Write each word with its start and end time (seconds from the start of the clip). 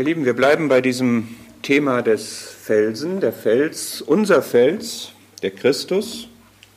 Ihr 0.00 0.06
Lieben, 0.06 0.24
wir 0.24 0.32
bleiben 0.32 0.70
bei 0.70 0.80
diesem 0.80 1.28
Thema 1.60 2.00
des 2.00 2.38
Felsen, 2.38 3.20
der 3.20 3.34
Fels, 3.34 4.00
unser 4.00 4.40
Fels, 4.40 5.10
der 5.42 5.50
Christus, 5.50 6.26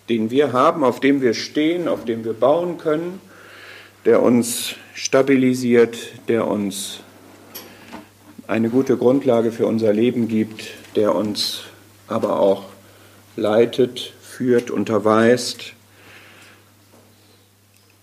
den 0.09 0.29
wir 0.29 0.51
haben, 0.51 0.83
auf 0.83 0.99
dem 0.99 1.21
wir 1.21 1.33
stehen, 1.33 1.87
auf 1.87 2.03
dem 2.03 2.25
wir 2.25 2.33
bauen 2.33 2.77
können, 2.77 3.21
der 4.03 4.21
uns 4.21 4.75
stabilisiert, 4.93 5.97
der 6.27 6.47
uns 6.47 6.99
eine 8.45 8.69
gute 8.69 8.97
Grundlage 8.97 9.53
für 9.53 9.67
unser 9.67 9.93
Leben 9.93 10.27
gibt, 10.27 10.71
der 10.97 11.15
uns 11.15 11.61
aber 12.09 12.41
auch 12.41 12.65
leitet, 13.37 14.11
führt, 14.21 14.69
unterweist. 14.69 15.75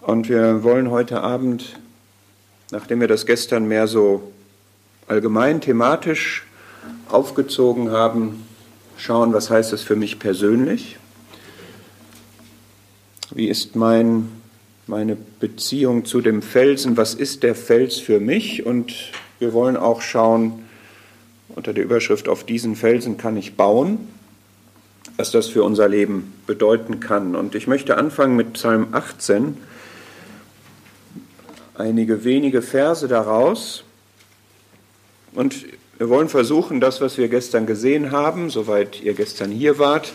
Und 0.00 0.30
wir 0.30 0.62
wollen 0.62 0.90
heute 0.90 1.20
Abend, 1.20 1.78
nachdem 2.70 3.02
wir 3.02 3.08
das 3.08 3.26
gestern 3.26 3.68
mehr 3.68 3.86
so 3.86 4.32
allgemein 5.10 5.60
thematisch 5.60 6.44
aufgezogen 7.08 7.90
haben, 7.90 8.46
schauen, 8.96 9.32
was 9.32 9.50
heißt 9.50 9.72
das 9.72 9.82
für 9.82 9.96
mich 9.96 10.20
persönlich? 10.20 10.98
Wie 13.32 13.48
ist 13.48 13.74
mein, 13.74 14.28
meine 14.86 15.16
Beziehung 15.40 16.04
zu 16.04 16.20
dem 16.20 16.42
Felsen? 16.42 16.96
Was 16.96 17.14
ist 17.14 17.42
der 17.42 17.56
Fels 17.56 17.98
für 17.98 18.20
mich? 18.20 18.64
Und 18.64 18.94
wir 19.40 19.52
wollen 19.52 19.76
auch 19.76 20.00
schauen, 20.00 20.64
unter 21.48 21.72
der 21.72 21.82
Überschrift 21.82 22.28
auf 22.28 22.44
diesen 22.44 22.76
Felsen 22.76 23.16
kann 23.16 23.36
ich 23.36 23.56
bauen, 23.56 23.98
was 25.16 25.32
das 25.32 25.48
für 25.48 25.64
unser 25.64 25.88
Leben 25.88 26.32
bedeuten 26.46 27.00
kann. 27.00 27.34
Und 27.34 27.56
ich 27.56 27.66
möchte 27.66 27.96
anfangen 27.96 28.36
mit 28.36 28.52
Psalm 28.52 28.86
18, 28.92 29.56
einige 31.74 32.22
wenige 32.22 32.62
Verse 32.62 33.08
daraus. 33.08 33.82
Und 35.32 35.66
wir 35.98 36.08
wollen 36.08 36.28
versuchen, 36.28 36.80
das, 36.80 37.00
was 37.00 37.18
wir 37.18 37.28
gestern 37.28 37.66
gesehen 37.66 38.10
haben, 38.10 38.50
soweit 38.50 39.02
ihr 39.02 39.14
gestern 39.14 39.50
hier 39.50 39.78
wart, 39.78 40.12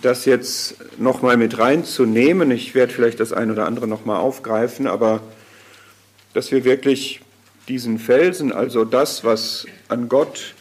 das 0.00 0.24
jetzt 0.24 0.76
nochmal 0.98 1.36
mit 1.36 1.58
reinzunehmen. 1.58 2.50
Ich 2.50 2.74
werde 2.74 2.92
vielleicht 2.92 3.20
das 3.20 3.32
ein 3.32 3.50
oder 3.50 3.66
andere 3.66 3.86
nochmal 3.86 4.20
aufgreifen, 4.20 4.86
aber 4.86 5.20
dass 6.32 6.50
wir 6.50 6.64
wirklich 6.64 7.20
diesen 7.68 7.98
Felsen, 7.98 8.52
also 8.52 8.84
das, 8.84 9.22
was 9.24 9.66
an 9.88 10.08
Gott 10.08 10.54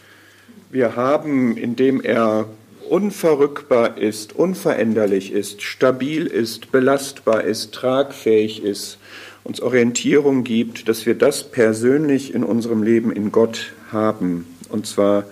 wir 0.69 0.95
haben, 0.95 1.57
indem 1.57 2.01
er 2.01 2.47
unverrückbar 2.89 3.97
ist, 3.97 4.33
unveränderlich 4.33 5.31
ist, 5.31 5.61
stabil 5.61 6.27
ist, 6.27 6.71
belastbar 6.71 7.43
ist, 7.43 7.73
tragfähig 7.73 8.63
ist, 8.63 8.97
uns 9.43 9.61
Orientierung 9.61 10.43
gibt, 10.43 10.87
dass 10.87 11.05
wir 11.05 11.15
das 11.15 11.43
persönlich 11.43 12.33
in 12.33 12.43
unserem 12.43 12.83
Leben 12.83 13.11
in 13.11 13.31
Gott 13.31 13.73
haben, 13.91 14.45
und 14.69 14.85
zwar 14.85 15.25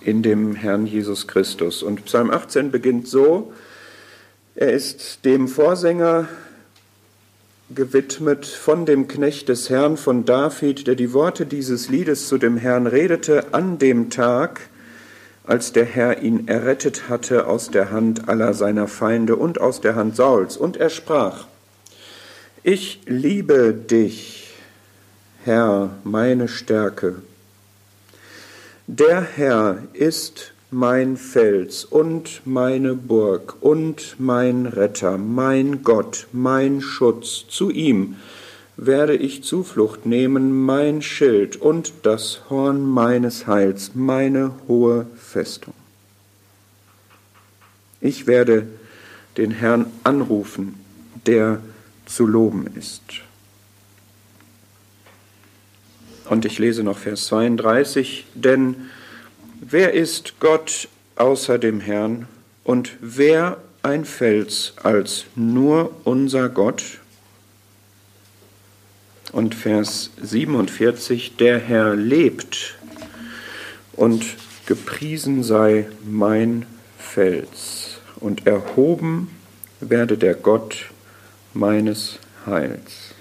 in 0.00 0.22
dem 0.22 0.54
Herrn 0.54 0.86
Jesus 0.86 1.26
Christus. 1.26 1.82
Und 1.82 2.04
Psalm 2.04 2.30
18 2.30 2.70
beginnt 2.70 3.08
so, 3.08 3.52
er 4.54 4.72
ist 4.72 5.24
dem 5.24 5.48
Vorsänger 5.48 6.28
gewidmet 7.74 8.46
von 8.46 8.84
dem 8.84 9.06
Knecht 9.06 9.48
des 9.48 9.70
Herrn 9.70 9.96
von 9.96 10.24
David, 10.24 10.86
der 10.86 10.96
die 10.96 11.12
Worte 11.12 11.46
dieses 11.46 11.88
Liedes 11.88 12.28
zu 12.28 12.36
dem 12.36 12.56
Herrn 12.56 12.86
redete 12.86 13.54
an 13.54 13.78
dem 13.78 14.10
Tag, 14.10 14.60
als 15.44 15.72
der 15.72 15.84
Herr 15.84 16.22
ihn 16.22 16.48
errettet 16.48 17.08
hatte 17.08 17.46
aus 17.46 17.70
der 17.70 17.90
Hand 17.90 18.28
aller 18.28 18.54
seiner 18.54 18.88
Feinde 18.88 19.36
und 19.36 19.60
aus 19.60 19.80
der 19.80 19.94
Hand 19.94 20.16
Sauls. 20.16 20.56
Und 20.56 20.76
er 20.76 20.90
sprach, 20.90 21.46
ich 22.62 23.00
liebe 23.06 23.72
dich, 23.72 24.48
Herr, 25.44 25.96
meine 26.04 26.48
Stärke. 26.48 27.16
Der 28.86 29.22
Herr 29.22 29.78
ist 29.92 30.52
mein 30.70 31.16
Fels 31.16 31.84
und 31.84 32.42
meine 32.44 32.94
Burg 32.94 33.56
und 33.60 34.16
mein 34.18 34.66
Retter, 34.66 35.16
mein 35.16 35.82
Gott, 35.82 36.26
mein 36.32 36.80
Schutz. 36.80 37.44
Zu 37.48 37.70
ihm 37.70 38.16
werde 38.76 39.16
ich 39.16 39.42
Zuflucht 39.42 40.06
nehmen, 40.06 40.64
mein 40.64 41.02
Schild 41.02 41.56
und 41.56 41.92
das 42.02 42.42
Horn 42.50 42.82
meines 42.82 43.46
Heils, 43.46 43.92
meine 43.94 44.52
hohe 44.68 45.06
Festung. 45.16 45.74
Ich 48.00 48.26
werde 48.26 48.66
den 49.36 49.50
Herrn 49.50 49.86
anrufen, 50.04 50.74
der 51.26 51.60
zu 52.10 52.26
loben 52.26 52.66
ist. 52.76 53.02
Und 56.28 56.44
ich 56.44 56.58
lese 56.58 56.82
noch 56.82 56.98
Vers 56.98 57.26
32, 57.26 58.26
denn 58.34 58.88
wer 59.60 59.94
ist 59.94 60.38
Gott 60.40 60.88
außer 61.16 61.58
dem 61.58 61.80
Herrn 61.80 62.28
und 62.64 62.92
wer 63.00 63.58
ein 63.82 64.04
Fels 64.04 64.74
als 64.82 65.24
nur 65.34 65.92
unser 66.04 66.48
Gott? 66.48 66.82
Und 69.32 69.54
Vers 69.54 70.10
47, 70.20 71.36
der 71.36 71.58
Herr 71.58 71.94
lebt 71.94 72.76
und 73.92 74.24
gepriesen 74.66 75.42
sei 75.42 75.88
mein 76.04 76.66
Fels 76.98 77.98
und 78.16 78.46
erhoben 78.46 79.30
werde 79.80 80.18
der 80.18 80.34
Gott 80.34 80.90
meines 81.54 82.18
Heils. 82.46 83.14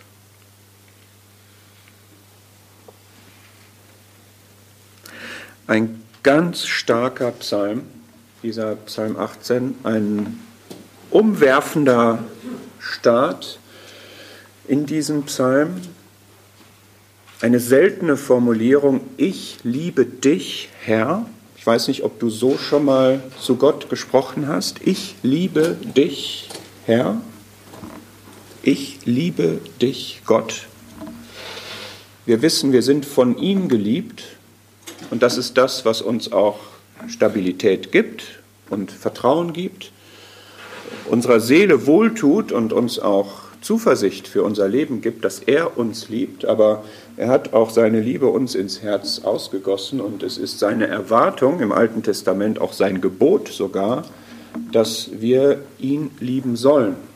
Ein 5.67 6.01
ganz 6.23 6.66
starker 6.66 7.31
Psalm, 7.31 7.84
dieser 8.41 8.75
Psalm 8.75 9.17
18, 9.17 9.75
ein 9.84 10.40
umwerfender 11.12 12.23
Start 12.79 13.59
in 14.67 14.85
diesem 14.85 15.23
Psalm, 15.23 15.81
eine 17.41 17.59
seltene 17.59 18.17
Formulierung, 18.17 19.01
ich 19.17 19.59
liebe 19.63 20.06
dich, 20.06 20.69
Herr. 20.81 21.25
Ich 21.56 21.66
weiß 21.66 21.88
nicht, 21.88 22.03
ob 22.03 22.19
du 22.19 22.29
so 22.29 22.57
schon 22.57 22.85
mal 22.85 23.22
zu 23.40 23.56
Gott 23.56 23.90
gesprochen 23.90 24.47
hast. 24.47 24.81
Ich 24.85 25.16
liebe 25.23 25.78
dich, 25.96 26.50
Herr 26.85 27.22
ich 28.64 29.00
liebe 29.06 29.59
dich, 29.81 30.22
Gott. 30.25 30.68
Wir 32.25 32.42
wissen, 32.42 32.72
wir 32.72 32.81
sind 32.81 33.06
von 33.06 33.38
ihm 33.38 33.70
geliebt 33.70 34.24
und 35.09 35.24
das 35.24 35.38
ist 35.38 35.58
das, 35.58 35.86
was 35.86 36.02
uns 36.02 36.31
auch 36.31 36.59
Stabilität 37.08 37.92
gibt 37.92 38.24
und 38.70 38.92
Vertrauen 38.92 39.53
gibt, 39.53 39.92
unserer 41.09 41.40
Seele 41.40 41.88
wohltut 41.88 42.52
und 42.52 42.74
uns 42.74 43.00
auch 43.00 43.50
Zuversicht 43.62 44.28
für 44.28 44.44
unser 44.44 44.68
Leben 44.68 45.02
gibt, 45.02 45.26
dass 45.26 45.40
er 45.40 45.78
uns 45.78 46.09
liebt, 46.09 46.46
aber 46.46 46.84
er 47.18 47.28
hat 47.30 47.53
auch 47.53 47.70
seine 47.70 48.00
Liebe 48.00 48.28
uns 48.28 48.56
ins 48.56 48.81
Herz 48.81 49.20
ausgegossen 49.24 50.00
und 50.00 50.24
es 50.24 50.38
ist 50.38 50.59
seine 50.59 50.88
Erwartung 50.88 51.59
im 51.59 51.72
Alten 51.72 52.03
Testament, 52.03 52.59
auch 52.62 52.74
sein 52.74 53.02
Gebot 53.02 53.50
sogar, 53.50 54.03
dass 54.72 55.09
wir 55.20 55.64
ihn 55.80 56.12
lieben 56.20 56.56
sollen. 56.56 57.09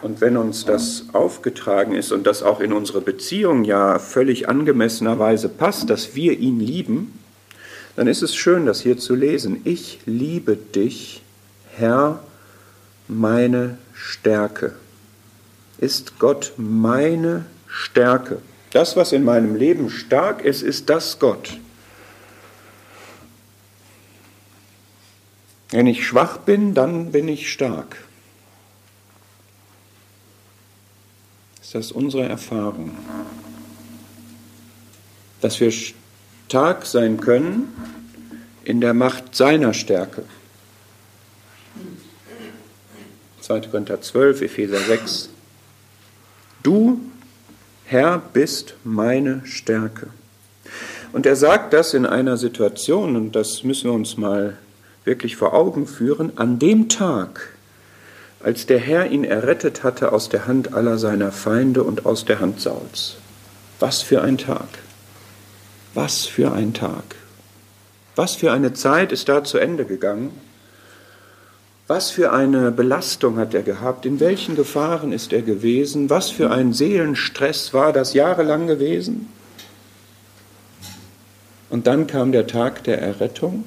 Und 0.00 0.20
wenn 0.20 0.36
uns 0.36 0.64
das 0.64 1.06
aufgetragen 1.12 1.94
ist 1.94 2.12
und 2.12 2.26
das 2.26 2.42
auch 2.42 2.60
in 2.60 2.72
unsere 2.72 3.00
Beziehung 3.00 3.64
ja 3.64 3.98
völlig 3.98 4.48
angemessenerweise 4.48 5.48
passt, 5.48 5.90
dass 5.90 6.14
wir 6.14 6.38
ihn 6.38 6.60
lieben, 6.60 7.18
dann 7.96 8.06
ist 8.06 8.22
es 8.22 8.36
schön, 8.36 8.64
das 8.64 8.80
hier 8.80 8.96
zu 8.96 9.16
lesen. 9.16 9.60
Ich 9.64 9.98
liebe 10.06 10.54
dich, 10.54 11.22
Herr, 11.74 12.22
meine 13.08 13.78
Stärke. 13.92 14.74
Ist 15.78 16.20
Gott 16.20 16.52
meine 16.56 17.46
Stärke? 17.66 18.38
Das, 18.70 18.96
was 18.96 19.12
in 19.12 19.24
meinem 19.24 19.56
Leben 19.56 19.90
stark 19.90 20.44
ist, 20.44 20.62
ist 20.62 20.90
das 20.90 21.18
Gott. 21.18 21.58
Wenn 25.70 25.86
ich 25.88 26.06
schwach 26.06 26.38
bin, 26.38 26.74
dann 26.74 27.10
bin 27.10 27.26
ich 27.26 27.50
stark. 27.50 27.96
Ist 31.68 31.74
das 31.74 31.92
unsere 31.92 32.26
Erfahrung, 32.26 32.96
dass 35.42 35.60
wir 35.60 35.70
stark 35.70 36.86
sein 36.86 37.20
können 37.20 37.70
in 38.64 38.80
der 38.80 38.94
Macht 38.94 39.34
seiner 39.34 39.74
Stärke. 39.74 40.22
2. 43.42 43.60
Korinther 43.60 44.00
12, 44.00 44.40
Epheser 44.40 44.78
6. 44.78 45.28
Du, 46.62 47.00
Herr, 47.84 48.16
bist 48.16 48.72
meine 48.82 49.42
Stärke. 49.44 50.06
Und 51.12 51.26
er 51.26 51.36
sagt 51.36 51.74
das 51.74 51.92
in 51.92 52.06
einer 52.06 52.38
Situation, 52.38 53.14
und 53.14 53.32
das 53.32 53.62
müssen 53.62 53.90
wir 53.90 53.94
uns 53.94 54.16
mal 54.16 54.56
wirklich 55.04 55.36
vor 55.36 55.52
Augen 55.52 55.86
führen, 55.86 56.32
an 56.38 56.58
dem 56.58 56.88
Tag, 56.88 57.57
als 58.40 58.66
der 58.66 58.78
Herr 58.78 59.10
ihn 59.10 59.24
errettet 59.24 59.82
hatte 59.82 60.12
aus 60.12 60.28
der 60.28 60.46
Hand 60.46 60.74
aller 60.74 60.98
seiner 60.98 61.32
Feinde 61.32 61.82
und 61.82 62.06
aus 62.06 62.24
der 62.24 62.40
Hand 62.40 62.60
Sauls. 62.60 63.16
Was 63.80 64.02
für 64.02 64.22
ein 64.22 64.38
Tag. 64.38 64.68
Was 65.94 66.26
für 66.26 66.52
ein 66.52 66.72
Tag. 66.74 67.16
Was 68.14 68.36
für 68.36 68.52
eine 68.52 68.72
Zeit 68.74 69.12
ist 69.12 69.28
da 69.28 69.42
zu 69.42 69.58
Ende 69.58 69.84
gegangen. 69.84 70.30
Was 71.88 72.10
für 72.10 72.32
eine 72.32 72.70
Belastung 72.70 73.38
hat 73.38 73.54
er 73.54 73.62
gehabt? 73.62 74.04
In 74.04 74.20
welchen 74.20 74.56
Gefahren 74.56 75.10
ist 75.10 75.32
er 75.32 75.40
gewesen? 75.40 76.10
Was 76.10 76.28
für 76.28 76.50
ein 76.50 76.74
Seelenstress 76.74 77.72
war 77.72 77.94
das 77.94 78.12
jahrelang 78.12 78.66
gewesen? 78.66 79.32
Und 81.70 81.86
dann 81.86 82.06
kam 82.06 82.30
der 82.30 82.46
Tag 82.46 82.84
der 82.84 83.00
Errettung, 83.00 83.64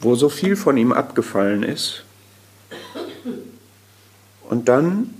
wo 0.00 0.14
so 0.14 0.30
viel 0.30 0.56
von 0.56 0.78
ihm 0.78 0.92
abgefallen 0.92 1.62
ist. 1.62 2.05
Und 4.48 4.68
dann 4.68 5.14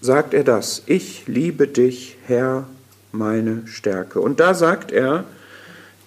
sagt 0.00 0.34
er 0.34 0.44
das, 0.44 0.82
ich 0.86 1.26
liebe 1.26 1.66
dich, 1.66 2.16
Herr, 2.26 2.66
meine 3.12 3.66
Stärke. 3.66 4.20
Und 4.20 4.40
da 4.40 4.54
sagt 4.54 4.92
er, 4.92 5.24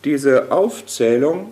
diese 0.03 0.51
Aufzählung, 0.51 1.51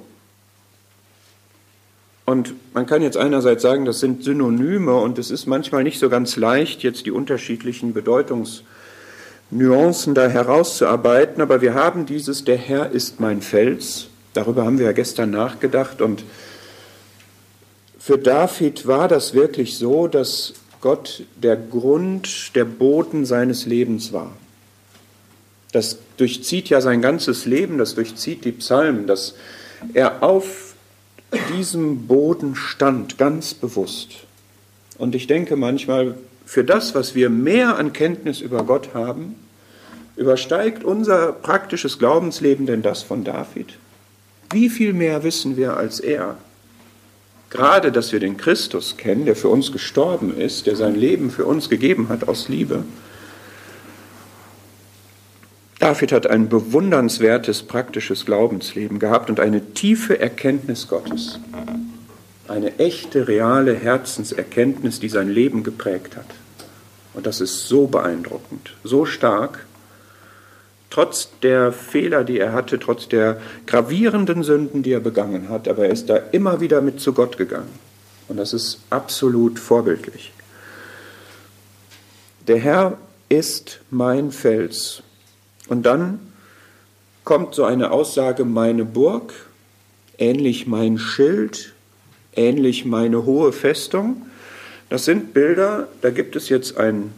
und 2.26 2.54
man 2.74 2.86
kann 2.86 3.02
jetzt 3.02 3.18
einerseits 3.18 3.62
sagen, 3.62 3.86
das 3.86 4.00
sind 4.00 4.24
Synonyme 4.24 4.96
und 4.96 5.20
es 5.20 5.32
ist 5.32 5.46
manchmal 5.46 5.84
nicht 5.84 6.00
so 6.00 6.10
ganz 6.10 6.36
leicht, 6.36 6.84
jetzt 6.84 7.06
die 7.06 7.12
unterschiedlichen 7.12 7.94
Bedeutungsnuancen 7.94 10.14
da 10.14 10.28
herauszuarbeiten, 10.28 11.42
aber 11.42 11.62
wir 11.62 11.74
haben 11.74 12.06
dieses, 12.06 12.44
der 12.44 12.58
Herr 12.58 12.92
ist 12.92 13.20
mein 13.20 13.42
Fels, 13.42 14.08
darüber 14.34 14.66
haben 14.66 14.80
wir 14.80 14.88
ja 14.88 14.92
gestern 14.92 15.32
nachgedacht 15.32 16.02
und 16.02 16.24
für 18.00 18.18
David 18.20 18.86
war 18.86 19.08
das 19.08 19.34
wirklich 19.34 19.78
so, 19.78 20.08
dass 20.08 20.54
Gott 20.86 21.24
der 21.36 21.56
Grund, 21.56 22.52
der 22.54 22.64
Boden 22.64 23.26
seines 23.26 23.66
Lebens 23.66 24.14
war. 24.14 24.32
Das 25.72 25.98
durchzieht 26.18 26.70
ja 26.70 26.80
sein 26.80 27.02
ganzes 27.02 27.46
Leben, 27.46 27.80
das 27.80 27.96
durchzieht 27.96 28.46
die 28.46 28.52
Psalmen, 28.52 29.08
dass 29.08 29.34
er 29.96 30.22
auf 30.22 30.76
diesem 31.58 32.06
Boden 32.06 32.56
stand, 32.56 33.18
ganz 33.18 33.56
bewusst. 33.56 34.10
Und 35.00 35.16
ich 35.16 35.26
denke 35.26 35.56
manchmal, 35.56 36.20
für 36.46 36.64
das, 36.64 36.94
was 36.94 37.16
wir 37.16 37.32
mehr 37.32 37.80
an 37.80 37.92
Kenntnis 37.92 38.40
über 38.40 38.64
Gott 38.64 38.94
haben, 38.94 39.34
übersteigt 40.16 40.84
unser 40.84 41.32
praktisches 41.32 41.98
Glaubensleben 41.98 42.68
denn 42.68 42.84
das 42.84 43.02
von 43.02 43.24
David? 43.24 43.74
Wie 44.52 44.70
viel 44.70 44.94
mehr 44.94 45.24
wissen 45.24 45.58
wir 45.58 45.78
als 45.78 46.00
er? 46.00 46.38
Gerade, 47.50 47.92
dass 47.92 48.12
wir 48.12 48.20
den 48.20 48.38
Christus 48.38 48.98
kennen, 48.98 49.26
der 49.26 49.36
für 49.36 49.50
uns 49.50 49.72
gestorben 49.72 50.36
ist, 50.38 50.66
der 50.66 50.76
sein 50.76 50.96
Leben 50.96 51.32
für 51.32 51.46
uns 51.46 51.70
gegeben 51.70 52.10
hat 52.10 52.28
aus 52.28 52.50
Liebe. 52.50 52.84
David 55.80 56.12
hat 56.12 56.28
ein 56.28 56.50
bewundernswertes 56.50 57.64
praktisches 57.64 58.26
Glaubensleben 58.26 58.98
gehabt 58.98 59.30
und 59.30 59.40
eine 59.40 59.74
tiefe 59.74 60.20
Erkenntnis 60.20 60.88
Gottes. 60.88 61.40
Eine 62.48 62.80
echte, 62.80 63.28
reale 63.28 63.76
Herzenserkenntnis, 63.76 65.00
die 65.00 65.10
sein 65.10 65.30
Leben 65.30 65.64
geprägt 65.64 66.16
hat. 66.16 66.26
Und 67.14 67.26
das 67.26 67.40
ist 67.40 67.68
so 67.68 67.88
beeindruckend, 67.88 68.74
so 68.84 69.06
stark, 69.06 69.66
trotz 70.96 71.28
der 71.44 71.74
Fehler, 71.74 72.24
die 72.24 72.40
er 72.40 72.54
hatte, 72.54 72.80
trotz 72.80 73.10
der 73.10 73.42
gravierenden 73.66 74.44
Sünden, 74.44 74.82
die 74.82 74.94
er 74.94 75.02
begangen 75.02 75.50
hat, 75.50 75.68
aber 75.68 75.88
er 75.88 75.92
ist 75.92 76.10
da 76.10 76.16
immer 76.16 76.62
wieder 76.62 76.80
mit 76.80 77.02
zu 77.02 77.12
Gott 77.12 77.38
gegangen. 77.38 77.68
Und 78.30 78.38
das 78.38 78.54
ist 78.54 78.80
absolut 78.92 79.60
vorbildlich. 79.60 80.32
Der 82.48 82.60
Herr 82.60 82.98
ist 83.28 83.82
mein 83.90 84.32
Fels. 84.32 85.04
Und 85.68 85.86
dann 85.86 86.32
kommt 87.26 87.56
so 87.56 87.66
eine 87.66 87.92
Aussage, 87.92 88.46
meine 88.46 88.86
Burg, 88.86 89.34
ähnlich 90.18 90.66
mein 90.66 90.98
Schild, 90.98 91.74
ähnlich 92.38 92.86
meine 92.86 93.26
hohe 93.26 93.52
Festung. 93.52 94.28
Das 94.90 95.04
sind 95.04 95.34
Bilder, 95.34 95.90
da 96.02 96.10
gibt 96.10 96.38
es 96.38 96.48
jetzt 96.48 96.78
ein, 96.78 97.14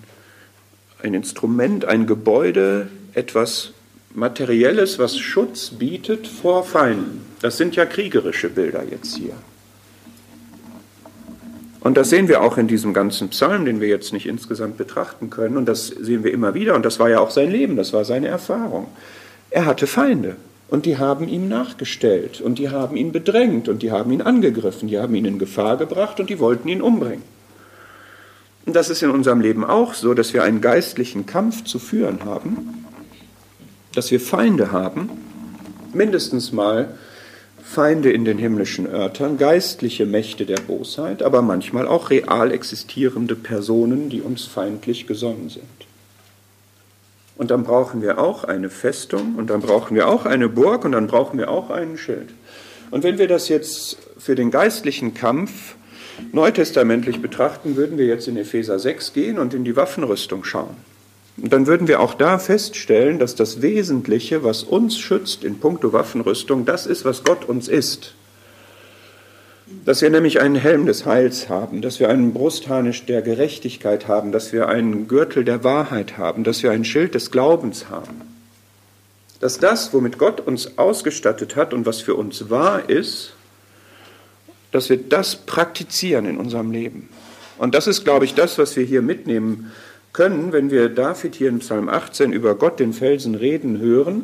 ein 1.04 1.14
Instrument, 1.14 1.86
ein 1.86 2.08
Gebäude, 2.08 2.88
etwas 3.18 3.72
Materielles, 4.14 5.00
was 5.00 5.18
Schutz 5.18 5.72
bietet 5.72 6.28
vor 6.28 6.64
Feinden. 6.64 7.26
Das 7.42 7.58
sind 7.58 7.76
ja 7.76 7.86
kriegerische 7.86 8.50
Bilder 8.50 8.84
jetzt 8.90 9.16
hier. 9.16 9.34
Und 11.82 11.98
das 11.98 12.10
sehen 12.10 12.28
wir 12.28 12.42
auch 12.42 12.58
in 12.58 12.68
diesem 12.68 12.94
ganzen 12.94 13.30
Psalm, 13.30 13.66
den 13.66 13.82
wir 13.82 13.88
jetzt 13.88 14.14
nicht 14.14 14.28
insgesamt 14.28 14.78
betrachten 14.78 15.30
können. 15.30 15.58
Und 15.58 15.66
das 15.66 15.88
sehen 15.88 16.24
wir 16.24 16.32
immer 16.32 16.54
wieder. 16.54 16.76
Und 16.76 16.86
das 16.86 17.00
war 17.00 17.10
ja 17.10 17.20
auch 17.20 17.32
sein 17.32 17.52
Leben, 17.52 17.76
das 17.76 17.94
war 17.94 18.06
seine 18.06 18.28
Erfahrung. 18.28 18.88
Er 19.50 19.66
hatte 19.66 19.88
Feinde. 19.88 20.36
Und 20.70 20.86
die 20.86 20.98
haben 20.98 21.28
ihm 21.28 21.48
nachgestellt. 21.48 22.42
Und 22.42 22.60
die 22.60 22.70
haben 22.70 22.98
ihn 22.98 23.12
bedrängt. 23.12 23.70
Und 23.70 23.84
die 23.84 23.92
haben 23.92 24.12
ihn 24.12 24.22
angegriffen. 24.22 24.90
Die 24.90 25.00
haben 25.00 25.16
ihn 25.16 25.26
in 25.26 25.40
Gefahr 25.40 25.78
gebracht. 25.78 26.20
Und 26.20 26.30
die 26.30 26.40
wollten 26.40 26.68
ihn 26.68 26.82
umbringen. 26.82 27.24
Und 28.66 28.76
das 28.76 28.90
ist 28.90 29.02
in 29.02 29.10
unserem 29.10 29.40
Leben 29.40 29.64
auch 29.64 29.94
so, 29.94 30.14
dass 30.14 30.34
wir 30.34 30.44
einen 30.44 30.60
geistlichen 30.60 31.26
Kampf 31.26 31.64
zu 31.64 31.80
führen 31.80 32.26
haben 32.26 32.86
dass 33.98 34.12
wir 34.12 34.20
Feinde 34.20 34.72
haben, 34.72 35.10
mindestens 35.92 36.52
mal 36.52 36.90
Feinde 37.64 38.12
in 38.12 38.26
den 38.26 38.38
himmlischen 38.38 38.86
Örtern, 38.86 39.40
geistliche 39.40 40.06
Mächte 40.06 40.46
der 40.46 40.60
Bosheit, 40.60 41.24
aber 41.24 41.42
manchmal 41.42 41.88
auch 41.88 42.12
real 42.12 42.52
existierende 42.52 43.36
Personen, 43.36 44.12
die 44.12 44.22
uns 44.22 44.46
feindlich 44.46 45.08
gesonnen 45.08 45.50
sind. 45.50 45.64
Und 47.38 47.50
dann 47.50 47.64
brauchen 47.64 48.04
wir 48.04 48.20
auch 48.20 48.44
eine 48.44 48.70
Festung 48.70 49.34
und 49.36 49.50
dann 49.50 49.62
brauchen 49.62 49.96
wir 49.96 50.08
auch 50.08 50.28
eine 50.28 50.48
Burg 50.48 50.86
und 50.86 50.92
dann 50.92 51.08
brauchen 51.08 51.40
wir 51.40 51.50
auch 51.50 51.72
einen 51.72 51.98
Schild. 51.98 52.30
Und 52.92 53.04
wenn 53.04 53.18
wir 53.18 53.28
das 53.28 53.50
jetzt 53.50 53.98
für 54.20 54.36
den 54.36 54.52
geistlichen 54.52 55.16
Kampf 55.16 55.74
neutestamentlich 56.34 57.20
betrachten, 57.20 57.76
würden 57.76 57.98
wir 57.98 58.06
jetzt 58.06 58.28
in 58.28 58.38
Epheser 58.38 58.78
6 58.78 59.14
gehen 59.14 59.40
und 59.40 59.56
in 59.56 59.64
die 59.66 59.76
Waffenrüstung 59.76 60.44
schauen. 60.44 60.78
Dann 61.38 61.68
würden 61.68 61.88
wir 61.88 62.00
auch 62.00 62.16
da 62.16 62.40
feststellen, 62.40 63.20
dass 63.20 63.36
das 63.36 63.62
Wesentliche, 63.62 64.44
was 64.44 64.64
uns 64.64 64.98
schützt 64.98 65.44
in 65.44 65.60
puncto 65.60 65.94
Waffenrüstung, 65.94 66.66
das 66.66 66.88
ist, 66.88 67.06
was 67.06 67.24
Gott 67.24 67.46
uns 67.46 67.68
ist. 67.68 68.16
Dass 69.86 70.02
wir 70.02 70.10
nämlich 70.10 70.42
einen 70.42 70.56
Helm 70.56 70.88
des 70.88 71.06
Heils 71.06 71.48
haben, 71.48 71.82
dass 71.82 72.00
wir 72.00 72.10
einen 72.10 72.34
Brustharnisch 72.34 73.06
der 73.06 73.22
Gerechtigkeit 73.22 74.08
haben, 74.08 74.32
dass 74.32 74.52
wir 74.52 74.68
einen 74.68 75.08
Gürtel 75.08 75.44
der 75.44 75.64
Wahrheit 75.64 76.18
haben, 76.18 76.44
dass 76.44 76.64
wir 76.64 76.72
ein 76.72 76.86
Schild 76.86 77.14
des 77.14 77.30
Glaubens 77.30 77.90
haben. 77.90 78.22
Dass 79.40 79.60
das, 79.60 79.94
womit 79.94 80.18
Gott 80.18 80.40
uns 80.40 80.80
ausgestattet 80.80 81.56
hat 81.56 81.72
und 81.72 81.86
was 81.86 82.02
für 82.02 82.16
uns 82.16 82.50
wahr 82.50 82.90
ist, 82.90 83.34
dass 84.72 84.90
wir 84.90 84.98
das 84.98 85.36
praktizieren 85.36 86.26
in 86.26 86.38
unserem 86.38 86.72
Leben. 86.72 87.10
Und 87.60 87.76
das 87.76 87.86
ist, 87.86 88.04
glaube 88.04 88.26
ich, 88.26 88.34
das, 88.34 88.58
was 88.58 88.76
wir 88.76 88.84
hier 88.84 89.04
mitnehmen 89.04 89.72
können, 90.14 90.52
wenn 90.52 90.72
wir 90.72 90.90
David 90.90 91.36
hier 91.36 91.50
in 91.50 91.60
Psalm 91.60 91.90
18 91.90 92.34
über 92.34 92.56
Gott 92.56 92.80
den 92.80 92.94
Felsen 92.94 93.36
reden 93.36 93.80
hören, 93.80 94.24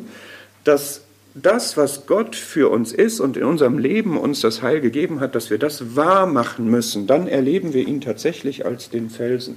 dass 0.64 1.02
das, 1.34 1.76
was 1.76 2.06
Gott 2.06 2.36
für 2.36 2.70
uns 2.70 2.92
ist 2.92 3.20
und 3.20 3.36
in 3.36 3.44
unserem 3.44 3.78
Leben 3.78 4.16
uns 4.16 4.40
das 4.40 4.62
Heil 4.62 4.80
gegeben 4.80 5.20
hat, 5.20 5.34
dass 5.34 5.50
wir 5.50 5.58
das 5.58 5.96
wahr 5.96 6.26
machen 6.26 6.70
müssen, 6.70 7.06
dann 7.06 7.26
erleben 7.26 7.74
wir 7.74 7.86
ihn 7.86 8.00
tatsächlich 8.00 8.64
als 8.64 8.88
den 8.88 9.10
Felsen. 9.10 9.56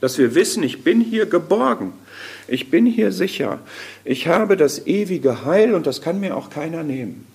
Dass 0.00 0.18
wir 0.18 0.34
wissen, 0.34 0.62
ich 0.62 0.82
bin 0.82 1.00
hier 1.00 1.26
geborgen, 1.26 1.92
ich 2.48 2.70
bin 2.70 2.86
hier 2.86 3.12
sicher, 3.12 3.58
ich 4.04 4.28
habe 4.28 4.56
das 4.56 4.86
ewige 4.86 5.44
Heil 5.44 5.74
und 5.74 5.86
das 5.86 6.00
kann 6.00 6.20
mir 6.20 6.36
auch 6.36 6.48
keiner 6.48 6.82
nehmen. 6.82 7.26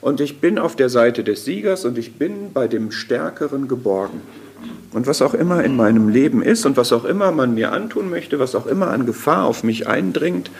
Und 0.00 0.20
ich 0.20 0.40
bin 0.40 0.58
auf 0.58 0.76
der 0.76 0.90
Seite 0.90 1.24
des 1.24 1.44
Siegers 1.44 1.84
und 1.84 1.96
ich 1.96 2.14
bin 2.14 2.52
bei 2.52 2.68
dem 2.68 2.90
Stärkeren 2.90 3.68
geborgen. 3.68 4.20
Und 4.94 5.08
was 5.08 5.22
auch 5.22 5.34
immer 5.34 5.64
in 5.64 5.74
meinem 5.74 6.08
Leben 6.08 6.40
ist 6.40 6.64
und 6.66 6.76
was 6.76 6.92
auch 6.92 7.04
immer 7.04 7.32
man 7.32 7.52
mir 7.54 7.72
antun 7.72 8.10
möchte, 8.10 8.38
was 8.38 8.54
auch 8.54 8.66
immer 8.66 8.90
an 8.90 9.06
Gefahr 9.06 9.44
auf 9.44 9.64
mich 9.64 9.88
eindringt, 9.88 10.52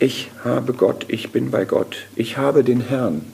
ich 0.00 0.30
habe 0.42 0.72
Gott, 0.72 1.04
ich 1.08 1.30
bin 1.30 1.50
bei 1.50 1.66
Gott, 1.66 2.06
ich 2.16 2.38
habe 2.38 2.64
den 2.64 2.80
Herrn, 2.80 3.30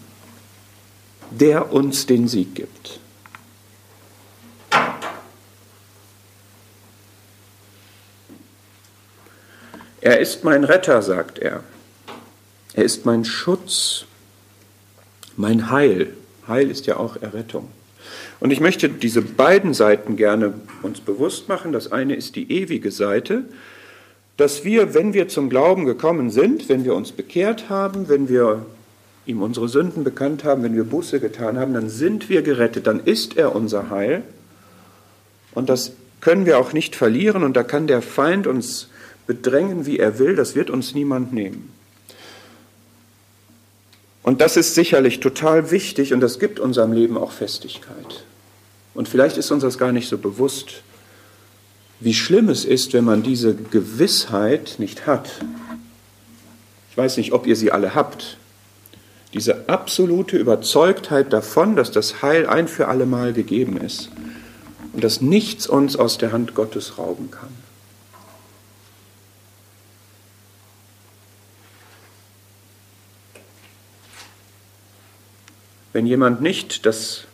der 1.30 1.72
uns 1.72 2.06
den 2.06 2.26
Sieg 2.26 2.56
gibt. 2.56 2.98
Er 10.00 10.18
ist 10.18 10.42
mein 10.42 10.64
Retter, 10.64 11.00
sagt 11.00 11.38
er. 11.38 11.62
Er 12.74 12.84
ist 12.84 13.06
mein 13.06 13.24
Schutz, 13.24 14.04
mein 15.36 15.70
Heil. 15.70 16.16
Heil 16.48 16.70
ist 16.72 16.86
ja 16.86 16.96
auch 16.96 17.14
Errettung. 17.22 17.68
Und 18.40 18.50
ich 18.50 18.60
möchte 18.60 18.88
diese 18.88 19.20
beiden 19.20 19.74
Seiten 19.74 20.16
gerne 20.16 20.54
uns 20.82 21.00
bewusst 21.00 21.48
machen. 21.48 21.72
Das 21.72 21.92
eine 21.92 22.14
ist 22.14 22.36
die 22.36 22.50
ewige 22.50 22.90
Seite, 22.90 23.44
dass 24.38 24.64
wir, 24.64 24.94
wenn 24.94 25.12
wir 25.12 25.28
zum 25.28 25.50
Glauben 25.50 25.84
gekommen 25.84 26.30
sind, 26.30 26.70
wenn 26.70 26.84
wir 26.84 26.94
uns 26.94 27.12
bekehrt 27.12 27.68
haben, 27.68 28.08
wenn 28.08 28.30
wir 28.30 28.64
ihm 29.26 29.42
unsere 29.42 29.68
Sünden 29.68 30.02
bekannt 30.02 30.44
haben, 30.44 30.62
wenn 30.62 30.74
wir 30.74 30.84
Buße 30.84 31.20
getan 31.20 31.58
haben, 31.58 31.74
dann 31.74 31.90
sind 31.90 32.30
wir 32.30 32.40
gerettet, 32.40 32.86
dann 32.86 33.00
ist 33.00 33.36
er 33.36 33.54
unser 33.54 33.90
Heil. 33.90 34.22
Und 35.52 35.68
das 35.68 35.92
können 36.22 36.46
wir 36.46 36.58
auch 36.58 36.72
nicht 36.72 36.96
verlieren 36.96 37.44
und 37.44 37.54
da 37.54 37.62
kann 37.62 37.86
der 37.86 38.00
Feind 38.00 38.46
uns 38.46 38.88
bedrängen, 39.26 39.84
wie 39.84 39.98
er 39.98 40.18
will, 40.18 40.34
das 40.34 40.54
wird 40.54 40.70
uns 40.70 40.94
niemand 40.94 41.32
nehmen. 41.34 41.70
Und 44.22 44.40
das 44.40 44.56
ist 44.56 44.74
sicherlich 44.74 45.20
total 45.20 45.70
wichtig 45.70 46.12
und 46.12 46.20
das 46.20 46.38
gibt 46.38 46.60
unserem 46.60 46.92
Leben 46.92 47.16
auch 47.16 47.32
Festigkeit. 47.32 48.24
Und 49.00 49.08
vielleicht 49.08 49.38
ist 49.38 49.50
uns 49.50 49.62
das 49.62 49.78
gar 49.78 49.92
nicht 49.92 50.10
so 50.10 50.18
bewusst, 50.18 50.82
wie 52.00 52.12
schlimm 52.12 52.50
es 52.50 52.66
ist, 52.66 52.92
wenn 52.92 53.06
man 53.06 53.22
diese 53.22 53.54
Gewissheit 53.54 54.74
nicht 54.76 55.06
hat. 55.06 55.30
Ich 56.90 56.98
weiß 56.98 57.16
nicht, 57.16 57.32
ob 57.32 57.46
ihr 57.46 57.56
sie 57.56 57.72
alle 57.72 57.94
habt. 57.94 58.36
Diese 59.32 59.70
absolute 59.70 60.36
Überzeugtheit 60.36 61.32
davon, 61.32 61.76
dass 61.76 61.90
das 61.90 62.20
Heil 62.20 62.46
ein 62.46 62.68
für 62.68 62.88
alle 62.88 63.06
Mal 63.06 63.32
gegeben 63.32 63.78
ist 63.78 64.10
und 64.92 65.02
dass 65.02 65.22
nichts 65.22 65.66
uns 65.66 65.96
aus 65.96 66.18
der 66.18 66.32
Hand 66.32 66.54
Gottes 66.54 66.98
rauben 66.98 67.30
kann. 67.30 67.56
Wenn 75.94 76.04
jemand 76.04 76.42
nicht 76.42 76.84
das, 76.84 77.24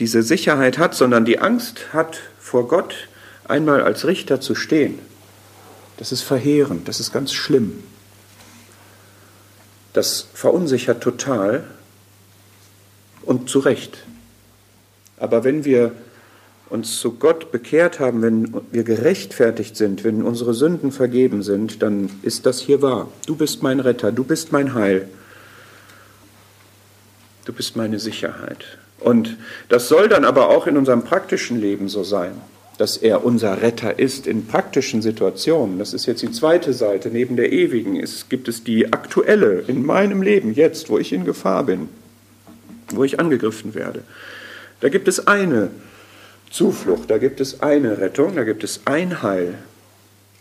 diese 0.00 0.22
Sicherheit 0.22 0.78
hat, 0.78 0.94
sondern 0.94 1.24
die 1.24 1.38
Angst 1.38 1.92
hat, 1.92 2.18
vor 2.38 2.66
Gott 2.66 2.94
einmal 3.44 3.82
als 3.82 4.06
Richter 4.06 4.40
zu 4.40 4.54
stehen, 4.54 4.98
das 5.98 6.12
ist 6.12 6.22
verheerend, 6.22 6.88
das 6.88 6.98
ist 6.98 7.12
ganz 7.12 7.32
schlimm. 7.32 7.84
Das 9.92 10.26
verunsichert 10.32 11.02
total 11.02 11.64
und 13.22 13.50
zu 13.50 13.58
Recht. 13.58 13.98
Aber 15.18 15.44
wenn 15.44 15.64
wir 15.64 15.92
uns 16.70 16.98
zu 17.00 17.12
Gott 17.14 17.52
bekehrt 17.52 18.00
haben, 18.00 18.22
wenn 18.22 18.54
wir 18.70 18.84
gerechtfertigt 18.84 19.76
sind, 19.76 20.04
wenn 20.04 20.22
unsere 20.22 20.54
Sünden 20.54 20.92
vergeben 20.92 21.42
sind, 21.42 21.82
dann 21.82 22.08
ist 22.22 22.46
das 22.46 22.60
hier 22.60 22.80
wahr. 22.80 23.08
Du 23.26 23.36
bist 23.36 23.62
mein 23.62 23.80
Retter, 23.80 24.12
du 24.12 24.24
bist 24.24 24.52
mein 24.52 24.72
Heil. 24.74 25.08
Du 27.44 27.52
bist 27.52 27.76
meine 27.76 27.98
Sicherheit. 27.98 28.78
Und 29.00 29.36
das 29.68 29.88
soll 29.88 30.08
dann 30.08 30.24
aber 30.24 30.50
auch 30.50 30.66
in 30.66 30.76
unserem 30.76 31.02
praktischen 31.02 31.60
Leben 31.60 31.88
so 31.88 32.04
sein, 32.04 32.32
dass 32.78 32.96
er 32.96 33.24
unser 33.24 33.62
Retter 33.62 33.98
ist 33.98 34.26
in 34.26 34.46
praktischen 34.46 35.02
Situationen. 35.02 35.78
Das 35.78 35.94
ist 35.94 36.06
jetzt 36.06 36.22
die 36.22 36.30
zweite 36.30 36.72
Seite. 36.72 37.08
Neben 37.08 37.36
der 37.36 37.52
ewigen 37.52 37.96
ist, 37.96 38.30
gibt 38.30 38.48
es 38.48 38.62
die 38.62 38.92
aktuelle 38.92 39.64
in 39.66 39.84
meinem 39.84 40.22
Leben, 40.22 40.52
jetzt, 40.52 40.90
wo 40.90 40.98
ich 40.98 41.12
in 41.12 41.24
Gefahr 41.24 41.64
bin, 41.64 41.88
wo 42.90 43.04
ich 43.04 43.18
angegriffen 43.18 43.74
werde. 43.74 44.02
Da 44.80 44.88
gibt 44.88 45.08
es 45.08 45.26
eine 45.26 45.70
Zuflucht, 46.50 47.10
da 47.10 47.18
gibt 47.18 47.40
es 47.40 47.60
eine 47.60 47.98
Rettung, 47.98 48.34
da 48.34 48.44
gibt 48.44 48.64
es 48.64 48.80
ein 48.84 49.22
Heil. 49.22 49.54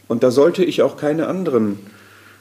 Und 0.07 0.23
da 0.23 0.31
sollte 0.31 0.65
ich 0.65 0.81
auch 0.81 0.97
keine 0.97 1.27
anderen 1.27 1.79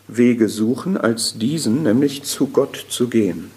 Wege 0.09 0.49
suchen 0.49 0.97
als 0.97 1.39
diesen, 1.39 1.83
nämlich 1.83 2.23
zu 2.23 2.47
Gott 2.47 2.87
zu 2.89 3.09
gehen. 3.09 3.51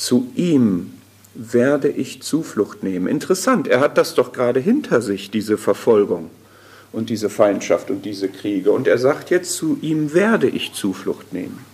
Zu 0.00 0.32
ihm 0.34 0.94
werde 1.34 1.90
ich 1.90 2.22
Zuflucht 2.22 2.82
nehmen. 2.82 3.06
Interessant, 3.06 3.68
er 3.68 3.80
hat 3.80 3.98
das 3.98 4.14
doch 4.14 4.32
gerade 4.32 4.58
hinter 4.58 5.02
sich, 5.02 5.30
diese 5.30 5.58
Verfolgung 5.58 6.30
und 6.90 7.10
diese 7.10 7.28
Feindschaft 7.28 7.90
und 7.90 8.06
diese 8.06 8.30
Kriege. 8.30 8.72
Und 8.72 8.88
er 8.88 8.96
sagt 8.96 9.28
jetzt, 9.28 9.52
zu 9.52 9.76
ihm 9.82 10.14
werde 10.14 10.48
ich 10.48 10.72
Zuflucht 10.72 11.34
nehmen. 11.34 11.66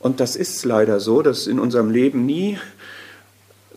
Und 0.00 0.18
das 0.18 0.34
ist 0.34 0.64
leider 0.64 0.98
so, 0.98 1.22
dass 1.22 1.46
in 1.46 1.60
unserem 1.60 1.88
Leben 1.88 2.26
nie, 2.26 2.58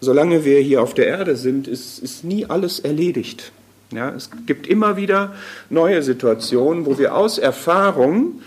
solange 0.02 0.44
wir 0.44 0.60
hier 0.62 0.82
auf 0.82 0.96
der 0.96 1.06
Erde 1.06 1.36
sind, 1.36 1.68
ist, 1.68 2.00
ist 2.00 2.24
nie 2.24 2.48
alles 2.48 2.80
erledigt. 2.80 3.52
Ja, 3.92 4.10
es 4.16 4.32
gibt 4.48 4.66
immer 4.66 4.98
wieder 4.98 5.36
neue 5.70 6.02
Situationen, 6.02 6.88
wo 6.88 6.98
wir 6.98 7.14
aus 7.16 7.38
Erfahrung 7.38 8.42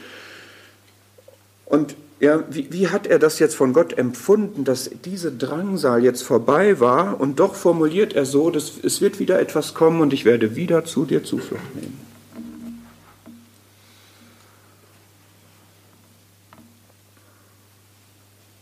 und 1.64 1.94
ja, 2.20 2.44
wie, 2.50 2.72
wie 2.72 2.88
hat 2.88 3.06
er 3.06 3.18
das 3.18 3.38
jetzt 3.38 3.54
von 3.54 3.72
Gott 3.72 3.96
empfunden, 3.96 4.64
dass 4.64 4.90
diese 5.04 5.30
Drangsal 5.30 6.02
jetzt 6.02 6.22
vorbei 6.22 6.80
war 6.80 7.20
und 7.20 7.38
doch 7.38 7.54
formuliert 7.54 8.12
er 8.12 8.24
so, 8.24 8.50
dass 8.50 8.72
es 8.82 9.00
wird 9.00 9.20
wieder 9.20 9.38
etwas 9.38 9.74
kommen 9.74 10.00
und 10.00 10.12
ich 10.12 10.24
werde 10.24 10.56
wieder 10.56 10.84
zu 10.84 11.04
dir 11.04 11.22
Zuflucht 11.22 11.74
nehmen. 11.76 12.00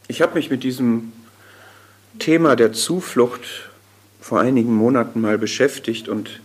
Ich 0.08 0.22
habe 0.22 0.34
mich 0.34 0.50
mit 0.50 0.62
diesem 0.62 1.12
Thema 2.18 2.56
der 2.56 2.72
Zuflucht 2.72 3.70
vor 4.20 4.40
einigen 4.40 4.74
Monaten 4.74 5.20
mal 5.20 5.38
beschäftigt 5.38 6.08
und 6.08 6.40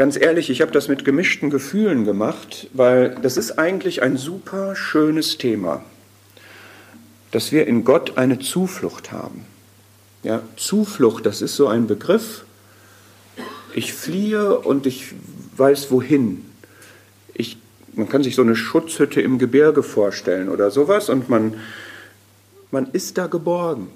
Ganz 0.00 0.16
ehrlich, 0.16 0.48
ich 0.48 0.62
habe 0.62 0.72
das 0.72 0.88
mit 0.88 1.04
gemischten 1.04 1.50
Gefühlen 1.50 2.06
gemacht, 2.06 2.68
weil 2.72 3.16
das 3.20 3.36
ist 3.36 3.58
eigentlich 3.58 4.00
ein 4.00 4.16
super 4.16 4.74
schönes 4.74 5.36
Thema, 5.36 5.84
dass 7.32 7.52
wir 7.52 7.66
in 7.66 7.84
Gott 7.84 8.16
eine 8.16 8.38
Zuflucht 8.38 9.12
haben. 9.12 9.44
Ja, 10.22 10.40
Zuflucht, 10.56 11.26
das 11.26 11.42
ist 11.42 11.54
so 11.54 11.68
ein 11.68 11.86
Begriff. 11.86 12.46
Ich 13.74 13.92
fliehe 13.92 14.60
und 14.60 14.86
ich 14.86 15.12
weiß 15.58 15.90
wohin. 15.90 16.46
Ich, 17.34 17.58
man 17.92 18.08
kann 18.08 18.22
sich 18.22 18.36
so 18.36 18.40
eine 18.40 18.56
Schutzhütte 18.56 19.20
im 19.20 19.38
Gebirge 19.38 19.82
vorstellen 19.82 20.48
oder 20.48 20.70
sowas 20.70 21.10
und 21.10 21.28
man, 21.28 21.56
man 22.70 22.86
ist 22.92 23.18
da 23.18 23.26
geborgen. 23.26 23.88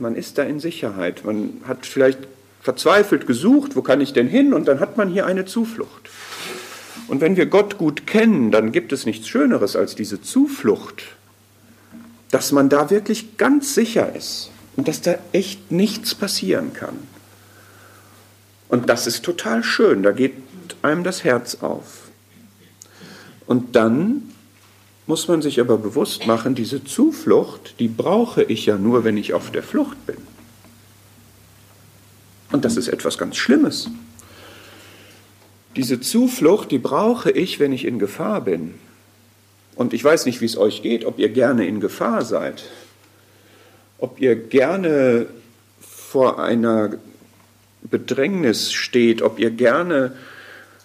Man 0.00 0.16
ist 0.16 0.38
da 0.38 0.42
in 0.42 0.58
Sicherheit. 0.58 1.24
Man 1.24 1.60
hat 1.68 1.86
vielleicht 1.86 2.18
verzweifelt 2.62 3.26
gesucht, 3.26 3.76
wo 3.76 3.82
kann 3.82 4.00
ich 4.00 4.12
denn 4.12 4.28
hin? 4.28 4.54
Und 4.54 4.68
dann 4.68 4.80
hat 4.80 4.96
man 4.96 5.10
hier 5.10 5.26
eine 5.26 5.44
Zuflucht. 5.44 6.08
Und 7.08 7.20
wenn 7.20 7.36
wir 7.36 7.46
Gott 7.46 7.76
gut 7.76 8.06
kennen, 8.06 8.50
dann 8.50 8.72
gibt 8.72 8.92
es 8.92 9.04
nichts 9.04 9.28
Schöneres 9.28 9.76
als 9.76 9.94
diese 9.96 10.22
Zuflucht, 10.22 11.02
dass 12.30 12.52
man 12.52 12.68
da 12.68 12.88
wirklich 12.88 13.36
ganz 13.36 13.74
sicher 13.74 14.14
ist 14.14 14.50
und 14.76 14.88
dass 14.88 15.02
da 15.02 15.16
echt 15.32 15.72
nichts 15.72 16.14
passieren 16.14 16.72
kann. 16.72 16.96
Und 18.68 18.88
das 18.88 19.06
ist 19.06 19.22
total 19.24 19.62
schön, 19.62 20.02
da 20.02 20.12
geht 20.12 20.34
einem 20.80 21.04
das 21.04 21.24
Herz 21.24 21.56
auf. 21.56 22.10
Und 23.46 23.76
dann 23.76 24.22
muss 25.06 25.28
man 25.28 25.42
sich 25.42 25.60
aber 25.60 25.76
bewusst 25.76 26.26
machen, 26.26 26.54
diese 26.54 26.84
Zuflucht, 26.84 27.74
die 27.80 27.88
brauche 27.88 28.44
ich 28.44 28.64
ja 28.66 28.78
nur, 28.78 29.04
wenn 29.04 29.16
ich 29.16 29.34
auf 29.34 29.50
der 29.50 29.62
Flucht 29.62 30.06
bin. 30.06 30.16
Und 32.52 32.64
das 32.64 32.76
ist 32.76 32.88
etwas 32.88 33.18
ganz 33.18 33.36
Schlimmes. 33.36 33.88
Diese 35.74 36.00
Zuflucht, 36.00 36.70
die 36.70 36.78
brauche 36.78 37.30
ich, 37.30 37.58
wenn 37.58 37.72
ich 37.72 37.86
in 37.86 37.98
Gefahr 37.98 38.42
bin. 38.42 38.74
Und 39.74 39.94
ich 39.94 40.04
weiß 40.04 40.26
nicht, 40.26 40.42
wie 40.42 40.46
es 40.46 40.58
euch 40.58 40.82
geht, 40.82 41.06
ob 41.06 41.18
ihr 41.18 41.30
gerne 41.30 41.66
in 41.66 41.80
Gefahr 41.80 42.24
seid, 42.24 42.64
ob 43.98 44.20
ihr 44.20 44.36
gerne 44.36 45.26
vor 45.80 46.38
einer 46.38 46.98
Bedrängnis 47.82 48.72
steht, 48.72 49.22
ob 49.22 49.38
ihr 49.38 49.50
gerne 49.50 50.14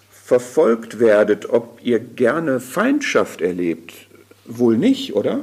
verfolgt 0.09 0.99
werdet, 0.99 1.49
ob 1.49 1.79
ihr 1.83 1.99
gerne 1.99 2.61
Feindschaft 2.61 3.41
erlebt. 3.41 3.93
Wohl 4.45 4.77
nicht, 4.77 5.13
oder? 5.15 5.41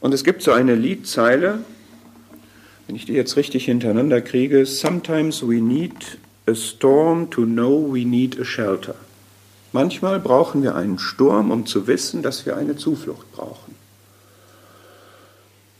Und 0.00 0.12
es 0.12 0.24
gibt 0.24 0.42
so 0.42 0.52
eine 0.52 0.74
Liedzeile, 0.74 1.60
wenn 2.88 2.96
ich 2.96 3.04
die 3.04 3.12
jetzt 3.12 3.36
richtig 3.36 3.66
hintereinander 3.66 4.22
kriege, 4.22 4.64
sometimes 4.64 5.46
we 5.46 5.60
need 5.60 6.18
a 6.46 6.54
storm 6.54 7.30
to 7.30 7.44
know 7.44 7.86
we 7.92 8.06
need 8.06 8.40
a 8.40 8.44
shelter. 8.44 8.94
Manchmal 9.72 10.18
brauchen 10.18 10.62
wir 10.62 10.74
einen 10.74 10.98
Sturm, 10.98 11.50
um 11.50 11.66
zu 11.66 11.86
wissen, 11.86 12.22
dass 12.22 12.46
wir 12.46 12.56
eine 12.56 12.76
Zuflucht 12.76 13.30
brauchen. 13.32 13.74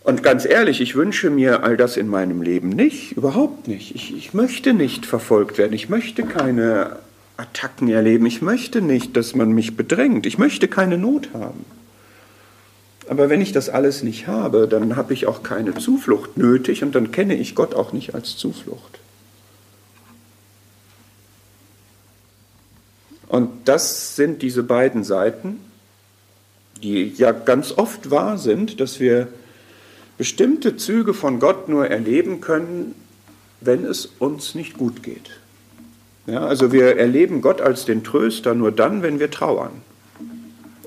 Und 0.04 0.22
ganz 0.22 0.44
ehrlich, 0.44 0.82
ich 0.82 0.96
wünsche 0.96 1.30
mir 1.30 1.62
all 1.62 1.78
das 1.78 1.96
in 1.96 2.08
meinem 2.08 2.42
Leben 2.42 2.68
nicht, 2.68 3.12
überhaupt 3.12 3.68
nicht. 3.68 3.94
Ich, 3.94 4.14
ich 4.14 4.34
möchte 4.34 4.74
nicht 4.74 5.06
verfolgt 5.06 5.56
werden, 5.56 5.72
ich 5.72 5.88
möchte 5.88 6.24
keine 6.24 6.98
Attacken 7.38 7.88
erleben, 7.88 8.26
ich 8.26 8.42
möchte 8.42 8.82
nicht, 8.82 9.16
dass 9.16 9.34
man 9.34 9.52
mich 9.52 9.78
bedrängt, 9.78 10.26
ich 10.26 10.36
möchte 10.36 10.68
keine 10.68 10.98
Not 10.98 11.30
haben. 11.32 11.64
Aber 13.08 13.30
wenn 13.30 13.40
ich 13.40 13.52
das 13.52 13.70
alles 13.70 14.02
nicht 14.02 14.26
habe, 14.26 14.68
dann 14.68 14.96
habe 14.96 15.14
ich 15.14 15.26
auch 15.26 15.42
keine 15.42 15.74
Zuflucht 15.74 16.36
nötig 16.36 16.82
und 16.82 16.94
dann 16.94 17.10
kenne 17.10 17.34
ich 17.36 17.54
Gott 17.54 17.74
auch 17.74 17.92
nicht 17.92 18.14
als 18.14 18.36
Zuflucht. 18.36 18.98
Und 23.28 23.50
das 23.64 24.14
sind 24.14 24.42
diese 24.42 24.62
beiden 24.62 25.04
Seiten, 25.04 25.58
die 26.82 27.08
ja 27.16 27.32
ganz 27.32 27.72
oft 27.72 28.10
wahr 28.10 28.36
sind, 28.36 28.78
dass 28.80 29.00
wir 29.00 29.28
bestimmte 30.18 30.76
Züge 30.76 31.14
von 31.14 31.40
Gott 31.40 31.68
nur 31.68 31.88
erleben 31.88 32.40
können, 32.40 32.94
wenn 33.60 33.84
es 33.84 34.06
uns 34.18 34.54
nicht 34.54 34.76
gut 34.76 35.02
geht. 35.02 35.30
Ja, 36.26 36.46
also 36.46 36.72
wir 36.72 36.98
erleben 36.98 37.40
Gott 37.40 37.62
als 37.62 37.86
den 37.86 38.04
Tröster 38.04 38.54
nur 38.54 38.70
dann, 38.70 39.02
wenn 39.02 39.18
wir 39.18 39.30
trauern 39.30 39.87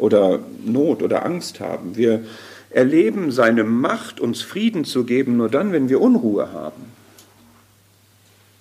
oder 0.02 0.40
Not 0.66 1.04
oder 1.04 1.26
Angst 1.26 1.60
haben. 1.60 1.96
Wir 1.96 2.26
erleben 2.72 3.32
seine 3.32 3.64
Macht, 3.64 4.20
uns 4.20 4.42
Frieden 4.42 4.84
zu 4.84 5.04
geben, 5.04 5.38
nur 5.38 5.50
dann, 5.50 5.72
wenn 5.72 5.90
wir 5.90 6.02
Unruhe 6.02 6.52
haben. 6.52 6.92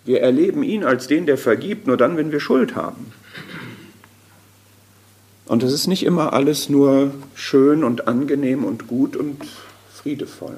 Wir 0.05 0.21
erleben 0.21 0.63
ihn 0.63 0.85
als 0.85 1.07
den, 1.07 1.27
der 1.27 1.39
vergibt, 1.39 1.87
nur 1.87 1.97
dann, 1.97 2.17
wenn 2.17 2.31
wir 2.31 2.41
Schuld 2.41 2.77
haben. 2.77 3.13
Und 5.47 5.63
es 5.63 5.73
ist 5.73 5.87
nicht 5.87 6.05
immer 6.05 6.33
alles 6.33 6.69
nur 6.69 7.13
schön 7.35 7.85
und 7.85 8.07
angenehm 8.07 8.65
und 8.65 8.87
gut 8.87 9.17
und 9.17 9.43
friedevoll. 9.95 10.57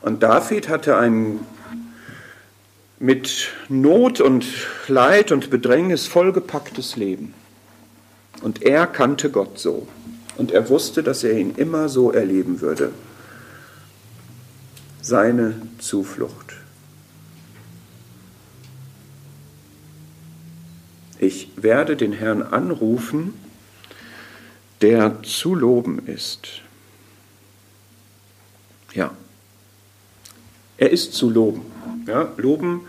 Und 0.00 0.22
David 0.22 0.68
hatte 0.68 0.96
ein 0.96 1.40
mit 2.98 3.48
Not 3.68 4.20
und 4.20 4.46
Leid 4.88 5.32
und 5.32 5.50
Bedrängnis 5.50 6.06
vollgepacktes 6.06 6.96
Leben. 6.96 7.34
Und 8.42 8.62
er 8.62 8.86
kannte 8.86 9.30
Gott 9.30 9.58
so. 9.58 9.86
Und 10.36 10.52
er 10.52 10.68
wusste, 10.68 11.02
dass 11.02 11.24
er 11.24 11.38
ihn 11.38 11.54
immer 11.56 11.88
so 11.88 12.12
erleben 12.12 12.60
würde. 12.60 12.92
Seine 15.00 15.54
Zuflucht. 15.78 16.54
Ich 21.18 21.50
werde 21.56 21.96
den 21.96 22.12
Herrn 22.12 22.42
anrufen, 22.42 23.32
der 24.82 25.22
zu 25.22 25.54
loben 25.54 26.06
ist. 26.06 26.60
Ja, 28.92 29.12
er 30.78 30.90
ist 30.90 31.14
zu 31.14 31.30
loben. 31.30 31.62
Ja, 32.06 32.28
loben 32.36 32.82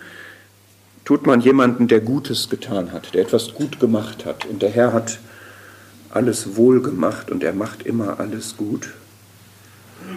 tut 1.06 1.25
man 1.25 1.39
jemanden, 1.39 1.88
der 1.88 2.01
Gutes 2.01 2.50
getan 2.50 2.92
hat, 2.92 3.13
der 3.13 3.22
etwas 3.22 3.54
gut 3.54 3.80
gemacht 3.80 4.25
hat. 4.25 4.46
Und 4.46 4.62
der 4.62 4.70
Herr 4.70 4.92
hat 4.92 5.20
alles 6.10 6.56
wohl 6.56 6.82
gemacht 6.82 7.32
und 7.32 7.44
er 7.44 7.54
macht 7.54 7.84
immer 7.84 8.20
alles 8.20 8.58
gut. 8.58 8.94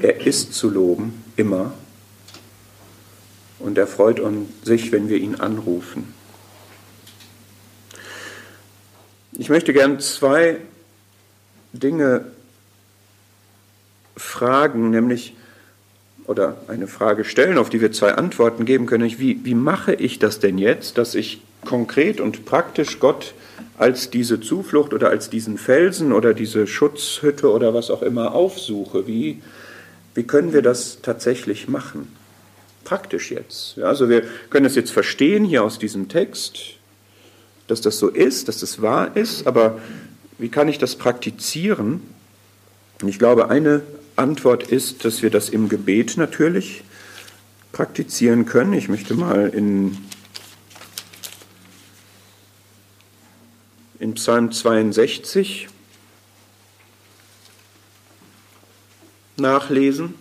Er 0.03 0.27
ist 0.27 0.55
zu 0.55 0.71
loben, 0.71 1.25
immer. 1.37 1.73
Und 3.59 3.77
er 3.77 3.87
freut 3.87 4.21
sich, 4.63 4.93
wenn 4.93 5.09
wir 5.09 5.19
ihn 5.19 5.37
anrufen. 5.37 6.15
Ich 9.33 9.49
möchte 9.49 9.73
gern 9.73 10.01
zwei 10.01 10.59
Dinge 11.73 12.27
fragen, 14.17 14.91
nämlich 14.91 15.35
oder 16.27 16.59
eine 16.69 16.87
Frage 16.87 17.25
stellen, 17.25 17.59
auf 17.59 17.71
die 17.71 17.81
wir 17.81 17.91
zwei 17.91 18.15
Antworten 18.15 18.65
geben 18.65 18.87
können. 18.87 19.11
Wie, 19.19 19.45
wie 19.45 19.55
mache 19.55 19.95
ich 19.95 20.19
das 20.19 20.39
denn 20.39 20.59
jetzt, 20.59 20.97
dass 20.97 21.15
ich 21.15 21.43
konkret 21.65 22.21
und 22.21 22.45
praktisch 22.45 23.01
Gott 23.01 23.35
als 23.81 24.11
diese 24.11 24.41
Zuflucht 24.41 24.93
oder 24.93 25.09
als 25.09 25.31
diesen 25.31 25.57
Felsen 25.57 26.13
oder 26.13 26.35
diese 26.35 26.67
Schutzhütte 26.67 27.51
oder 27.51 27.73
was 27.73 27.91
auch 27.91 28.03
immer 28.03 28.35
aufsuche? 28.35 29.07
Wie, 29.07 29.41
wie 30.15 30.25
können 30.25 30.53
wir 30.53 30.61
das 30.61 30.99
tatsächlich 31.01 31.67
machen? 31.67 32.15
Praktisch 32.85 33.31
jetzt. 33.31 33.77
Ja, 33.79 33.87
also 33.87 34.11
wir 34.11 34.25
können 34.51 34.67
es 34.67 34.75
jetzt 34.75 34.91
verstehen 34.91 35.47
hier 35.47 35.65
aus 35.65 35.79
diesem 35.79 36.09
Text, 36.09 36.75
dass 37.69 37.81
das 37.81 37.99
so 37.99 38.09
ist, 38.09 38.49
dass 38.49 38.61
das 38.61 38.83
wahr 38.83 39.17
ist, 39.17 39.47
aber 39.47 39.81
wie 40.37 40.51
kann 40.51 40.69
ich 40.69 40.77
das 40.77 40.97
praktizieren? 40.97 42.03
Ich 43.07 43.19
glaube, 43.19 43.49
eine 43.49 43.81
Antwort 44.15 44.65
ist, 44.65 45.07
dass 45.07 45.23
wir 45.23 45.31
das 45.31 45.49
im 45.49 45.71
Gebet 45.71 46.19
natürlich 46.19 46.85
praktizieren 47.73 48.45
können. 48.45 48.75
Ich 48.75 48.91
möchte 48.91 49.15
mal 49.15 49.49
in, 49.49 49.97
in 54.01 54.15
Psalm 54.15 54.51
62 54.51 55.69
nachlesen. 59.37 60.15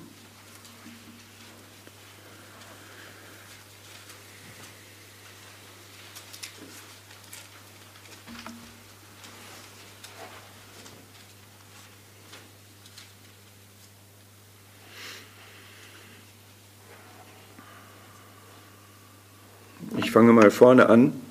Ich 19.96 20.12
fange 20.12 20.34
mal 20.34 20.52
vorne 20.52 20.89
an. 20.89 21.29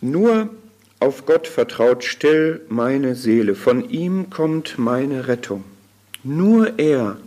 Nur 0.00 0.48
auf 0.98 1.26
Gott 1.26 1.46
vertraut 1.46 2.04
still 2.04 2.62
meine 2.68 3.14
Seele, 3.14 3.54
von 3.54 3.88
ihm 3.88 4.30
kommt 4.30 4.78
meine 4.78 5.28
Rettung. 5.28 5.64
Nur 6.24 6.78
er 6.78 7.18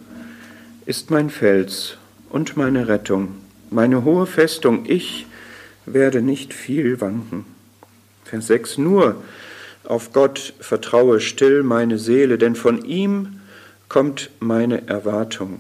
ist 0.86 1.12
mein 1.12 1.30
Fels 1.30 1.98
und 2.30 2.58
meine 2.58 2.88
Rettung, 2.88 3.36
meine 3.70 4.04
hohe 4.04 4.26
Festung, 4.26 4.86
ich 4.88 5.28
werde 5.86 6.22
nicht 6.22 6.54
viel 6.54 7.00
wanken. 7.00 7.46
Vers 8.26 8.48
6, 8.48 8.78
nur 8.80 9.22
auf 9.84 10.14
Gott 10.14 10.54
vertraue 10.60 11.20
still 11.20 11.62
meine 11.62 12.00
Seele, 12.00 12.38
denn 12.38 12.56
von 12.56 12.86
ihm 12.86 13.40
kommt 13.90 14.32
meine 14.40 14.88
Erwartung. 14.88 15.60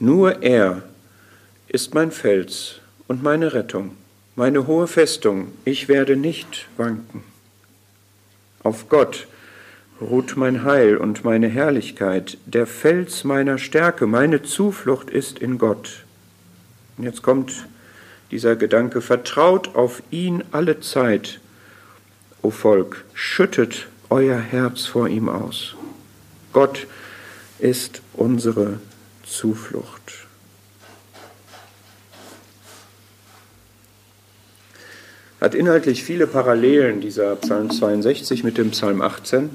Nur 0.00 0.42
er 0.42 0.82
ist 1.68 1.94
mein 1.94 2.10
Fels 2.10 2.80
und 3.08 3.22
meine 3.22 3.52
Rettung, 3.52 3.96
meine 4.38 4.68
hohe 4.68 4.86
Festung, 4.86 5.48
ich 5.64 5.88
werde 5.88 6.16
nicht 6.16 6.68
wanken. 6.76 7.24
Auf 8.62 8.88
Gott 8.88 9.26
ruht 10.00 10.36
mein 10.36 10.62
Heil 10.62 10.96
und 10.96 11.24
meine 11.24 11.48
Herrlichkeit, 11.48 12.38
der 12.46 12.68
Fels 12.68 13.24
meiner 13.24 13.58
Stärke, 13.58 14.06
meine 14.06 14.42
Zuflucht 14.44 15.10
ist 15.10 15.40
in 15.40 15.58
Gott. 15.58 16.04
Und 16.96 17.02
jetzt 17.02 17.22
kommt 17.22 17.66
dieser 18.30 18.54
Gedanke, 18.54 19.00
vertraut 19.00 19.74
auf 19.74 20.04
ihn 20.12 20.44
alle 20.52 20.78
Zeit, 20.78 21.40
o 22.40 22.50
Volk, 22.50 23.04
schüttet 23.14 23.88
euer 24.08 24.38
Herz 24.38 24.86
vor 24.86 25.08
ihm 25.08 25.28
aus. 25.28 25.74
Gott 26.52 26.86
ist 27.58 28.02
unsere 28.12 28.78
Zuflucht. 29.24 30.17
Hat 35.40 35.54
inhaltlich 35.54 36.02
viele 36.02 36.26
Parallelen, 36.26 37.00
dieser 37.00 37.36
Psalm 37.36 37.70
62 37.70 38.42
mit 38.42 38.58
dem 38.58 38.72
Psalm 38.72 39.00
18. 39.00 39.50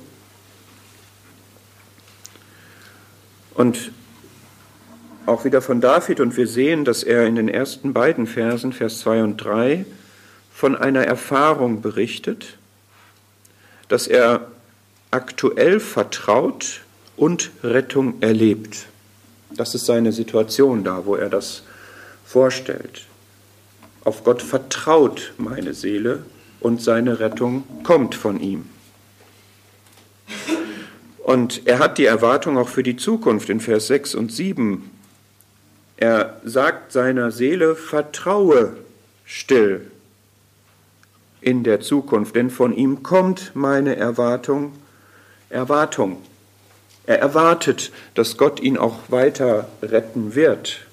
Und 3.54 3.92
auch 5.26 5.44
wieder 5.44 5.62
von 5.62 5.82
David, 5.82 6.22
und 6.22 6.38
wir 6.38 6.48
sehen, 6.48 6.86
dass 6.86 7.04
er 7.04 7.26
in 7.28 7.36
den 7.36 7.50
ersten 7.50 7.94
beiden 7.94 8.28
Versen, 8.28 8.72
Vers 8.72 9.00
2 9.00 9.24
und 9.24 9.38
3, 9.38 9.86
von 10.54 10.76
einer 10.76 11.04
Erfahrung 11.04 11.82
berichtet, 11.82 12.58
dass 13.90 14.08
er 14.08 14.48
aktuell 15.12 15.80
vertraut 15.80 16.82
und 17.18 17.52
Rettung 17.62 18.22
erlebt. 18.22 18.86
Das 19.52 19.76
ist 19.76 19.86
seine 19.86 20.14
Situation 20.14 20.84
da, 20.84 21.06
wo 21.06 21.16
er 21.16 21.30
das 21.30 21.64
vorstellt. 22.26 23.06
Auf 24.04 24.24
Gott 24.24 24.42
vertraut 24.42 25.34
meine 25.38 25.74
Seele 25.74 26.24
und 26.60 26.82
seine 26.82 27.20
Rettung 27.20 27.64
kommt 27.84 28.16
von 28.16 28.40
ihm. 28.40 28.70
Und 31.24 31.66
er 31.66 31.80
hat 31.80 31.98
die 31.98 32.06
Erwartung 32.06 32.58
auch 32.58 32.68
für 32.68 32.84
die 32.84 32.98
Zukunft 32.98 33.50
in 33.50 33.62
Vers 33.62 33.88
6 33.88 34.16
und 34.16 34.32
7. 34.32 34.90
Er 35.96 36.42
sagt 36.44 36.92
seiner 36.92 37.32
Seele, 37.32 37.76
vertraue 37.76 38.76
still 39.24 39.90
in 41.40 41.64
der 41.64 41.80
Zukunft, 41.80 42.36
denn 42.36 42.50
von 42.50 42.76
ihm 42.76 43.04
kommt 43.04 43.52
meine 43.54 43.96
Erwartung, 43.96 44.74
Erwartung. 45.50 46.22
Er 47.06 47.20
erwartet, 47.20 47.92
dass 48.16 48.38
Gott 48.38 48.60
ihn 48.60 48.78
auch 48.78 49.00
weiter 49.10 49.68
retten 49.82 50.36
wird. 50.36 50.86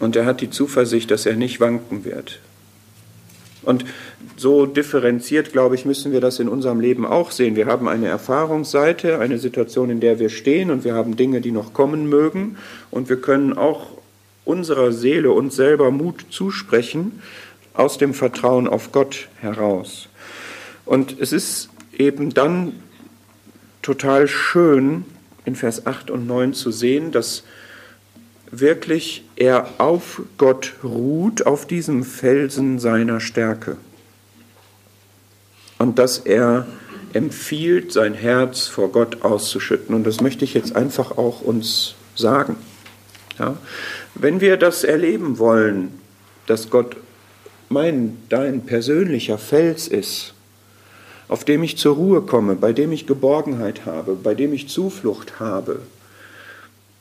Und 0.00 0.16
er 0.16 0.26
hat 0.26 0.40
die 0.40 0.50
Zuversicht, 0.50 1.10
dass 1.10 1.26
er 1.26 1.36
nicht 1.36 1.60
wanken 1.60 2.04
wird. 2.04 2.40
Und 3.62 3.84
so 4.36 4.66
differenziert, 4.66 5.52
glaube 5.52 5.74
ich, 5.74 5.84
müssen 5.84 6.12
wir 6.12 6.20
das 6.20 6.38
in 6.38 6.48
unserem 6.48 6.78
Leben 6.78 7.04
auch 7.04 7.30
sehen. 7.30 7.56
Wir 7.56 7.66
haben 7.66 7.88
eine 7.88 8.06
Erfahrungsseite, 8.06 9.18
eine 9.18 9.38
Situation, 9.38 9.90
in 9.90 10.00
der 10.00 10.18
wir 10.18 10.28
stehen 10.28 10.70
und 10.70 10.84
wir 10.84 10.94
haben 10.94 11.16
Dinge, 11.16 11.40
die 11.40 11.50
noch 11.50 11.72
kommen 11.72 12.08
mögen. 12.08 12.58
Und 12.90 13.08
wir 13.08 13.20
können 13.20 13.56
auch 13.56 13.88
unserer 14.44 14.92
Seele 14.92 15.32
uns 15.32 15.56
selber 15.56 15.90
Mut 15.90 16.26
zusprechen 16.30 17.20
aus 17.74 17.98
dem 17.98 18.14
Vertrauen 18.14 18.68
auf 18.68 18.92
Gott 18.92 19.28
heraus. 19.40 20.08
Und 20.84 21.20
es 21.20 21.32
ist 21.32 21.68
eben 21.96 22.32
dann 22.32 22.72
total 23.82 24.28
schön 24.28 25.04
in 25.44 25.56
Vers 25.56 25.86
8 25.86 26.10
und 26.10 26.26
9 26.26 26.54
zu 26.54 26.70
sehen, 26.70 27.10
dass 27.10 27.42
wirklich 28.50 29.24
er 29.36 29.68
auf 29.78 30.22
Gott 30.38 30.74
ruht, 30.82 31.46
auf 31.46 31.66
diesem 31.66 32.04
Felsen 32.04 32.78
seiner 32.78 33.20
Stärke. 33.20 33.76
Und 35.78 35.98
dass 35.98 36.18
er 36.18 36.66
empfiehlt, 37.12 37.92
sein 37.92 38.14
Herz 38.14 38.66
vor 38.66 38.92
Gott 38.92 39.22
auszuschütten. 39.22 39.94
Und 39.94 40.06
das 40.06 40.20
möchte 40.20 40.44
ich 40.44 40.54
jetzt 40.54 40.76
einfach 40.76 41.18
auch 41.18 41.40
uns 41.40 41.94
sagen. 42.14 42.56
Ja? 43.38 43.56
Wenn 44.14 44.40
wir 44.40 44.56
das 44.56 44.84
erleben 44.84 45.38
wollen, 45.38 45.98
dass 46.46 46.70
Gott 46.70 46.96
mein, 47.68 48.18
dein 48.28 48.64
persönlicher 48.64 49.38
Fels 49.38 49.88
ist, 49.88 50.34
auf 51.28 51.44
dem 51.44 51.62
ich 51.62 51.76
zur 51.76 51.96
Ruhe 51.96 52.22
komme, 52.22 52.54
bei 52.54 52.72
dem 52.72 52.92
ich 52.92 53.06
Geborgenheit 53.06 53.84
habe, 53.84 54.14
bei 54.14 54.34
dem 54.34 54.52
ich 54.52 54.68
Zuflucht 54.68 55.40
habe, 55.40 55.80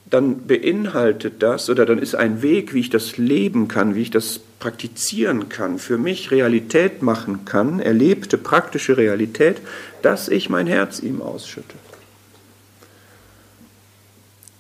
dann 0.10 0.46
beinhaltet 0.46 1.42
das 1.42 1.70
oder 1.70 1.86
dann 1.86 2.00
ist 2.00 2.16
ein 2.16 2.42
Weg, 2.42 2.74
wie 2.74 2.82
ich 2.82 2.90
das 2.90 3.18
leben 3.18 3.68
kann, 3.68 3.96
wie 3.96 4.04
ich 4.04 4.12
das 4.12 4.40
praktizieren 4.60 5.50
kann, 5.50 5.80
für 5.80 5.98
mich 5.98 6.32
Realität 6.32 7.02
machen 7.02 7.46
kann, 7.46 7.80
erlebte 7.80 8.38
praktische 8.38 8.98
Realität, 8.98 9.58
dass 10.02 10.30
ich 10.30 10.50
mein 10.50 10.68
Herz 10.68 11.00
ihm 11.00 11.22
ausschütte. 11.22 11.76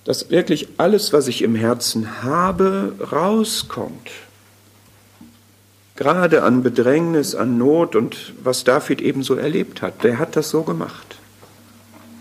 Dass 0.03 0.29
wirklich 0.29 0.67
alles, 0.77 1.13
was 1.13 1.27
ich 1.27 1.41
im 1.41 1.55
Herzen 1.55 2.23
habe, 2.23 2.93
rauskommt 3.11 4.11
gerade 5.95 6.43
an 6.43 6.61
Bedrängnis, 6.61 7.35
an 7.35 7.57
Not 7.57 7.95
und 7.95 8.33
was 8.43 8.63
David 8.63 9.01
ebenso 9.01 9.35
erlebt 9.35 9.81
hat. 9.81 10.03
Der 10.03 10.19
hat 10.19 10.35
das 10.35 10.49
so 10.49 10.63
gemacht. 10.63 11.17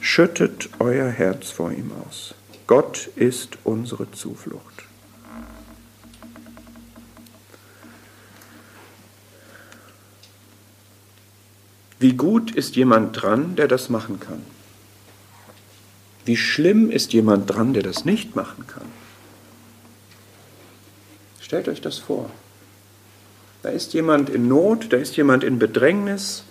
Schüttet 0.00 0.68
euer 0.78 1.08
Herz 1.08 1.50
vor 1.50 1.72
ihm 1.72 1.90
aus. 2.06 2.34
Gott 2.66 3.08
ist 3.16 3.58
unsere 3.64 4.10
Zuflucht. 4.12 4.84
Wie 11.98 12.14
gut 12.14 12.50
ist 12.50 12.76
jemand 12.76 13.20
dran, 13.20 13.56
der 13.56 13.68
das 13.68 13.88
machen 13.88 14.20
kann? 14.20 14.42
Wie 16.24 16.36
schlimm 16.36 16.90
ist 16.90 17.12
jemand 17.12 17.50
dran, 17.50 17.74
der 17.74 17.82
das 17.82 18.04
nicht 18.04 18.34
machen 18.34 18.66
kann? 18.66 18.86
Stellt 21.40 21.68
euch 21.68 21.80
das 21.80 21.98
vor. 21.98 22.30
Da 23.62 23.68
ist 23.70 23.94
jemand 23.94 24.28
in 24.28 24.48
Not, 24.48 24.92
da 24.92 24.96
ist 24.96 25.16
jemand 25.16 25.44
in 25.44 25.58
Bedrängnis, 25.58 26.44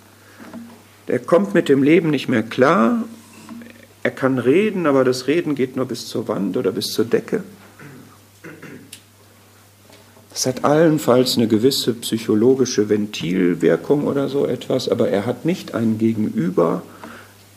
der 1.08 1.18
kommt 1.18 1.54
mit 1.54 1.68
dem 1.68 1.82
Leben 1.82 2.10
nicht 2.10 2.28
mehr 2.28 2.42
klar. 2.42 3.04
Er 4.04 4.10
kann 4.10 4.38
reden, 4.38 4.86
aber 4.86 5.02
das 5.02 5.28
Reden 5.28 5.54
geht 5.54 5.76
nur 5.76 5.86
bis 5.86 6.06
zur 6.06 6.28
Wand 6.28 6.58
oder 6.58 6.72
bis 6.72 6.92
zur 6.92 7.06
Decke. 7.06 7.42
Das 10.28 10.44
hat 10.44 10.62
allenfalls 10.62 11.38
eine 11.38 11.48
gewisse 11.48 11.94
psychologische 11.94 12.90
Ventilwirkung 12.90 14.06
oder 14.06 14.28
so 14.28 14.46
etwas, 14.46 14.90
aber 14.90 15.08
er 15.08 15.24
hat 15.24 15.46
nicht 15.46 15.74
einen 15.74 15.96
Gegenüber, 15.96 16.82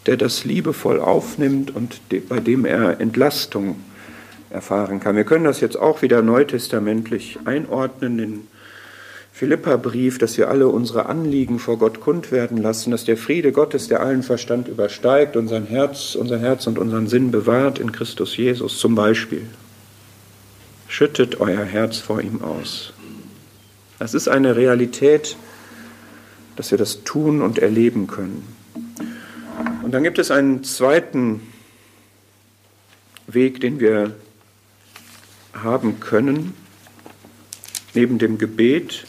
der 0.06 0.16
das 0.16 0.46
liebevoll 0.46 1.02
aufnimmt 1.02 1.76
und 1.76 2.00
bei 2.30 2.40
dem 2.40 2.64
er 2.64 3.02
Entlastung 3.02 3.76
erfahren 4.50 5.02
kann. 5.02 5.18
Wir 5.18 5.26
können 5.26 5.44
das 5.44 5.60
jetzt 5.60 5.76
auch 5.76 6.02
wieder 6.02 6.22
neutestamentlich 6.22 7.40
einordnen 7.44 8.20
in 8.20 8.48
Philippa-Brief, 9.38 10.18
dass 10.18 10.36
wir 10.40 10.50
alle 10.50 10.68
unsere 10.68 11.06
Anliegen 11.06 11.60
vor 11.60 11.78
Gott 11.78 12.00
kund 12.00 12.32
werden 12.32 12.58
lassen, 12.58 12.90
dass 12.90 13.06
der 13.06 13.18
Friede 13.18 13.52
Gottes, 13.52 13.88
der 13.88 14.00
allen 14.00 14.24
Verstand 14.24 14.68
übersteigt, 14.68 15.36
unser 15.36 15.62
Herz, 15.64 16.16
unser 16.16 16.40
Herz 16.40 16.66
und 16.66 16.80
unseren 16.80 17.06
Sinn 17.06 17.30
bewahrt 17.30 17.78
in 17.78 17.92
Christus 17.92 18.36
Jesus 18.36 18.80
zum 18.80 18.96
Beispiel. 18.96 19.44
Schüttet 20.88 21.40
euer 21.40 21.64
Herz 21.64 22.00
vor 22.00 22.20
ihm 22.20 22.42
aus. 22.42 22.94
Das 24.00 24.16
ist 24.16 24.28
eine 24.28 24.56
Realität, 24.56 25.38
dass 26.56 26.72
wir 26.72 26.80
das 26.80 27.04
tun 27.04 27.44
und 27.44 27.60
erleben 27.60 28.08
können. 28.08 28.42
Und 29.84 29.92
dann 29.92 30.02
gibt 30.02 30.18
es 30.18 30.32
einen 30.32 30.64
zweiten 30.64 31.42
Weg, 33.28 33.62
den 33.62 33.80
wir 33.80 34.16
haben 35.54 36.00
können, 36.00 36.56
neben 37.94 38.18
dem 38.18 38.40
Gebet, 38.40 39.06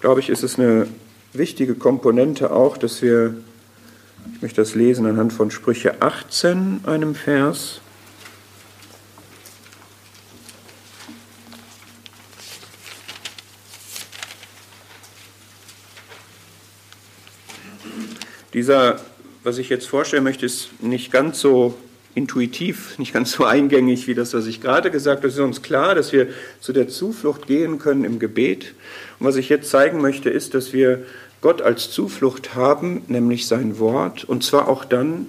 glaube 0.00 0.20
ich, 0.20 0.28
ist 0.28 0.42
es 0.42 0.58
eine 0.58 0.86
wichtige 1.32 1.74
Komponente 1.74 2.50
auch, 2.50 2.76
dass 2.76 3.02
wir, 3.02 3.34
ich 4.34 4.42
möchte 4.42 4.60
das 4.60 4.74
lesen 4.74 5.06
anhand 5.06 5.32
von 5.32 5.50
Sprüche 5.50 6.02
18, 6.02 6.80
einem 6.86 7.14
Vers, 7.14 7.80
Dieser, 18.54 18.98
was 19.44 19.58
ich 19.58 19.68
jetzt 19.68 19.86
vorstellen 19.86 20.24
möchte, 20.24 20.44
ist 20.44 20.82
nicht 20.82 21.12
ganz 21.12 21.38
so 21.38 21.76
intuitiv, 22.14 22.98
nicht 22.98 23.12
ganz 23.12 23.32
so 23.32 23.44
eingängig 23.44 24.06
wie 24.06 24.14
das, 24.14 24.34
was 24.34 24.46
ich 24.46 24.60
gerade 24.60 24.90
gesagt 24.90 25.18
habe. 25.18 25.28
Es 25.28 25.34
ist 25.34 25.40
uns 25.40 25.62
klar, 25.62 25.94
dass 25.94 26.12
wir 26.12 26.28
zu 26.60 26.72
der 26.72 26.88
Zuflucht 26.88 27.46
gehen 27.46 27.78
können 27.78 28.04
im 28.04 28.18
Gebet. 28.18 28.74
Und 29.18 29.26
was 29.26 29.36
ich 29.36 29.48
jetzt 29.48 29.70
zeigen 29.70 30.00
möchte, 30.00 30.30
ist, 30.30 30.54
dass 30.54 30.72
wir 30.72 31.04
Gott 31.40 31.62
als 31.62 31.90
Zuflucht 31.90 32.54
haben, 32.54 33.02
nämlich 33.06 33.46
sein 33.46 33.78
Wort, 33.78 34.24
und 34.24 34.42
zwar 34.42 34.68
auch 34.68 34.84
dann, 34.84 35.26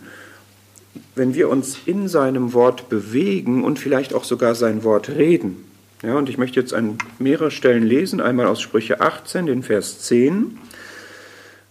wenn 1.15 1.36
wir 1.36 1.50
uns 1.50 1.78
in 1.86 2.08
seinem 2.08 2.54
Wort 2.54 2.89
bewegen 2.89 3.63
und 3.63 3.78
vielleicht 3.78 4.13
auch 4.13 4.24
sogar 4.24 4.56
sein 4.56 4.84
Wort 4.84 5.10
reden. 5.10 5.65
Ja, 6.02 6.15
und 6.15 6.30
ich 6.30 6.38
möchte 6.38 6.60
jetzt 6.60 6.74
an 6.74 6.98
mehrere 7.20 7.52
Stellen 7.52 7.84
lesen, 7.84 8.22
einmal 8.22 8.48
aus 8.48 8.62
Sprüche 8.62 9.02
18, 9.02 9.48
den 9.48 9.63
Vers 9.63 10.00
10. 10.04 10.58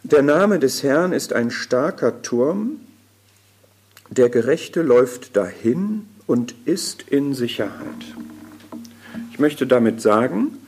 Der 0.02 0.22
Name 0.22 0.58
des 0.58 0.82
Herrn 0.82 1.12
ist 1.12 1.32
ein 1.32 1.50
starker 1.50 2.22
Turm, 2.22 2.78
der 4.10 4.28
Gerechte 4.28 4.82
läuft 4.82 5.36
dahin 5.36 6.06
und 6.26 6.54
ist 6.64 7.02
in 7.02 7.34
Sicherheit. 7.34 7.72
Ich 9.32 9.38
möchte 9.38 9.66
damit 9.66 10.00
sagen, 10.00 10.58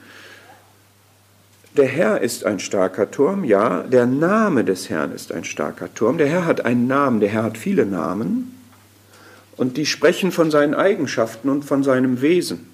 der 1.76 1.86
Herr 1.86 2.20
ist 2.20 2.44
ein 2.44 2.58
starker 2.58 3.10
Turm, 3.10 3.44
ja, 3.44 3.82
der 3.82 4.06
Name 4.06 4.64
des 4.64 4.90
Herrn 4.90 5.12
ist 5.12 5.32
ein 5.32 5.44
starker 5.44 5.92
Turm. 5.94 6.18
Der 6.18 6.28
Herr 6.28 6.44
hat 6.44 6.64
einen 6.64 6.88
Namen, 6.88 7.20
der 7.20 7.28
Herr 7.28 7.44
hat 7.44 7.58
viele 7.58 7.86
Namen 7.86 8.56
und 9.56 9.76
die 9.76 9.86
sprechen 9.86 10.32
von 10.32 10.50
seinen 10.50 10.74
Eigenschaften 10.74 11.48
und 11.48 11.64
von 11.64 11.82
seinem 11.82 12.22
Wesen. 12.22 12.69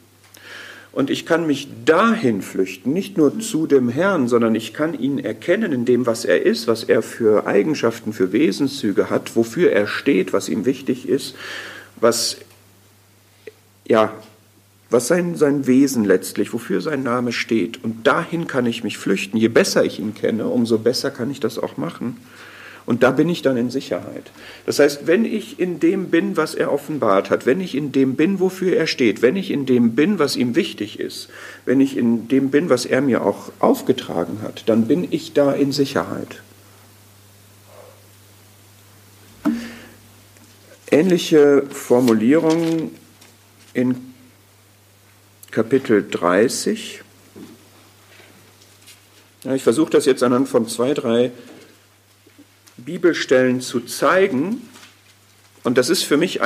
Und 0.97 1.11
ich 1.11 1.27
kann 1.27 1.47
mich 1.47 1.69
dahin 1.85 2.41
flüchten, 2.41 2.95
nicht 2.95 3.19
nur 3.19 3.39
zu 3.39 3.67
dem 3.67 3.91
Herrn, 3.91 4.29
sondern 4.29 4.55
ich 4.55 4.73
kann 4.73 4.99
ihn 4.99 5.19
erkennen 5.19 5.71
in 5.73 5.85
dem, 5.85 6.07
was 6.07 6.25
er 6.25 6.47
ist, 6.47 6.69
was 6.69 6.85
er 6.85 7.03
für 7.03 7.47
Eigenschaften, 7.47 8.15
für 8.15 8.33
Wesenszüge 8.33 9.11
hat, 9.11 9.37
wofür 9.37 9.73
er 9.73 9.89
steht, 9.89 10.33
was 10.33 10.49
ihm 10.49 10.65
wichtig 10.65 11.07
ist, 11.07 11.37
was, 12.01 12.39
ja, 13.87 14.15
was 14.89 15.07
sein, 15.07 15.37
sein 15.37 15.67
Wesen 15.67 16.07
letztlich, 16.07 16.55
wofür 16.55 16.81
sein 16.81 17.03
Name 17.03 17.33
steht. 17.33 17.85
Und 17.85 18.07
dahin 18.07 18.47
kann 18.47 18.65
ich 18.65 18.83
mich 18.83 18.97
flüchten. 18.97 19.37
Je 19.37 19.49
besser 19.49 19.85
ich 19.85 19.99
ihn 19.99 20.15
kenne, 20.15 20.47
umso 20.47 20.79
besser 20.79 21.11
kann 21.11 21.31
ich 21.31 21.41
das 21.41 21.59
auch 21.59 21.77
machen. 21.77 22.17
Und 22.87 23.03
da 23.03 23.11
bin 23.11 23.29
ich 23.29 23.43
dann 23.43 23.57
in 23.57 23.69
Sicherheit. 23.69 24.31
Das 24.65 24.79
heißt, 24.79 25.09
wenn 25.09 25.25
ich 25.25 25.59
in 25.59 25.81
dem 25.81 26.09
bin, 26.09 26.37
was 26.37 26.55
er 26.55 26.73
offenbart 26.73 27.31
hat, 27.31 27.45
wenn 27.45 27.61
ich 27.61 27.75
in 27.75 27.91
dem 27.91 28.15
bin, 28.15 28.39
wofür 28.39 28.77
er 28.77 28.87
steht, 28.87 29.23
wenn 29.23 29.35
ich 29.35 29.51
in 29.51 29.67
dem 29.67 29.97
bin, 29.97 30.21
was 30.21 30.37
ihm 30.37 30.55
wichtig 30.55 31.01
ist, 31.01 31.29
wenn 31.65 31.81
ich 31.81 31.97
in 31.97 32.29
dem 32.29 32.51
bin, 32.51 32.71
was 32.71 32.87
er 32.87 33.01
mir 33.01 33.25
auch 33.25 33.51
aufgetragen 33.59 34.39
hat, 34.43 34.69
dann 34.69 34.87
bin 34.87 35.07
ich 35.11 35.33
da 35.33 35.53
in 35.53 35.73
Sicherheit. 35.73 36.43
Ähnliche 40.89 41.65
Formulierungen 41.69 42.93
in 43.75 44.15
Kapitel 45.51 46.07
30. 46.09 47.03
Ja, 49.43 49.55
ich 49.55 49.65
versuche 49.65 49.91
das 49.91 50.05
jetzt 50.07 50.23
anhand 50.23 50.49
von 50.49 50.69
zwei, 50.69 50.95
drei 50.95 51.33
Bibelstellen 52.77 53.61
zu 53.61 53.81
zeigen. 53.81 54.63
Und 55.65 55.79
das 55.79 55.91
ist 55.91 56.03
für 56.03 56.17
mich 56.17 56.41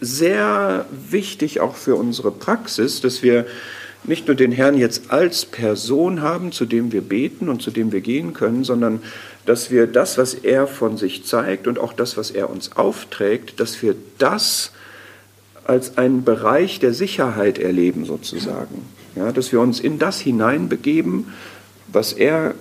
sehr 0.00 0.86
wichtig 1.10 1.60
auch 1.60 1.74
für 1.74 1.96
unsere 1.96 2.30
Praxis, 2.30 3.00
dass 3.00 3.22
wir 3.22 3.46
nicht 4.04 4.26
nur 4.26 4.36
den 4.36 4.52
Herrn 4.52 4.76
jetzt 4.76 5.10
als 5.10 5.44
Person 5.44 6.22
haben, 6.22 6.52
zu 6.52 6.64
dem 6.64 6.92
wir 6.92 7.00
beten 7.00 7.48
und 7.48 7.62
zu 7.62 7.70
dem 7.70 7.92
wir 7.92 8.00
gehen 8.00 8.32
können, 8.32 8.64
sondern 8.64 9.02
dass 9.44 9.70
wir 9.70 9.86
das, 9.86 10.18
was 10.18 10.34
er 10.34 10.66
von 10.66 10.96
sich 10.96 11.24
zeigt 11.24 11.66
und 11.66 11.78
auch 11.78 11.92
das, 11.92 12.16
was 12.16 12.30
er 12.30 12.50
uns 12.50 12.76
aufträgt, 12.76 13.60
dass 13.60 13.82
wir 13.82 13.96
das 14.18 14.72
als 15.64 15.98
einen 15.98 16.24
Bereich 16.24 16.80
der 16.80 16.94
Sicherheit 16.94 17.58
erleben 17.58 18.04
sozusagen. 18.04 18.86
Ja, 19.16 19.32
dass 19.32 19.52
wir 19.52 19.60
uns 19.60 19.80
in 19.80 19.98
das 19.98 20.20
hineinbegeben, 20.20 21.32
was 21.88 22.12
er 22.12 22.54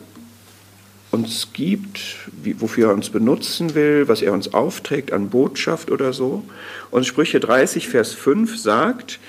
uns 1.12 1.50
gibt, 1.54 2.00
wie, 2.44 2.60
wofür 2.60 2.90
er 2.90 2.94
uns 2.94 3.10
benutzen 3.10 3.76
will, 3.76 4.08
was 4.08 4.22
er 4.22 4.34
uns 4.34 4.54
aufträgt 4.54 5.12
an 5.14 5.30
Botschaft 5.30 5.90
oder 5.92 6.14
so. 6.14 6.44
Und 6.92 7.06
Sprüche 7.06 7.40
30, 7.40 7.88
Vers 7.88 8.14
5 8.14 8.58
sagt, 8.58 9.20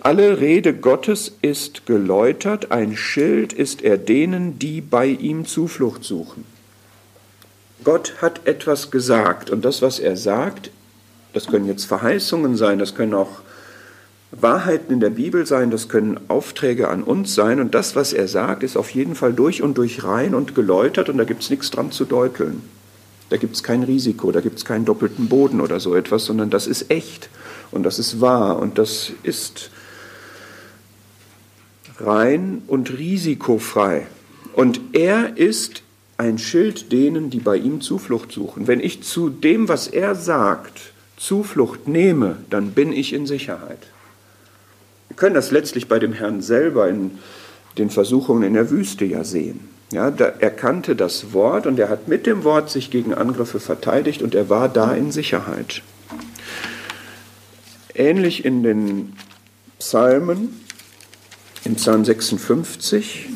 alle 0.00 0.40
Rede 0.40 0.74
Gottes 0.74 1.32
ist 1.42 1.86
geläutert, 1.86 2.70
ein 2.70 2.96
Schild 2.96 3.52
ist 3.52 3.82
er 3.82 3.98
denen, 3.98 4.58
die 4.58 4.80
bei 4.80 5.06
ihm 5.06 5.44
Zuflucht 5.44 6.04
suchen. 6.04 6.44
Gott 7.84 8.14
hat 8.20 8.46
etwas 8.46 8.90
gesagt 8.90 9.50
und 9.50 9.64
das, 9.64 9.82
was 9.82 9.98
er 9.98 10.16
sagt, 10.16 10.70
das 11.32 11.46
können 11.46 11.66
jetzt 11.66 11.84
Verheißungen 11.84 12.56
sein, 12.56 12.78
das 12.78 12.94
können 12.94 13.14
auch 13.14 13.40
Wahrheiten 14.30 14.92
in 14.92 15.00
der 15.00 15.10
Bibel 15.10 15.46
sein, 15.46 15.70
das 15.70 15.88
können 15.88 16.20
Aufträge 16.28 16.88
an 16.88 17.02
uns 17.02 17.34
sein 17.34 17.60
und 17.60 17.74
das, 17.74 17.96
was 17.96 18.12
er 18.12 18.28
sagt, 18.28 18.62
ist 18.62 18.76
auf 18.76 18.90
jeden 18.90 19.14
Fall 19.14 19.32
durch 19.32 19.62
und 19.62 19.78
durch 19.78 20.04
rein 20.04 20.34
und 20.34 20.54
geläutert 20.54 21.08
und 21.08 21.16
da 21.16 21.24
gibt 21.24 21.42
es 21.42 21.50
nichts 21.50 21.70
dran 21.70 21.92
zu 21.92 22.04
deuteln. 22.04 22.62
Da 23.30 23.36
gibt 23.36 23.56
es 23.56 23.62
kein 23.62 23.82
Risiko, 23.82 24.30
da 24.30 24.40
gibt 24.40 24.58
es 24.58 24.64
keinen 24.64 24.84
doppelten 24.84 25.28
Boden 25.28 25.60
oder 25.60 25.80
so 25.80 25.94
etwas, 25.94 26.24
sondern 26.24 26.50
das 26.50 26.66
ist 26.66 26.90
echt 26.90 27.30
und 27.70 27.84
das 27.84 27.98
ist 27.98 28.20
wahr 28.20 28.58
und 28.58 28.78
das 28.78 29.12
ist 29.22 29.70
rein 31.98 32.62
und 32.66 32.98
risikofrei. 32.98 34.06
Und 34.52 34.80
er 34.92 35.36
ist 35.36 35.82
ein 36.18 36.38
Schild 36.38 36.92
denen, 36.92 37.30
die 37.30 37.40
bei 37.40 37.56
ihm 37.56 37.80
Zuflucht 37.80 38.32
suchen. 38.32 38.66
Wenn 38.66 38.80
ich 38.80 39.02
zu 39.02 39.30
dem, 39.30 39.68
was 39.68 39.86
er 39.86 40.14
sagt, 40.14 40.92
Zuflucht 41.16 41.88
nehme, 41.88 42.38
dann 42.50 42.72
bin 42.72 42.92
ich 42.92 43.12
in 43.12 43.26
Sicherheit. 43.26 43.78
Können 45.18 45.34
das 45.34 45.50
letztlich 45.50 45.88
bei 45.88 45.98
dem 45.98 46.12
Herrn 46.12 46.40
selber 46.40 46.88
in 46.88 47.18
den 47.76 47.90
Versuchungen 47.90 48.42
in 48.42 48.54
der 48.54 48.70
Wüste 48.70 49.04
ja 49.04 49.24
sehen. 49.24 49.68
Ja, 49.90 50.08
er 50.10 50.50
kannte 50.50 50.94
das 50.96 51.32
Wort 51.32 51.66
und 51.66 51.78
er 51.78 51.88
hat 51.88 52.08
mit 52.08 52.26
dem 52.26 52.44
Wort 52.44 52.70
sich 52.70 52.90
gegen 52.90 53.14
Angriffe 53.14 53.58
verteidigt 53.58 54.20
und 54.20 54.34
er 54.34 54.50
war 54.50 54.68
da 54.68 54.92
in 54.92 55.12
Sicherheit. 55.12 55.82
Ähnlich 57.94 58.44
in 58.44 58.62
den 58.62 59.14
Psalmen, 59.78 60.60
in 61.64 61.76
Psalm 61.76 62.04
56, 62.04 63.28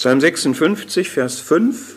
Psalm 0.00 0.18
56, 0.18 1.10
Vers 1.10 1.40
5 1.40 1.96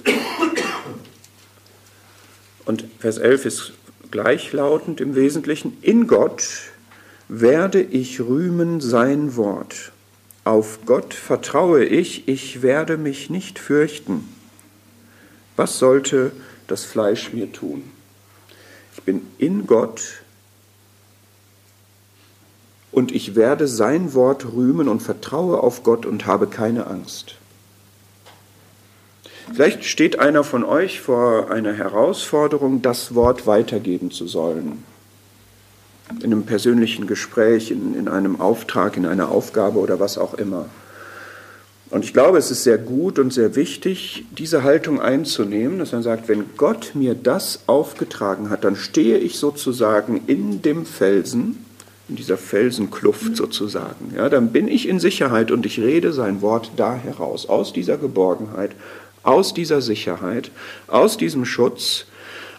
und 2.66 2.84
Vers 3.00 3.18
11 3.18 3.46
ist 3.46 3.74
gleichlautend 4.12 5.00
im 5.00 5.16
Wesentlichen. 5.16 5.78
In 5.82 6.06
Gott 6.08 6.44
werde 7.30 7.82
ich 7.82 8.20
rühmen 8.20 8.82
sein 8.82 9.38
Wort. 9.38 9.94
Auf 10.44 10.80
Gott 10.86 11.14
vertraue 11.14 11.86
ich, 11.86 12.28
ich 12.28 12.62
werde 12.62 12.98
mich 12.98 13.30
nicht 13.30 13.58
fürchten. 13.58 14.28
Was 15.56 15.80
sollte 15.80 16.34
das 16.68 16.84
Fleisch 16.84 17.32
mir 17.32 17.54
tun? 17.54 17.84
Ich 18.98 19.04
bin 19.04 19.26
in 19.38 19.66
Gott 19.66 20.02
und 22.92 23.14
ich 23.14 23.36
werde 23.36 23.70
sein 23.70 24.14
Wort 24.14 24.44
rühmen 24.44 24.90
und 24.90 25.02
vertraue 25.02 25.62
auf 25.62 25.84
Gott 25.84 26.06
und 26.06 26.26
habe 26.26 26.48
keine 26.48 26.88
Angst. 26.88 27.38
Vielleicht 29.54 29.86
steht 29.86 30.20
einer 30.20 30.44
von 30.44 30.64
euch 30.64 31.00
vor 31.00 31.52
einer 31.52 31.74
Herausforderung, 31.74 32.82
das 32.82 33.14
Wort 33.14 33.46
weitergeben 33.46 34.10
zu 34.10 34.28
sollen. 34.28 34.84
In 36.20 36.26
einem 36.26 36.44
persönlichen 36.44 37.06
Gespräch, 37.06 37.70
in, 37.70 37.94
in 37.94 38.08
einem 38.08 38.42
Auftrag, 38.42 38.98
in 38.98 39.06
einer 39.06 39.30
Aufgabe 39.30 39.78
oder 39.78 40.00
was 40.00 40.18
auch 40.18 40.34
immer. 40.34 40.66
Und 41.92 42.04
ich 42.04 42.14
glaube, 42.14 42.40
es 42.40 42.50
ist 42.50 42.64
sehr 42.64 42.80
gut 42.80 43.20
und 43.20 43.32
sehr 43.32 43.56
wichtig, 43.56 44.26
diese 44.32 44.64
Haltung 44.64 45.00
einzunehmen, 45.00 45.78
dass 45.78 45.92
man 45.92 46.02
sagt, 46.02 46.28
wenn 46.28 46.46
Gott 46.58 46.94
mir 46.96 47.14
das 47.14 47.60
aufgetragen 47.68 48.50
hat, 48.50 48.64
dann 48.64 48.76
stehe 48.76 49.20
ich 49.20 49.38
sozusagen 49.38 50.22
in 50.26 50.64
dem 50.64 50.88
Felsen, 50.88 51.64
in 52.10 52.16
dieser 52.16 52.38
Felsenkluft 52.38 53.38
sozusagen. 53.38 54.14
Ja, 54.16 54.30
dann 54.30 54.52
bin 54.52 54.68
ich 54.68 54.90
in 54.90 55.00
Sicherheit 55.00 55.52
und 55.52 55.68
ich 55.68 55.80
rede 55.80 56.12
sein 56.12 56.42
Wort 56.42 56.72
da 56.76 56.96
heraus, 56.96 57.48
aus 57.48 57.74
dieser 57.74 57.98
Geborgenheit, 57.98 58.72
aus 59.24 59.54
dieser 59.54 59.82
Sicherheit, 59.82 60.52
aus 60.88 61.18
diesem 61.18 61.46
Schutz, 61.46 62.06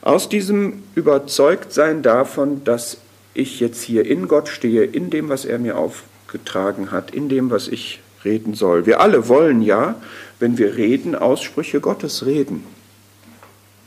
aus 0.03 0.29
diesem 0.29 0.83
Überzeugtsein 0.95 2.03
davon, 2.03 2.65
dass 2.65 2.99
ich 3.35 3.61
jetzt 3.61 3.83
hier 3.83 4.07
in 4.07 4.29
Gott 4.29 4.49
stehe, 4.49 4.85
in 4.85 5.11
dem, 5.11 5.29
was 5.29 5.45
er 5.45 5.59
mir 5.59 5.77
aufgetragen 5.77 6.91
hat, 6.91 7.11
in 7.11 7.29
dem, 7.29 7.51
was 7.51 7.69
ich 7.69 8.01
reden 8.25 8.55
soll. 8.55 8.87
Wir 8.87 9.01
alle 9.01 9.29
wollen 9.29 9.61
ja, 9.63 9.97
wenn 10.41 10.59
wir 10.59 10.77
reden, 10.77 11.15
Aussprüche 11.15 11.81
Gottes 11.81 12.27
reden. 12.27 12.65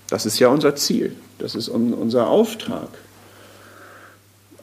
Das 0.10 0.26
ist 0.26 0.40
ja 0.40 0.48
unser 0.48 0.76
Ziel, 0.76 1.16
das 1.40 1.56
ist 1.56 1.70
unser 1.70 2.28
Auftrag. 2.28 2.90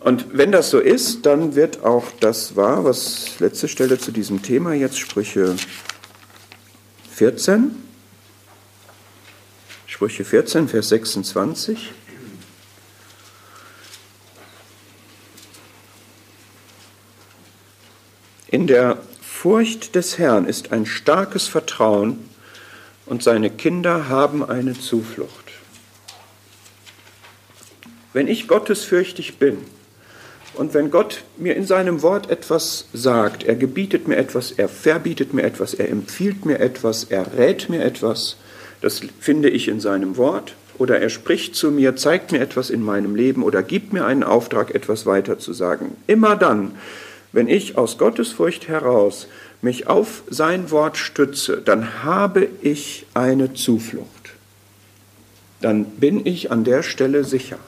Und 0.01 0.27
wenn 0.33 0.53
das 0.53 0.71
so 0.71 0.79
ist, 0.79 1.25
dann 1.25 1.55
wird 1.55 1.83
auch 1.83 2.05
das 2.21 2.57
wahr, 2.57 2.85
was 2.85 3.41
letzte 3.41 3.69
Stelle 3.69 3.99
zu 3.99 4.13
diesem 4.13 4.43
Thema 4.43 4.75
jetzt 4.75 4.99
Sprüche 4.99 5.57
14. 7.13 7.75
Sprüche 10.05 10.27
14, 10.27 10.69
Vers 10.69 10.91
26. 10.91 11.93
In 18.49 18.67
der 18.67 18.99
Furcht 19.23 19.95
des 19.95 20.19
Herrn 20.19 20.45
ist 20.45 20.73
ein 20.73 20.85
starkes 20.85 21.49
Vertrauen 21.49 22.29
und 23.07 23.23
seine 23.23 23.49
Kinder 23.49 24.11
haben 24.11 24.45
eine 24.45 24.79
Zuflucht. 24.79 25.53
Wenn 28.13 28.29
ich 28.29 28.47
gottesfürchtig 28.47 29.39
bin 29.39 29.57
und 30.53 30.75
wenn 30.75 30.91
Gott 30.91 31.25
mir 31.39 31.57
in 31.57 31.65
seinem 31.65 32.03
Wort 32.03 32.29
etwas 32.29 32.89
sagt, 32.93 33.45
er 33.45 33.57
gebietet 33.57 34.07
mir 34.07 34.19
etwas, 34.19 34.53
er 34.53 34.69
verbietet 34.69 35.33
mir 35.33 35.45
etwas, 35.45 35.73
er 35.73 35.89
empfiehlt 35.89 36.45
mir 36.45 36.61
etwas, 36.61 37.05
er 37.05 37.39
rät 37.39 37.71
mir 37.71 37.83
etwas, 37.83 38.37
das 38.85 39.01
finde 39.19 39.49
ich 39.49 39.69
in 39.69 39.81
seinem 39.81 40.19
Wort. 40.19 40.57
Oder 40.77 41.01
er 41.01 41.09
spricht 41.09 41.55
zu 41.55 41.71
mir, 41.71 41.97
zeigt 41.97 42.33
mir 42.33 42.41
etwas 42.41 42.69
in 42.69 42.83
meinem 42.83 43.15
Leben 43.15 43.43
oder 43.43 43.63
gibt 43.63 43.95
mir 43.95 44.05
einen 44.05 44.23
Auftrag, 44.23 44.75
etwas 44.75 45.07
weiter 45.07 45.39
zu 45.39 45.55
sagen. 45.55 45.97
Immer 46.07 46.37
dann, 46.37 46.73
wenn 47.33 47.49
ich 47.49 47.79
aus 47.79 47.97
Gottesfurcht 47.97 48.69
heraus 48.69 49.27
mich 49.63 49.87
auf 49.87 50.23
sein 50.29 50.71
Wort 50.71 50.99
stütze, 50.99 51.63
dann 51.65 52.05
habe 52.05 52.47
ich 52.61 53.07
eine 53.15 53.55
Zuflucht. 53.55 54.35
Dann 55.63 55.87
bin 55.87 56.27
ich 56.27 56.51
an 56.51 56.65
der 56.65 56.83
Stelle 56.83 57.25
sicher. 57.25 57.59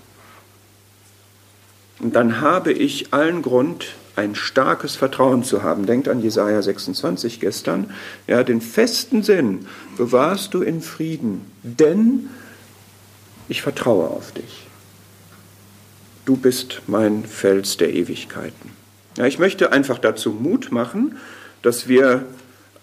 Dann 2.01 2.41
habe 2.41 2.73
ich 2.73 3.13
allen 3.13 3.43
Grund, 3.43 3.87
ein 4.17 4.35
starkes 4.35 4.97
Vertrauen 4.97 5.45
zu 5.45 5.63
haben. 5.63 5.87
Denkt 5.87 6.09
an 6.09 6.23
Jesaja 6.23 6.63
26 6.63 7.39
gestern. 7.39 7.91
Ja, 8.27 8.43
den 8.43 8.61
festen 8.61 9.23
Sinn 9.23 9.67
bewahrst 9.97 10.55
du 10.55 10.63
in 10.63 10.81
Frieden, 10.81 11.43
denn 11.63 12.31
ich 13.49 13.63
vertraue 13.63 14.09
auf 14.09 14.33
dich. 14.33 14.67
Du 16.25 16.37
bist 16.37 16.83
mein 16.87 17.25
Fels 17.25 17.77
der 17.77 17.95
Ewigkeiten. 17.95 18.71
Ja, 19.17 19.27
ich 19.27 19.39
möchte 19.39 19.73
einfach 19.73 19.99
dazu 19.99 20.31
Mut 20.31 20.73
machen, 20.73 21.17
dass 21.63 21.89
wir 21.89 22.25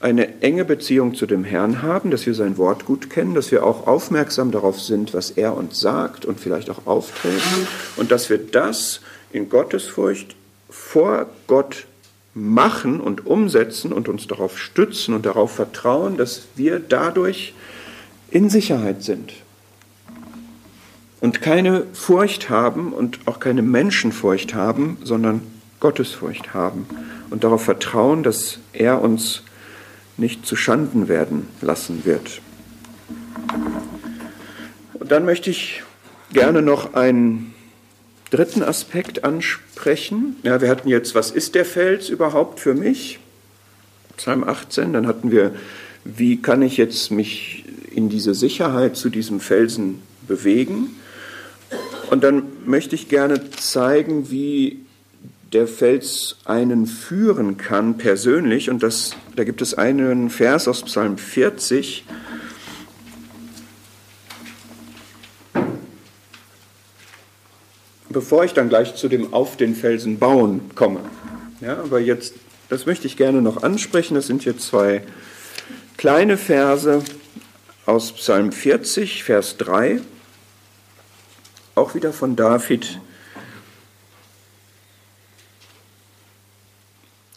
eine 0.03 0.41
enge 0.41 0.65
Beziehung 0.65 1.15
zu 1.15 1.25
dem 1.25 1.45
Herrn 1.45 1.81
haben, 1.81 2.11
dass 2.11 2.25
wir 2.25 2.33
sein 2.33 2.57
Wort 2.57 2.83
gut 2.83 3.09
kennen, 3.09 3.35
dass 3.35 3.51
wir 3.51 3.65
auch 3.65 3.87
aufmerksam 3.87 4.51
darauf 4.51 4.81
sind, 4.81 5.13
was 5.13 5.31
er 5.31 5.55
uns 5.55 5.79
sagt 5.79 6.25
und 6.25 6.41
vielleicht 6.41 6.69
auch 6.69 6.85
auftreten 6.85 7.67
und 7.95 8.11
dass 8.11 8.29
wir 8.29 8.37
das 8.37 8.99
in 9.31 9.47
Gottesfurcht 9.47 10.35
vor 10.69 11.27
Gott 11.47 11.85
machen 12.33 12.99
und 12.99 13.25
umsetzen 13.25 13.93
und 13.93 14.09
uns 14.09 14.27
darauf 14.27 14.59
stützen 14.59 15.13
und 15.13 15.25
darauf 15.25 15.53
vertrauen, 15.53 16.17
dass 16.17 16.47
wir 16.55 16.79
dadurch 16.79 17.53
in 18.29 18.49
Sicherheit 18.49 19.03
sind 19.03 19.31
und 21.21 21.41
keine 21.41 21.85
Furcht 21.93 22.49
haben 22.49 22.91
und 22.91 23.19
auch 23.25 23.39
keine 23.39 23.61
Menschenfurcht 23.61 24.53
haben, 24.53 24.97
sondern 25.01 25.39
Gottesfurcht 25.79 26.53
haben 26.53 26.87
und 27.29 27.45
darauf 27.45 27.63
vertrauen, 27.63 28.21
dass 28.23 28.59
er 28.73 29.01
uns 29.01 29.43
nicht 30.17 30.45
zu 30.45 30.56
Schanden 30.56 31.08
werden 31.08 31.47
lassen 31.62 32.06
wird. 32.06 32.41
Und 34.93 35.12
dann 35.12 35.26
möchte 35.26 35.49
ich 35.49 35.84
gerne 36.32 36.62
noch 36.62 36.93
einen 36.93 37.54
dritten 38.30 38.63
Aspekt 38.63 39.23
ansprechen. 39.23 40.38
Ja, 40.43 40.62
wir 40.62 40.69
hatten 40.69 40.89
jetzt, 40.89 41.13
was 41.13 41.32
ist 41.32 41.56
der 41.56 41.65
Fels 41.65 42.10
überhaupt 42.10 42.60
für 42.60 42.73
mich? 42.73 43.19
Psalm 44.17 44.43
18. 44.43 44.93
Dann 44.93 45.08
hatten 45.08 45.32
wir, 45.32 45.54
wie 46.04 46.41
kann 46.41 46.62
ich 46.62 46.78
jetzt 46.78 47.12
mich 47.12 47.65
in 47.91 48.10
diese 48.10 48.34
Sicherheit 48.34 48.95
zu 48.95 49.10
diesem 49.10 49.39
Felsen 49.39 50.02
bewegen? 50.28 50.95
Und 52.10 52.23
dann 52.23 52.43
möchte 52.65 52.95
ich 52.95 53.10
gerne 53.10 53.49
zeigen, 53.52 54.30
wie 54.30 54.83
der 55.53 55.67
Fels 55.67 56.37
einen 56.45 56.87
führen 56.87 57.57
kann 57.57 57.97
persönlich. 57.97 58.69
Und 58.69 58.81
das, 58.81 59.15
da 59.35 59.43
gibt 59.43 59.61
es 59.61 59.75
einen 59.75 60.29
Vers 60.29 60.67
aus 60.67 60.83
Psalm 60.83 61.17
40. 61.17 62.05
Bevor 68.09 68.43
ich 68.43 68.53
dann 68.53 68.69
gleich 68.69 68.95
zu 68.95 69.07
dem 69.07 69.33
Auf 69.33 69.57
den 69.57 69.75
Felsen 69.75 70.19
bauen 70.19 70.71
komme. 70.75 71.01
Ja, 71.61 71.77
aber 71.77 71.99
jetzt, 71.99 72.35
das 72.69 72.85
möchte 72.85 73.07
ich 73.07 73.17
gerne 73.17 73.41
noch 73.41 73.63
ansprechen. 73.63 74.15
Das 74.15 74.27
sind 74.27 74.43
hier 74.43 74.57
zwei 74.57 75.03
kleine 75.97 76.37
Verse 76.37 77.03
aus 77.85 78.11
Psalm 78.13 78.51
40, 78.51 79.23
Vers 79.23 79.57
3. 79.57 80.01
Auch 81.75 81.95
wieder 81.95 82.13
von 82.13 82.35
David 82.35 82.99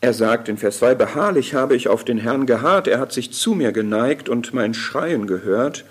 Er 0.07 0.15
sagt 0.15 0.49
in 0.49 0.57
Vers 0.57 0.79
2, 0.79 0.95
beharrlich 0.95 1.55
habe 1.55 1.75
ich 1.75 1.89
auf 1.89 2.05
den 2.05 2.19
Herrn 2.19 2.47
geharrt, 2.47 2.87
er 2.87 3.01
hat 3.01 3.13
sich 3.13 3.33
zu 3.33 3.57
mir 3.57 3.73
geneigt 3.73 4.29
und 4.29 4.55
mein 4.55 4.73
Schreien 4.73 5.27
gehört. 5.27 5.85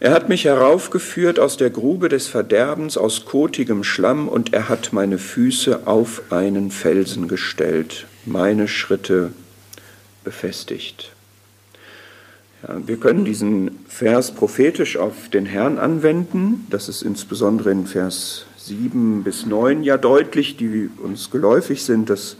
Er 0.00 0.12
hat 0.12 0.30
mich 0.30 0.46
heraufgeführt 0.46 1.38
aus 1.38 1.58
der 1.58 1.68
Grube 1.68 2.08
des 2.08 2.28
Verderbens, 2.28 2.96
aus 2.96 3.26
kotigem 3.26 3.84
Schlamm, 3.84 4.26
und 4.26 4.54
er 4.54 4.70
hat 4.70 4.94
meine 4.94 5.18
Füße 5.18 5.86
auf 5.86 6.22
einen 6.30 6.70
Felsen 6.70 7.28
gestellt, 7.28 8.06
meine 8.24 8.68
Schritte 8.68 9.32
befestigt. 10.24 11.12
Ja, 12.66 12.78
wir 12.86 12.96
können 12.96 13.26
diesen 13.26 13.84
Vers 13.86 14.30
prophetisch 14.34 14.96
auf 14.96 15.28
den 15.28 15.44
Herrn 15.44 15.76
anwenden. 15.76 16.66
Das 16.70 16.88
ist 16.88 17.02
insbesondere 17.02 17.70
in 17.70 17.86
Vers 17.86 18.46
7 18.56 19.24
bis 19.24 19.44
9 19.44 19.82
ja 19.82 19.98
deutlich, 19.98 20.56
die 20.56 20.88
uns 21.02 21.30
geläufig 21.30 21.84
sind, 21.84 22.08
dass 22.08 22.38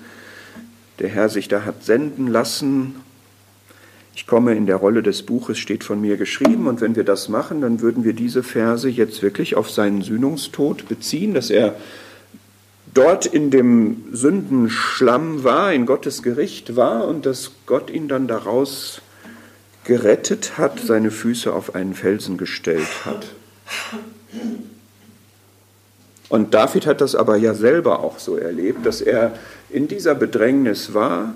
der 0.99 1.09
Herr 1.09 1.29
sich 1.29 1.49
da 1.49 1.65
hat 1.65 1.85
senden 1.85 2.27
lassen. 2.27 2.97
Ich 4.15 4.27
komme 4.27 4.55
in 4.55 4.67
der 4.67 4.77
Rolle 4.77 5.03
des 5.03 5.23
Buches, 5.23 5.59
steht 5.59 5.85
von 5.85 6.01
mir 6.01 6.17
geschrieben. 6.17 6.67
Und 6.67 6.81
wenn 6.81 6.97
wir 6.97 7.05
das 7.05 7.29
machen, 7.29 7.61
dann 7.61 7.81
würden 7.81 8.05
wir 8.05 8.15
diese 8.15 8.43
Verse 8.43 8.89
jetzt 8.89 9.23
wirklich 9.23 9.57
auf 9.57 9.71
seinen 9.71 10.03
Sühnungstod 10.03 10.89
beziehen, 10.89 11.35
dass 11.35 11.51
er 11.51 11.77
dort 12.95 13.27
in 13.27 13.51
dem 13.51 14.05
Sündenschlamm 14.13 15.45
war, 15.45 15.73
in 15.73 15.85
Gottes 15.85 16.23
Gericht 16.23 16.77
war 16.77 17.07
und 17.07 17.27
dass 17.27 17.53
Gott 17.67 17.91
ihn 17.91 18.09
dann 18.09 18.27
daraus 18.27 19.03
gerettet 19.85 20.57
hat, 20.57 20.81
seine 20.81 21.11
Füße 21.11 21.53
auf 21.53 21.75
einen 21.75 21.95
Felsen 21.95 22.39
gestellt 22.39 23.05
hat. 23.05 23.27
Und 26.29 26.55
David 26.55 26.87
hat 26.87 27.01
das 27.01 27.15
aber 27.15 27.37
ja 27.37 27.55
selber 27.55 28.01
auch 28.01 28.19
so 28.19 28.37
erlebt, 28.37 28.85
dass 28.85 29.01
er 29.01 29.35
in 29.71 29.89
dieser 29.89 30.15
Bedrängnis 30.15 30.95
war, 30.95 31.35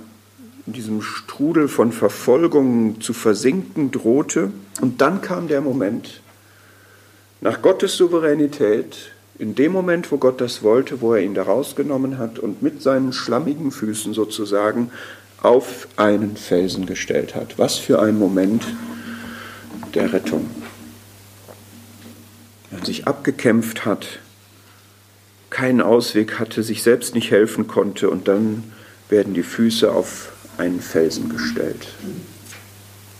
in 0.66 0.72
diesem 0.72 1.02
Strudel 1.02 1.68
von 1.68 1.92
Verfolgung 1.92 3.00
zu 3.00 3.12
versinken 3.12 3.90
drohte. 3.90 4.52
Und 4.80 5.00
dann 5.00 5.20
kam 5.20 5.48
der 5.48 5.60
Moment, 5.60 6.20
nach 7.40 7.62
Gottes 7.62 7.96
Souveränität, 7.96 9.12
in 9.38 9.54
dem 9.54 9.72
Moment, 9.72 10.12
wo 10.12 10.18
Gott 10.18 10.40
das 10.40 10.62
wollte, 10.62 11.00
wo 11.00 11.14
er 11.14 11.22
ihn 11.22 11.34
da 11.34 11.44
rausgenommen 11.44 12.18
hat 12.18 12.38
und 12.38 12.62
mit 12.62 12.82
seinen 12.82 13.14
schlammigen 13.14 13.70
Füßen 13.70 14.12
sozusagen 14.12 14.90
auf 15.42 15.88
einen 15.96 16.36
Felsen 16.36 16.84
gestellt 16.84 17.34
hat. 17.34 17.58
Was 17.58 17.78
für 17.78 18.00
ein 18.02 18.18
Moment 18.18 18.66
der 19.94 20.12
Rettung. 20.12 20.50
Er 22.70 22.84
sich 22.84 23.06
abgekämpft 23.06 23.86
hat, 23.86 24.20
keinen 25.50 25.80
Ausweg 25.80 26.38
hatte, 26.38 26.62
sich 26.62 26.82
selbst 26.82 27.14
nicht 27.14 27.30
helfen 27.30 27.66
konnte 27.66 28.08
und 28.08 28.28
dann 28.28 28.64
werden 29.08 29.34
die 29.34 29.42
Füße 29.42 29.90
auf 29.92 30.32
einen 30.56 30.80
Felsen 30.80 31.28
gestellt. 31.28 31.88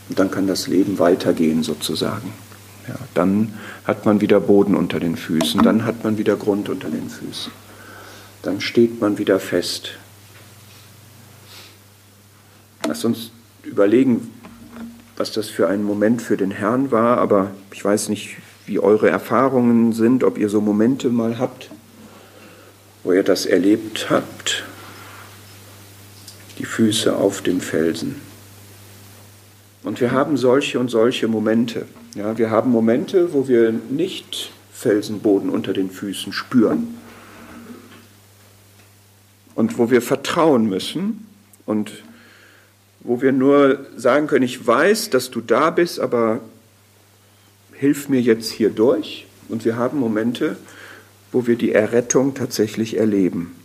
Und 0.09 0.17
dann 0.19 0.31
kann 0.31 0.47
das 0.47 0.67
Leben 0.67 0.99
weitergehen 0.99 1.63
sozusagen. 1.63 2.33
Ja, 2.87 2.95
dann 3.13 3.53
hat 3.85 4.05
man 4.05 4.21
wieder 4.21 4.39
Boden 4.39 4.75
unter 4.75 4.99
den 4.99 5.15
Füßen, 5.15 5.61
dann 5.61 5.85
hat 5.85 6.03
man 6.03 6.17
wieder 6.17 6.35
Grund 6.35 6.69
unter 6.69 6.89
den 6.89 7.09
Füßen. 7.09 7.51
Dann 8.41 8.59
steht 8.59 8.99
man 9.01 9.17
wieder 9.17 9.39
fest. 9.39 9.91
Lass 12.87 13.05
uns 13.05 13.31
überlegen, 13.63 14.31
was 15.15 15.31
das 15.31 15.49
für 15.49 15.67
ein 15.67 15.83
Moment 15.83 16.21
für 16.21 16.37
den 16.37 16.51
Herrn 16.51 16.91
war, 16.91 17.19
aber 17.19 17.51
ich 17.71 17.85
weiß 17.85 18.09
nicht, 18.09 18.37
wie 18.65 18.79
eure 18.79 19.09
Erfahrungen 19.09 19.93
sind, 19.93 20.23
ob 20.23 20.37
ihr 20.37 20.49
so 20.49 20.61
Momente 20.61 21.09
mal 21.09 21.37
habt, 21.37 21.69
wo 23.03 23.13
ihr 23.13 23.23
das 23.23 23.45
erlebt 23.45 24.09
habt, 24.09 24.63
die 26.59 26.65
Füße 26.65 27.15
auf 27.15 27.41
dem 27.41 27.61
Felsen. 27.61 28.15
Und 29.83 29.99
wir 29.99 30.11
haben 30.11 30.37
solche 30.37 30.79
und 30.79 30.89
solche 30.89 31.27
Momente. 31.27 31.85
Ja, 32.15 32.37
wir 32.37 32.51
haben 32.51 32.71
Momente, 32.71 33.33
wo 33.33 33.47
wir 33.47 33.71
nicht 33.71 34.51
Felsenboden 34.71 35.49
unter 35.49 35.73
den 35.73 35.89
Füßen 35.89 36.33
spüren 36.33 36.99
und 39.55 39.77
wo 39.77 39.89
wir 39.89 40.01
vertrauen 40.01 40.67
müssen 40.67 41.25
und 41.65 42.03
wo 42.99 43.21
wir 43.21 43.31
nur 43.31 43.85
sagen 43.97 44.27
können, 44.27 44.45
ich 44.45 44.65
weiß, 44.65 45.09
dass 45.09 45.31
du 45.31 45.41
da 45.41 45.71
bist, 45.71 45.99
aber 45.99 46.39
hilf 47.73 48.09
mir 48.09 48.21
jetzt 48.21 48.51
hier 48.51 48.69
durch. 48.69 49.25
Und 49.49 49.65
wir 49.65 49.75
haben 49.75 49.99
Momente, 49.99 50.57
wo 51.31 51.47
wir 51.47 51.55
die 51.55 51.71
Errettung 51.71 52.33
tatsächlich 52.33 52.97
erleben. 52.97 53.55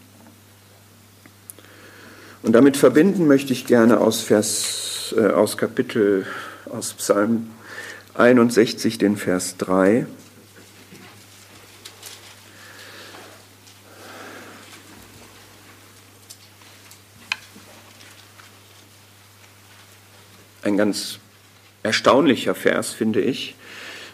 Und 2.43 2.53
damit 2.53 2.77
verbinden 2.77 3.27
möchte 3.27 3.53
ich 3.53 3.67
gerne 3.67 4.01
aus 4.01 4.21
Vers, 4.21 5.15
äh, 5.17 5.27
aus 5.27 5.57
Kapitel, 5.57 6.27
aus 6.67 6.95
Psalm 6.95 7.49
61, 8.15 8.99
den 8.99 9.17
Vers 9.17 9.57
3. 9.59 10.07
Ein 20.63 20.77
ganz 20.77 21.19
erstaunlicher 21.83 22.55
Vers, 22.55 22.93
finde 22.93 23.21
ich. 23.21 23.57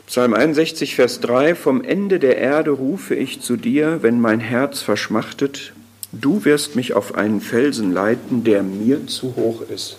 Psalm 0.07 0.35
61, 0.35 0.97
Vers 0.97 1.21
3, 1.21 1.55
vom 1.55 1.83
Ende 1.83 2.19
der 2.19 2.37
Erde 2.37 2.71
rufe 2.71 3.15
ich 3.15 3.41
zu 3.41 3.57
dir, 3.57 4.03
wenn 4.03 4.21
mein 4.21 4.41
Herz 4.41 4.83
verschmachtet, 4.83 5.73
du 6.11 6.45
wirst 6.45 6.77
mich 6.77 6.93
auf 6.93 7.15
einen 7.15 7.41
Felsen 7.41 7.93
leiten, 7.93 8.45
der 8.45 8.63
mir 8.63 9.07
zu 9.07 9.37
hoch 9.37 9.63
ist. 9.63 9.97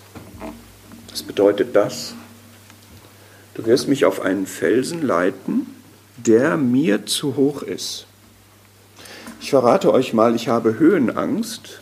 Was 1.10 1.24
bedeutet 1.24 1.76
das? 1.76 2.16
Du 3.56 3.66
wirst 3.66 3.88
mich 3.88 4.06
auf 4.06 4.22
einen 4.22 4.46
Felsen 4.46 5.02
leiten, 5.02 5.68
der 6.18 6.58
mir 6.58 7.06
zu 7.06 7.36
hoch 7.36 7.64
ist. 7.64 8.06
Ich 9.42 9.50
verrate 9.50 9.92
euch 9.92 10.14
mal, 10.14 10.36
ich 10.36 10.48
habe 10.48 10.78
Höhenangst 10.78 11.82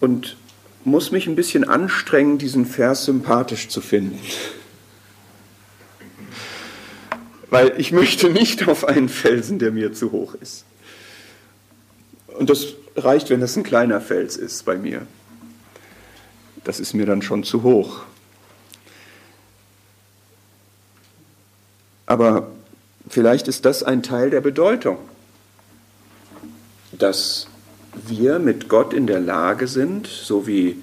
und 0.00 0.36
muss 0.84 1.10
mich 1.10 1.26
ein 1.26 1.36
bisschen 1.36 1.64
anstrengen, 1.64 2.38
diesen 2.38 2.66
Vers 2.66 3.04
sympathisch 3.04 3.68
zu 3.68 3.80
finden 3.80 4.18
weil 7.52 7.78
ich 7.78 7.92
möchte 7.92 8.30
nicht 8.30 8.66
auf 8.66 8.86
einen 8.86 9.10
Felsen, 9.10 9.58
der 9.58 9.72
mir 9.72 9.92
zu 9.92 10.10
hoch 10.10 10.34
ist. 10.40 10.64
Und 12.28 12.48
das 12.48 12.68
reicht, 12.96 13.28
wenn 13.28 13.40
das 13.40 13.54
ein 13.58 13.62
kleiner 13.62 14.00
Fels 14.00 14.38
ist 14.38 14.64
bei 14.64 14.78
mir. 14.78 15.06
Das 16.64 16.80
ist 16.80 16.94
mir 16.94 17.04
dann 17.04 17.20
schon 17.20 17.44
zu 17.44 17.62
hoch. 17.62 18.00
Aber 22.06 22.50
vielleicht 23.10 23.48
ist 23.48 23.66
das 23.66 23.82
ein 23.82 24.02
Teil 24.02 24.30
der 24.30 24.40
Bedeutung, 24.40 24.96
dass 26.92 27.48
wir 28.06 28.38
mit 28.38 28.70
Gott 28.70 28.94
in 28.94 29.06
der 29.06 29.20
Lage 29.20 29.68
sind, 29.68 30.06
so 30.06 30.46
wie 30.46 30.82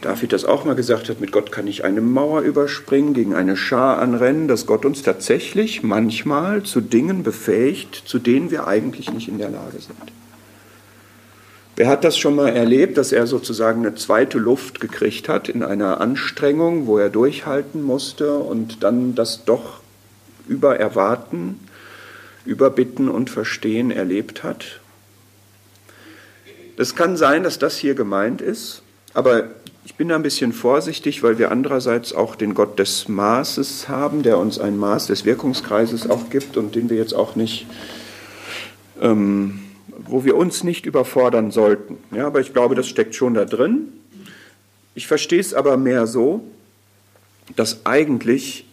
David 0.00 0.32
das 0.32 0.44
auch 0.44 0.64
mal 0.64 0.74
gesagt 0.74 1.08
hat, 1.08 1.20
mit 1.20 1.32
Gott 1.32 1.50
kann 1.52 1.66
ich 1.66 1.84
eine 1.84 2.00
Mauer 2.00 2.42
überspringen, 2.42 3.14
gegen 3.14 3.34
eine 3.34 3.56
Schar 3.56 3.98
anrennen, 3.98 4.48
dass 4.48 4.66
Gott 4.66 4.84
uns 4.84 5.02
tatsächlich 5.02 5.82
manchmal 5.82 6.62
zu 6.62 6.80
Dingen 6.80 7.22
befähigt, 7.22 8.02
zu 8.06 8.18
denen 8.18 8.50
wir 8.50 8.66
eigentlich 8.66 9.12
nicht 9.12 9.28
in 9.28 9.38
der 9.38 9.50
Lage 9.50 9.80
sind. 9.80 9.96
Wer 11.76 11.88
hat 11.88 12.04
das 12.04 12.16
schon 12.16 12.34
mal 12.34 12.48
erlebt, 12.48 12.96
dass 12.96 13.12
er 13.12 13.26
sozusagen 13.26 13.84
eine 13.84 13.94
zweite 13.94 14.38
Luft 14.38 14.80
gekriegt 14.80 15.28
hat 15.28 15.48
in 15.50 15.62
einer 15.62 16.00
Anstrengung, 16.00 16.86
wo 16.86 16.96
er 16.96 17.10
durchhalten 17.10 17.82
musste 17.82 18.38
und 18.38 18.82
dann 18.82 19.14
das 19.14 19.44
doch 19.44 19.80
über 20.48 20.78
Erwarten, 20.78 21.60
über 22.46 22.70
Bitten 22.70 23.10
und 23.10 23.28
Verstehen 23.28 23.90
erlebt 23.90 24.42
hat? 24.42 24.80
Das 26.76 26.94
kann 26.94 27.16
sein, 27.16 27.42
dass 27.42 27.58
das 27.58 27.76
hier 27.76 27.94
gemeint 27.94 28.40
ist, 28.40 28.82
aber 29.12 29.50
ich 29.86 29.94
bin 29.94 30.08
da 30.08 30.16
ein 30.16 30.22
bisschen 30.22 30.52
vorsichtig, 30.52 31.22
weil 31.22 31.38
wir 31.38 31.50
andererseits 31.50 32.12
auch 32.12 32.34
den 32.34 32.52
Gott 32.52 32.78
des 32.78 33.08
Maßes 33.08 33.88
haben, 33.88 34.22
der 34.22 34.36
uns 34.36 34.58
ein 34.58 34.76
Maß 34.76 35.06
des 35.06 35.24
Wirkungskreises 35.24 36.10
auch 36.10 36.28
gibt 36.28 36.56
und 36.56 36.74
den 36.74 36.90
wir 36.90 36.96
jetzt 36.98 37.14
auch 37.14 37.36
nicht 37.36 37.66
ähm, 39.00 39.60
wo 40.08 40.24
wir 40.24 40.36
uns 40.36 40.64
nicht 40.64 40.86
überfordern 40.86 41.50
sollten. 41.50 41.98
Ja, 42.10 42.26
aber 42.26 42.40
ich 42.40 42.52
glaube, 42.52 42.74
das 42.74 42.88
steckt 42.88 43.14
schon 43.14 43.34
da 43.34 43.44
drin. 43.44 43.88
Ich 44.94 45.06
verstehe 45.06 45.40
es 45.40 45.54
aber 45.54 45.76
mehr 45.76 46.06
so, 46.06 46.44
dass 47.54 47.86
eigentlich 47.86 48.66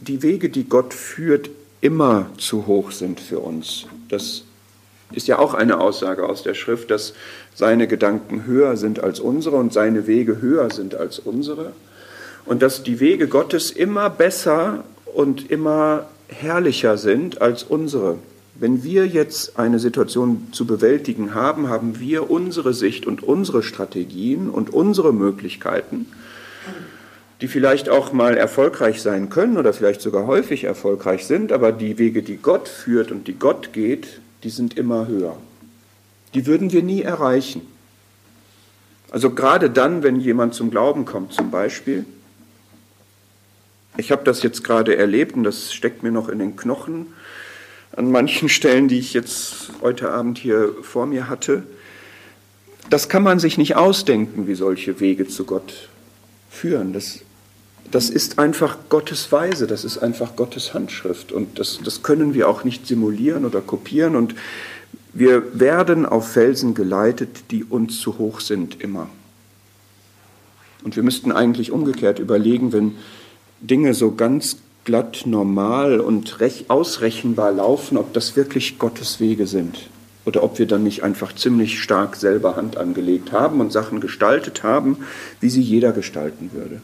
die 0.00 0.22
Wege, 0.22 0.50
die 0.50 0.64
Gott 0.64 0.94
führt, 0.94 1.50
immer 1.80 2.30
zu 2.36 2.66
hoch 2.66 2.90
sind 2.90 3.20
für 3.20 3.38
uns. 3.38 3.86
Das 4.08 4.44
ist 5.12 5.28
ja 5.28 5.38
auch 5.38 5.54
eine 5.54 5.80
Aussage 5.80 6.28
aus 6.28 6.42
der 6.42 6.54
Schrift, 6.54 6.90
dass 6.90 7.14
seine 7.54 7.86
Gedanken 7.88 8.46
höher 8.46 8.76
sind 8.76 9.02
als 9.02 9.20
unsere 9.20 9.56
und 9.56 9.72
seine 9.72 10.06
Wege 10.06 10.40
höher 10.40 10.70
sind 10.70 10.94
als 10.94 11.18
unsere. 11.18 11.72
Und 12.46 12.62
dass 12.62 12.82
die 12.82 13.00
Wege 13.00 13.28
Gottes 13.28 13.70
immer 13.70 14.08
besser 14.10 14.84
und 15.14 15.50
immer 15.50 16.06
herrlicher 16.28 16.96
sind 16.96 17.42
als 17.42 17.62
unsere. 17.64 18.18
Wenn 18.54 18.84
wir 18.84 19.06
jetzt 19.06 19.58
eine 19.58 19.78
Situation 19.78 20.48
zu 20.52 20.66
bewältigen 20.66 21.34
haben, 21.34 21.68
haben 21.68 21.98
wir 21.98 22.30
unsere 22.30 22.74
Sicht 22.74 23.06
und 23.06 23.22
unsere 23.22 23.62
Strategien 23.62 24.50
und 24.50 24.70
unsere 24.72 25.12
Möglichkeiten, 25.12 26.06
die 27.40 27.48
vielleicht 27.48 27.88
auch 27.88 28.12
mal 28.12 28.36
erfolgreich 28.36 29.00
sein 29.00 29.30
können 29.30 29.56
oder 29.56 29.72
vielleicht 29.72 30.02
sogar 30.02 30.26
häufig 30.26 30.64
erfolgreich 30.64 31.24
sind, 31.26 31.52
aber 31.52 31.72
die 31.72 31.98
Wege, 31.98 32.22
die 32.22 32.36
Gott 32.36 32.68
führt 32.68 33.10
und 33.10 33.28
die 33.28 33.38
Gott 33.38 33.72
geht, 33.72 34.20
die 34.42 34.50
sind 34.50 34.76
immer 34.76 35.06
höher. 35.06 35.36
Die 36.34 36.46
würden 36.46 36.72
wir 36.72 36.82
nie 36.82 37.02
erreichen. 37.02 37.62
Also 39.10 39.30
gerade 39.30 39.70
dann, 39.70 40.02
wenn 40.02 40.20
jemand 40.20 40.54
zum 40.54 40.70
Glauben 40.70 41.04
kommt 41.04 41.32
zum 41.32 41.50
Beispiel, 41.50 42.04
ich 43.96 44.12
habe 44.12 44.24
das 44.24 44.42
jetzt 44.42 44.62
gerade 44.62 44.96
erlebt 44.96 45.34
und 45.34 45.42
das 45.42 45.74
steckt 45.74 46.02
mir 46.02 46.12
noch 46.12 46.28
in 46.28 46.38
den 46.38 46.56
Knochen 46.56 47.06
an 47.94 48.10
manchen 48.10 48.48
Stellen, 48.50 48.88
die 48.88 48.98
ich 48.98 49.12
jetzt 49.12 49.72
heute 49.82 50.12
Abend 50.12 50.38
hier 50.38 50.74
vor 50.82 51.06
mir 51.06 51.28
hatte. 51.28 51.64
Das 52.88 53.08
kann 53.08 53.22
man 53.22 53.38
sich 53.38 53.58
nicht 53.58 53.76
ausdenken, 53.76 54.46
wie 54.46 54.54
solche 54.54 55.00
Wege 55.00 55.26
zu 55.26 55.44
Gott 55.44 55.88
führen. 56.50 56.92
Das, 56.92 57.20
das 57.90 58.10
ist 58.10 58.38
einfach 58.38 58.78
Gottes 58.88 59.32
Weise, 59.32 59.66
das 59.66 59.84
ist 59.84 59.98
einfach 59.98 60.36
Gottes 60.36 60.74
Handschrift 60.74 61.32
und 61.32 61.58
das, 61.58 61.80
das 61.84 62.02
können 62.02 62.34
wir 62.34 62.48
auch 62.48 62.64
nicht 62.64 62.86
simulieren 62.86 63.44
oder 63.44 63.60
kopieren 63.60 64.16
und 64.16 64.34
wir 65.12 65.58
werden 65.58 66.06
auf 66.06 66.28
Felsen 66.28 66.74
geleitet, 66.74 67.50
die 67.50 67.64
uns 67.64 68.00
zu 68.00 68.18
hoch 68.18 68.40
sind 68.40 68.80
immer. 68.80 69.08
Und 70.84 70.96
wir 70.96 71.02
müssten 71.02 71.32
eigentlich 71.32 71.72
umgekehrt 71.72 72.20
überlegen, 72.20 72.72
wenn 72.72 72.96
Dinge 73.60 73.92
so 73.94 74.14
ganz 74.14 74.58
glatt 74.84 75.22
normal 75.26 76.00
und 76.00 76.38
ausrechenbar 76.68 77.52
laufen, 77.52 77.98
ob 77.98 78.14
das 78.14 78.36
wirklich 78.36 78.78
Gottes 78.78 79.20
Wege 79.20 79.46
sind 79.46 79.88
oder 80.24 80.42
ob 80.42 80.58
wir 80.58 80.66
dann 80.66 80.84
nicht 80.84 81.02
einfach 81.02 81.34
ziemlich 81.34 81.80
stark 81.80 82.16
selber 82.16 82.56
Hand 82.56 82.76
angelegt 82.76 83.32
haben 83.32 83.60
und 83.60 83.72
Sachen 83.72 84.00
gestaltet 84.00 84.62
haben, 84.62 84.98
wie 85.40 85.50
sie 85.50 85.60
jeder 85.60 85.92
gestalten 85.92 86.50
würde. 86.52 86.80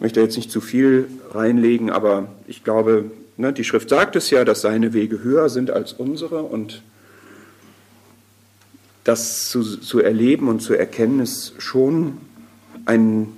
Ich 0.00 0.02
möchte 0.02 0.22
jetzt 0.22 0.38
nicht 0.38 0.50
zu 0.50 0.62
viel 0.62 1.10
reinlegen, 1.30 1.90
aber 1.90 2.28
ich 2.46 2.64
glaube, 2.64 3.10
ne, 3.36 3.52
die 3.52 3.64
Schrift 3.64 3.90
sagt 3.90 4.16
es 4.16 4.30
ja, 4.30 4.46
dass 4.46 4.62
seine 4.62 4.94
Wege 4.94 5.22
höher 5.22 5.50
sind 5.50 5.70
als 5.70 5.92
unsere 5.92 6.42
und 6.42 6.80
das 9.04 9.50
zu, 9.50 9.62
zu 9.62 10.00
erleben 10.00 10.48
und 10.48 10.60
zu 10.60 10.72
erkennen 10.72 11.20
ist 11.20 11.52
schon 11.58 12.16
ein 12.86 13.28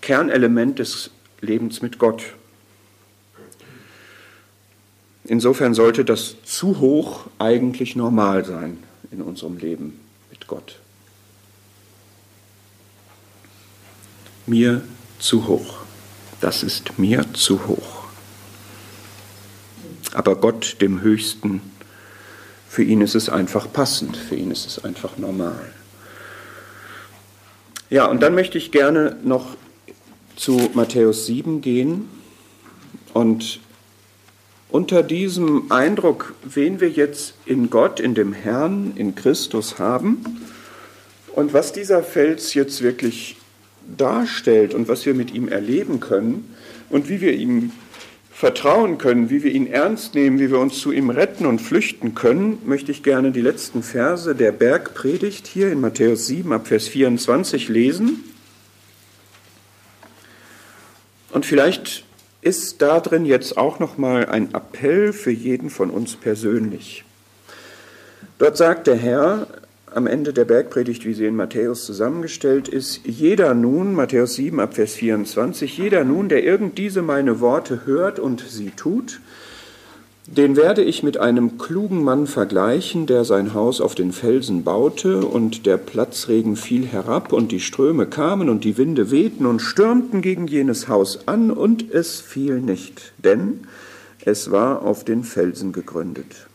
Kernelement 0.00 0.80
des 0.80 1.10
Lebens 1.40 1.80
mit 1.80 2.00
Gott. 2.00 2.24
Insofern 5.26 5.74
sollte 5.74 6.04
das 6.04 6.42
zu 6.42 6.80
hoch 6.80 7.28
eigentlich 7.38 7.94
normal 7.94 8.44
sein 8.44 8.78
in 9.12 9.22
unserem 9.22 9.58
Leben 9.58 10.00
mit 10.32 10.48
Gott. 10.48 10.80
Mir 14.44 14.82
zu 15.18 15.46
hoch. 15.46 15.80
Das 16.40 16.62
ist 16.62 16.98
mir 16.98 17.24
zu 17.34 17.66
hoch. 17.66 18.04
Aber 20.14 20.36
Gott, 20.36 20.76
dem 20.80 21.00
Höchsten, 21.00 21.60
für 22.68 22.82
ihn 22.82 23.00
ist 23.00 23.14
es 23.14 23.28
einfach 23.28 23.72
passend, 23.72 24.16
für 24.16 24.36
ihn 24.36 24.50
ist 24.50 24.66
es 24.66 24.84
einfach 24.84 25.16
normal. 25.16 25.72
Ja, 27.90 28.06
und 28.06 28.22
dann 28.22 28.34
möchte 28.34 28.58
ich 28.58 28.70
gerne 28.70 29.16
noch 29.24 29.56
zu 30.36 30.70
Matthäus 30.74 31.26
7 31.26 31.60
gehen 31.62 32.08
und 33.14 33.60
unter 34.70 35.02
diesem 35.02 35.72
Eindruck, 35.72 36.34
wen 36.44 36.80
wir 36.80 36.90
jetzt 36.90 37.34
in 37.46 37.70
Gott, 37.70 37.98
in 37.98 38.14
dem 38.14 38.34
Herrn, 38.34 38.92
in 38.96 39.14
Christus 39.14 39.78
haben 39.78 40.42
und 41.34 41.54
was 41.54 41.72
dieser 41.72 42.02
Fels 42.02 42.52
jetzt 42.52 42.82
wirklich 42.82 43.37
darstellt 43.96 44.74
und 44.74 44.88
was 44.88 45.06
wir 45.06 45.14
mit 45.14 45.32
ihm 45.34 45.48
erleben 45.48 46.00
können 46.00 46.54
und 46.90 47.08
wie 47.08 47.20
wir 47.20 47.32
ihm 47.32 47.72
vertrauen 48.30 48.98
können, 48.98 49.30
wie 49.30 49.42
wir 49.42 49.50
ihn 49.50 49.66
ernst 49.66 50.14
nehmen, 50.14 50.38
wie 50.38 50.50
wir 50.50 50.60
uns 50.60 50.78
zu 50.78 50.92
ihm 50.92 51.10
retten 51.10 51.44
und 51.44 51.60
flüchten 51.60 52.14
können, 52.14 52.58
möchte 52.64 52.92
ich 52.92 53.02
gerne 53.02 53.32
die 53.32 53.40
letzten 53.40 53.82
Verse 53.82 54.32
der 54.34 54.52
Bergpredigt 54.52 55.48
hier 55.48 55.72
in 55.72 55.80
Matthäus 55.80 56.28
7 56.28 56.52
ab 56.52 56.68
Vers 56.68 56.86
24 56.86 57.68
lesen. 57.68 58.22
Und 61.32 61.46
vielleicht 61.46 62.04
ist 62.40 62.80
darin 62.80 63.24
jetzt 63.24 63.58
auch 63.58 63.80
noch 63.80 63.98
mal 63.98 64.26
ein 64.26 64.54
Appell 64.54 65.12
für 65.12 65.32
jeden 65.32 65.68
von 65.68 65.90
uns 65.90 66.14
persönlich. 66.14 67.04
Dort 68.38 68.56
sagt 68.56 68.86
der 68.86 68.96
Herr 68.96 69.48
am 69.94 70.06
Ende 70.06 70.32
der 70.32 70.44
Bergpredigt, 70.44 71.04
wie 71.04 71.14
sie 71.14 71.26
in 71.26 71.36
Matthäus 71.36 71.84
zusammengestellt 71.84 72.68
ist, 72.68 73.00
jeder 73.04 73.54
nun, 73.54 73.94
Matthäus 73.94 74.34
7 74.34 74.60
ab 74.60 74.74
Vers 74.74 74.94
24, 74.94 75.76
jeder 75.78 76.04
nun, 76.04 76.28
der 76.28 76.44
irgend 76.44 76.78
diese 76.78 77.02
meine 77.02 77.40
Worte 77.40 77.86
hört 77.86 78.18
und 78.18 78.40
sie 78.40 78.70
tut, 78.70 79.20
den 80.30 80.56
werde 80.56 80.84
ich 80.84 81.02
mit 81.02 81.16
einem 81.16 81.56
klugen 81.56 82.04
Mann 82.04 82.26
vergleichen, 82.26 83.06
der 83.06 83.24
sein 83.24 83.54
Haus 83.54 83.80
auf 83.80 83.94
den 83.94 84.12
Felsen 84.12 84.62
baute, 84.62 85.24
und 85.24 85.64
der 85.64 85.78
Platzregen 85.78 86.56
fiel 86.56 86.84
herab, 86.84 87.32
und 87.32 87.50
die 87.50 87.60
Ströme 87.60 88.04
kamen, 88.04 88.50
und 88.50 88.62
die 88.64 88.76
Winde 88.76 89.10
wehten 89.10 89.46
und 89.46 89.60
stürmten 89.60 90.20
gegen 90.20 90.46
jenes 90.46 90.86
Haus 90.86 91.26
an, 91.26 91.50
und 91.50 91.90
es 91.90 92.20
fiel 92.20 92.60
nicht, 92.60 93.12
denn 93.24 93.60
es 94.26 94.50
war 94.50 94.82
auf 94.82 95.02
den 95.02 95.24
Felsen 95.24 95.72
gegründet. 95.72 96.46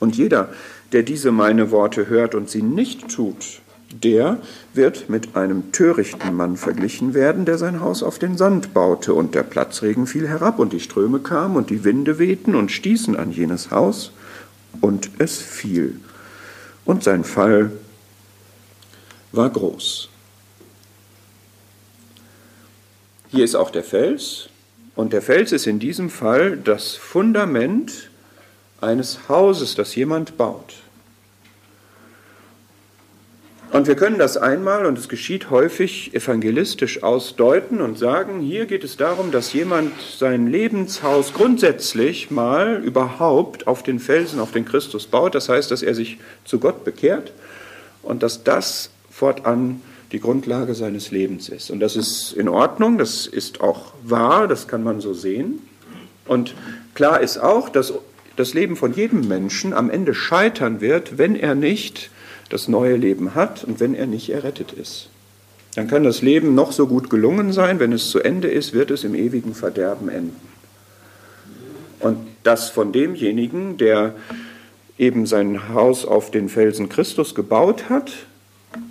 Und 0.00 0.16
jeder, 0.16 0.48
der 0.92 1.02
diese 1.02 1.32
meine 1.32 1.70
Worte 1.70 2.08
hört 2.08 2.34
und 2.34 2.48
sie 2.48 2.62
nicht 2.62 3.08
tut, 3.08 3.60
der 3.92 4.38
wird 4.74 5.08
mit 5.08 5.36
einem 5.36 5.72
törichten 5.72 6.34
Mann 6.34 6.56
verglichen 6.56 7.14
werden, 7.14 7.44
der 7.44 7.58
sein 7.58 7.80
Haus 7.80 8.02
auf 8.02 8.18
den 8.18 8.36
Sand 8.36 8.74
baute, 8.74 9.14
und 9.14 9.34
der 9.34 9.42
Platzregen 9.42 10.06
fiel 10.06 10.28
herab, 10.28 10.58
und 10.58 10.72
die 10.72 10.80
Ströme 10.80 11.20
kamen, 11.20 11.56
und 11.56 11.70
die 11.70 11.84
Winde 11.84 12.18
wehten 12.18 12.54
und 12.54 12.70
stießen 12.70 13.16
an 13.16 13.30
jenes 13.30 13.70
Haus, 13.70 14.12
und 14.80 15.10
es 15.18 15.38
fiel. 15.38 16.00
Und 16.84 17.04
sein 17.04 17.24
Fall 17.24 17.72
war 19.32 19.50
groß. 19.50 20.08
Hier 23.28 23.44
ist 23.44 23.54
auch 23.54 23.70
der 23.70 23.84
Fels, 23.84 24.48
und 24.94 25.12
der 25.12 25.22
Fels 25.22 25.52
ist 25.52 25.66
in 25.66 25.78
diesem 25.78 26.10
Fall 26.10 26.56
das 26.56 26.94
Fundament 26.94 28.10
eines 28.80 29.28
Hauses, 29.28 29.74
das 29.74 29.94
jemand 29.94 30.36
baut. 30.36 30.74
Und 33.72 33.88
wir 33.88 33.96
können 33.96 34.18
das 34.18 34.36
einmal, 34.36 34.86
und 34.86 34.96
es 34.96 35.08
geschieht 35.08 35.50
häufig, 35.50 36.14
evangelistisch 36.14 37.02
ausdeuten 37.02 37.80
und 37.80 37.98
sagen, 37.98 38.40
hier 38.40 38.66
geht 38.66 38.84
es 38.84 38.96
darum, 38.96 39.32
dass 39.32 39.52
jemand 39.52 39.92
sein 40.00 40.46
Lebenshaus 40.46 41.34
grundsätzlich 41.34 42.30
mal 42.30 42.82
überhaupt 42.82 43.66
auf 43.66 43.82
den 43.82 43.98
Felsen, 43.98 44.40
auf 44.40 44.52
den 44.52 44.64
Christus 44.64 45.06
baut. 45.06 45.34
Das 45.34 45.48
heißt, 45.48 45.70
dass 45.70 45.82
er 45.82 45.94
sich 45.94 46.18
zu 46.44 46.58
Gott 46.58 46.84
bekehrt 46.84 47.32
und 48.02 48.22
dass 48.22 48.44
das 48.44 48.90
fortan 49.10 49.82
die 50.12 50.20
Grundlage 50.20 50.74
seines 50.74 51.10
Lebens 51.10 51.48
ist. 51.48 51.70
Und 51.70 51.80
das 51.80 51.96
ist 51.96 52.32
in 52.32 52.48
Ordnung, 52.48 52.96
das 52.96 53.26
ist 53.26 53.60
auch 53.60 53.92
wahr, 54.04 54.46
das 54.46 54.68
kann 54.68 54.84
man 54.84 55.00
so 55.00 55.12
sehen. 55.12 55.60
Und 56.26 56.54
klar 56.94 57.20
ist 57.20 57.38
auch, 57.38 57.68
dass 57.68 57.92
das 58.36 58.54
Leben 58.54 58.76
von 58.76 58.92
jedem 58.92 59.26
Menschen 59.26 59.72
am 59.72 59.90
Ende 59.90 60.14
scheitern 60.14 60.80
wird, 60.80 61.18
wenn 61.18 61.36
er 61.36 61.54
nicht 61.54 62.10
das 62.50 62.68
neue 62.68 62.96
Leben 62.96 63.34
hat 63.34 63.64
und 63.64 63.80
wenn 63.80 63.94
er 63.94 64.06
nicht 64.06 64.30
errettet 64.30 64.72
ist. 64.72 65.08
Dann 65.74 65.88
kann 65.88 66.04
das 66.04 66.22
Leben 66.22 66.54
noch 66.54 66.72
so 66.72 66.86
gut 66.86 67.10
gelungen 67.10 67.52
sein, 67.52 67.80
wenn 67.80 67.92
es 67.92 68.10
zu 68.10 68.20
Ende 68.20 68.48
ist, 68.48 68.72
wird 68.72 68.90
es 68.90 69.04
im 69.04 69.14
ewigen 69.14 69.54
Verderben 69.54 70.08
enden. 70.08 70.40
Und 72.00 72.18
das 72.44 72.70
von 72.70 72.92
demjenigen, 72.92 73.76
der 73.76 74.14
eben 74.98 75.26
sein 75.26 75.68
Haus 75.74 76.04
auf 76.04 76.30
den 76.30 76.48
Felsen 76.48 76.88
Christus 76.88 77.34
gebaut 77.34 77.90
hat, 77.90 78.12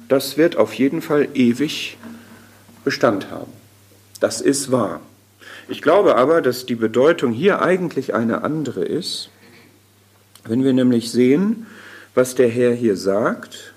das 0.09 0.37
wird 0.37 0.57
auf 0.57 0.73
jeden 0.73 1.01
Fall 1.01 1.27
ewig 1.33 1.97
Bestand 2.83 3.31
haben. 3.31 3.51
Das 4.19 4.41
ist 4.41 4.71
wahr. 4.71 5.01
Ich 5.67 5.81
glaube 5.81 6.15
aber, 6.15 6.41
dass 6.41 6.65
die 6.65 6.75
Bedeutung 6.75 7.31
hier 7.31 7.61
eigentlich 7.61 8.13
eine 8.13 8.43
andere 8.43 8.83
ist. 8.83 9.29
Wenn 10.47 10.63
wir 10.63 10.73
nämlich 10.73 11.11
sehen, 11.11 11.65
was 12.13 12.35
der 12.35 12.47
Herr 12.47 12.73
hier 12.73 12.95
sagt 12.95 13.73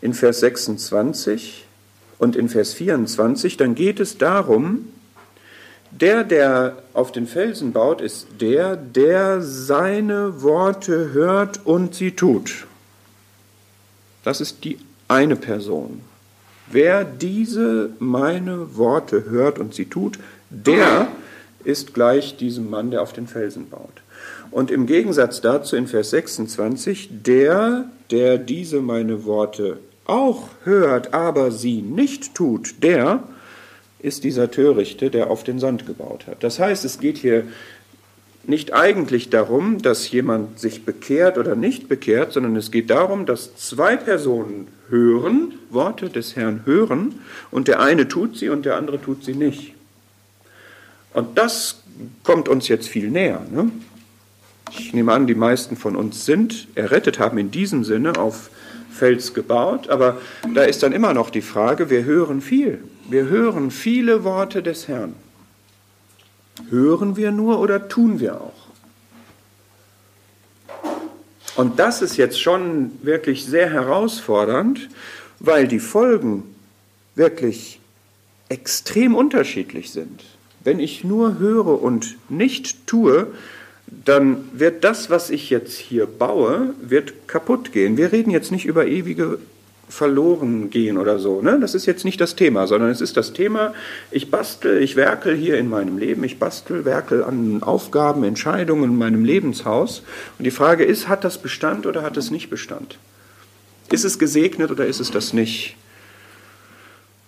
in 0.00 0.14
Vers 0.14 0.40
26 0.40 1.64
und 2.18 2.36
in 2.36 2.48
Vers 2.48 2.74
24, 2.74 3.56
dann 3.56 3.74
geht 3.74 4.00
es 4.00 4.18
darum, 4.18 4.88
der, 5.92 6.24
der 6.24 6.82
auf 6.92 7.12
den 7.12 7.26
Felsen 7.26 7.72
baut, 7.72 8.00
ist 8.00 8.26
der, 8.40 8.76
der 8.76 9.40
seine 9.40 10.42
Worte 10.42 11.12
hört 11.12 11.64
und 11.64 11.94
sie 11.94 12.10
tut. 12.10 12.66
Das 14.24 14.40
ist 14.40 14.64
die 14.64 14.78
eine 15.08 15.36
Person. 15.36 16.00
Wer 16.66 17.04
diese 17.04 17.90
meine 18.00 18.76
Worte 18.76 19.24
hört 19.30 19.60
und 19.60 19.72
sie 19.72 19.86
tut, 19.86 20.18
der 20.50 21.08
ist 21.62 21.94
gleich 21.94 22.36
diesem 22.36 22.68
Mann, 22.68 22.90
der 22.90 23.02
auf 23.02 23.12
den 23.12 23.28
Felsen 23.28 23.70
baut. 23.70 24.02
Und 24.50 24.70
im 24.70 24.86
Gegensatz 24.86 25.40
dazu 25.40 25.76
in 25.76 25.86
Vers 25.86 26.10
26, 26.10 27.10
der, 27.24 27.84
der 28.10 28.38
diese 28.38 28.80
meine 28.80 29.24
Worte 29.24 29.78
auch 30.06 30.48
hört, 30.64 31.14
aber 31.14 31.50
sie 31.50 31.82
nicht 31.82 32.34
tut, 32.34 32.82
der 32.82 33.24
ist 33.98 34.24
dieser 34.24 34.50
Törichte, 34.50 35.10
der 35.10 35.30
auf 35.30 35.42
den 35.42 35.58
Sand 35.58 35.86
gebaut 35.86 36.26
hat. 36.26 36.44
Das 36.44 36.58
heißt, 36.58 36.84
es 36.84 37.00
geht 37.00 37.18
hier 37.18 37.44
nicht 38.44 38.72
eigentlich 38.72 39.30
darum, 39.30 39.82
dass 39.82 40.10
jemand 40.10 40.60
sich 40.60 40.84
bekehrt 40.84 41.38
oder 41.38 41.56
nicht 41.56 41.88
bekehrt, 41.88 42.32
sondern 42.32 42.54
es 42.54 42.70
geht 42.70 42.90
darum, 42.90 43.26
dass 43.26 43.56
zwei 43.56 43.96
Personen 43.96 44.68
hören, 44.88 45.54
Worte 45.70 46.08
des 46.08 46.36
Herrn 46.36 46.62
hören, 46.64 47.20
und 47.50 47.66
der 47.66 47.80
eine 47.80 48.06
tut 48.06 48.36
sie 48.36 48.48
und 48.48 48.64
der 48.64 48.76
andere 48.76 49.00
tut 49.00 49.24
sie 49.24 49.34
nicht. 49.34 49.74
Und 51.12 51.38
das 51.38 51.82
kommt 52.22 52.48
uns 52.48 52.68
jetzt 52.68 52.88
viel 52.88 53.10
näher. 53.10 53.44
Ne? 53.50 53.72
Ich 54.70 54.92
nehme 54.92 55.12
an, 55.12 55.26
die 55.26 55.34
meisten 55.34 55.76
von 55.76 55.96
uns 55.96 56.24
sind 56.24 56.68
errettet, 56.74 57.18
haben 57.18 57.38
in 57.38 57.50
diesem 57.50 57.84
Sinne 57.84 58.16
auf 58.18 58.50
Fels 58.90 59.34
gebaut, 59.34 59.88
aber 59.88 60.20
da 60.54 60.62
ist 60.62 60.82
dann 60.82 60.92
immer 60.92 61.14
noch 61.14 61.30
die 61.30 61.42
Frage, 61.42 61.90
wir 61.90 62.04
hören 62.04 62.40
viel. 62.40 62.82
Wir 63.08 63.26
hören 63.26 63.70
viele 63.70 64.24
Worte 64.24 64.62
des 64.62 64.88
Herrn. 64.88 65.14
Hören 66.70 67.16
wir 67.16 67.30
nur 67.30 67.60
oder 67.60 67.88
tun 67.88 68.18
wir 68.18 68.40
auch? 68.40 68.66
Und 71.56 71.78
das 71.78 72.02
ist 72.02 72.16
jetzt 72.16 72.40
schon 72.40 72.92
wirklich 73.02 73.46
sehr 73.46 73.70
herausfordernd, 73.70 74.88
weil 75.40 75.68
die 75.68 75.78
Folgen 75.78 76.54
wirklich 77.14 77.80
extrem 78.48 79.14
unterschiedlich 79.14 79.90
sind. 79.90 80.24
Wenn 80.64 80.80
ich 80.80 81.04
nur 81.04 81.38
höre 81.38 81.82
und 81.82 82.16
nicht 82.28 82.86
tue, 82.86 83.28
dann 83.86 84.48
wird 84.52 84.84
das, 84.84 85.10
was 85.10 85.30
ich 85.30 85.50
jetzt 85.50 85.76
hier 85.76 86.06
baue, 86.06 86.74
wird 86.80 87.28
kaputt 87.28 87.72
gehen. 87.72 87.96
Wir 87.96 88.12
reden 88.12 88.30
jetzt 88.30 88.50
nicht 88.50 88.66
über 88.66 88.86
ewige 88.86 89.38
verloren 89.88 90.70
gehen 90.70 90.98
oder 90.98 91.18
so. 91.18 91.40
Ne? 91.42 91.58
Das 91.60 91.74
ist 91.74 91.86
jetzt 91.86 92.04
nicht 92.04 92.20
das 92.20 92.34
Thema, 92.34 92.66
sondern 92.66 92.90
es 92.90 93.00
ist 93.00 93.16
das 93.16 93.32
Thema, 93.32 93.72
ich 94.10 94.30
bastel, 94.30 94.82
ich 94.82 94.96
werkel 94.96 95.36
hier 95.36 95.58
in 95.58 95.68
meinem 95.68 95.98
Leben, 95.98 96.24
ich 96.24 96.38
bastel, 96.38 96.84
werkel 96.84 97.22
an 97.22 97.62
Aufgaben, 97.62 98.24
Entscheidungen 98.24 98.90
in 98.90 98.98
meinem 98.98 99.24
Lebenshaus. 99.24 100.02
Und 100.38 100.44
die 100.44 100.50
Frage 100.50 100.84
ist, 100.84 101.08
hat 101.08 101.22
das 101.22 101.38
Bestand 101.38 101.86
oder 101.86 102.02
hat 102.02 102.16
es 102.16 102.30
nicht 102.30 102.50
Bestand? 102.50 102.98
Ist 103.90 104.04
es 104.04 104.18
gesegnet 104.18 104.72
oder 104.72 104.86
ist 104.86 105.00
es 105.00 105.12
das 105.12 105.32
nicht? 105.32 105.76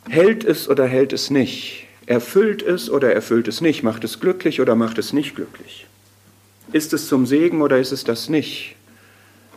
Hält 0.08 0.42
es 0.42 0.68
oder 0.68 0.86
hält 0.86 1.12
es 1.12 1.30
nicht? 1.30 1.86
Erfüllt 2.06 2.62
es 2.62 2.90
oder 2.90 3.12
erfüllt 3.12 3.46
es 3.46 3.60
nicht? 3.60 3.84
Macht 3.84 4.02
es 4.02 4.18
glücklich 4.18 4.60
oder 4.60 4.74
macht 4.74 4.98
es 4.98 5.12
nicht 5.12 5.36
glücklich? 5.36 5.87
Ist 6.72 6.92
es 6.92 7.08
zum 7.08 7.26
Segen 7.26 7.62
oder 7.62 7.78
ist 7.78 7.92
es 7.92 8.04
das 8.04 8.28
nicht? 8.28 8.76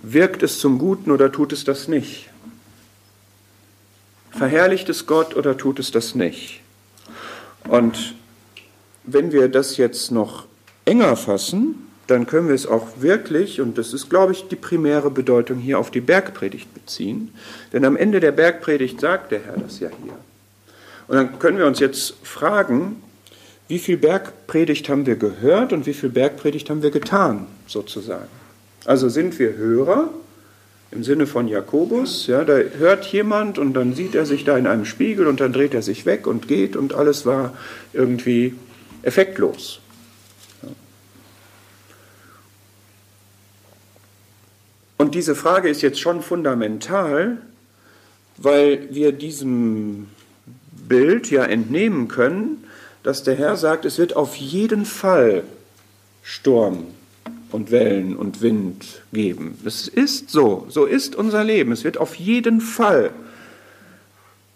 Wirkt 0.02 0.44
es 0.44 0.60
zum 0.60 0.80
Guten 0.80 1.12
oder 1.12 1.32
tut 1.32 1.52
es 1.54 1.64
das 1.64 1.88
nicht? 1.88 2.30
Verherrlicht 4.32 4.88
es 4.90 5.06
Gott 5.06 5.36
oder 5.36 5.58
tut 5.58 5.80
es 5.80 5.92
das 5.92 6.16
nicht? 6.16 6.62
Und 7.68 8.16
wenn 9.04 9.32
wir 9.32 9.50
das 9.50 9.78
jetzt 9.78 10.12
noch 10.12 10.46
enger 10.86 11.16
fassen, 11.16 11.88
dann 12.08 12.26
können 12.28 12.48
wir 12.48 12.56
es 12.56 12.66
auch 12.66 12.88
wirklich, 12.98 13.62
und 13.62 13.78
das 13.78 13.94
ist, 13.94 14.10
glaube 14.10 14.32
ich, 14.32 14.48
die 14.48 14.56
primäre 14.56 15.12
Bedeutung 15.12 15.60
hier 15.60 15.80
auf 15.80 15.92
die 15.92 16.02
Bergpredigt 16.02 16.74
beziehen. 16.74 17.34
Denn 17.74 17.86
am 17.86 17.96
Ende 17.96 18.20
der 18.20 18.32
Bergpredigt 18.32 19.00
sagt 19.00 19.32
der 19.32 19.44
Herr 19.44 19.58
das 19.58 19.80
ja 19.80 19.90
hier. 20.04 20.18
Und 21.08 21.16
dann 21.16 21.40
können 21.40 21.58
wir 21.58 21.68
uns 21.68 21.80
jetzt 21.80 22.16
fragen, 22.24 23.02
wie 23.72 23.80
viel 23.80 23.96
Bergpredigt 23.96 24.90
haben 24.90 25.06
wir 25.06 25.16
gehört 25.16 25.72
und 25.72 25.86
wie 25.86 25.94
viel 25.94 26.10
Bergpredigt 26.10 26.70
haben 26.70 26.84
wir 26.84 26.92
getan, 26.92 27.48
sozusagen. 27.68 28.28
Also 28.84 29.08
sind 29.08 29.40
wir 29.40 29.56
Hörer 29.56 30.10
im 30.92 31.06
Sinne 31.06 31.26
von 31.26 31.48
Jakobus, 31.48 32.28
ja, 32.28 32.44
da 32.44 32.58
hört 32.58 33.06
jemand 33.06 33.58
und 33.58 33.74
dann 33.74 33.94
sieht 33.94 34.14
er 34.14 34.26
sich 34.26 34.44
da 34.44 34.58
in 34.58 34.68
einem 34.68 34.84
Spiegel 34.84 35.26
und 35.26 35.40
dann 35.40 35.54
dreht 35.54 35.74
er 35.74 35.82
sich 35.82 36.06
weg 36.06 36.28
und 36.28 36.50
geht 36.50 36.76
und 36.76 36.94
alles 36.94 37.26
war 37.26 37.54
irgendwie 37.94 38.56
effektlos. 39.04 39.80
Und 44.98 45.16
diese 45.16 45.34
Frage 45.34 45.70
ist 45.70 45.82
jetzt 45.82 46.02
schon 46.02 46.22
fundamental, 46.22 47.38
weil 48.36 48.94
wir 48.94 49.14
diesem 49.14 50.08
Bild 50.90 51.32
ja 51.32 51.46
entnehmen 51.46 52.10
können, 52.10 52.61
dass 53.04 53.24
der 53.24 53.36
Herr 53.36 53.56
sagt, 53.56 53.86
es 53.86 53.98
wird 53.98 54.16
auf 54.16 54.36
jeden 54.36 54.86
Fall 54.86 55.44
Sturm 56.24 56.86
und 57.52 57.72
Wellen 57.72 58.16
und 58.16 58.42
Wind 58.42 59.02
geben. 59.12 59.58
Es 59.66 59.88
ist 59.88 60.30
so, 60.30 60.66
so 60.70 60.86
ist 60.86 61.16
unser 61.16 61.44
Leben. 61.44 61.72
Es 61.72 61.84
wird 61.84 61.98
auf 61.98 62.16
jeden 62.16 62.62
Fall 62.62 63.12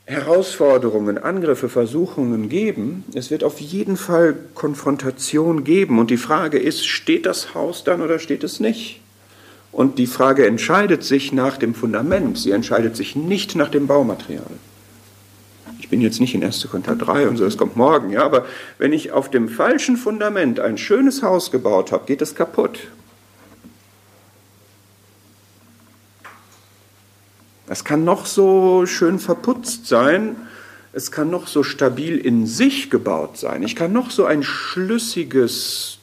Herausforderungen, 0.05 1.17
Angriffe, 1.17 1.67
Versuchungen 1.67 2.47
geben. 2.47 3.03
Es 3.13 3.31
wird 3.31 3.43
auf 3.43 3.59
jeden 3.59 3.97
Fall 3.97 4.35
Konfrontation 4.53 5.63
geben. 5.63 5.97
Und 5.97 6.11
die 6.11 6.17
Frage 6.17 6.59
ist, 6.59 6.85
steht 6.85 7.25
das 7.25 7.55
Haus 7.55 7.83
dann 7.83 8.01
oder 8.01 8.19
steht 8.19 8.43
es 8.43 8.59
nicht? 8.59 9.01
Und 9.71 9.97
die 9.97 10.07
Frage 10.07 10.45
entscheidet 10.45 11.03
sich 11.03 11.33
nach 11.33 11.57
dem 11.57 11.73
Fundament. 11.73 12.37
Sie 12.37 12.51
entscheidet 12.51 12.95
sich 12.95 13.15
nicht 13.15 13.55
nach 13.55 13.69
dem 13.69 13.87
Baumaterial. 13.87 14.43
Ich 15.79 15.89
bin 15.89 16.01
jetzt 16.01 16.19
nicht 16.19 16.33
in 16.33 16.43
1. 16.43 16.67
Korinther 16.69 16.95
3 16.95 17.27
und 17.27 17.37
so, 17.37 17.45
das 17.45 17.57
kommt 17.57 17.75
morgen, 17.75 18.09
ja, 18.09 18.23
aber 18.23 18.45
wenn 18.77 18.93
ich 18.93 19.11
auf 19.11 19.29
dem 19.29 19.49
falschen 19.49 19.97
Fundament 19.97 20.59
ein 20.59 20.77
schönes 20.77 21.21
Haus 21.21 21.51
gebaut 21.51 21.91
habe, 21.91 22.05
geht 22.05 22.21
es 22.21 22.35
kaputt. 22.35 22.87
Es 27.67 27.83
kann 27.83 28.03
noch 28.03 28.25
so 28.25 28.85
schön 28.85 29.19
verputzt 29.19 29.87
sein, 29.87 30.35
es 30.93 31.11
kann 31.11 31.29
noch 31.29 31.47
so 31.47 31.63
stabil 31.63 32.17
in 32.17 32.45
sich 32.45 32.89
gebaut 32.89 33.37
sein, 33.37 33.63
ich 33.63 33.75
kann 33.75 33.91
noch 33.91 34.11
so 34.11 34.25
ein 34.25 34.43
schlüssiges, 34.43 35.99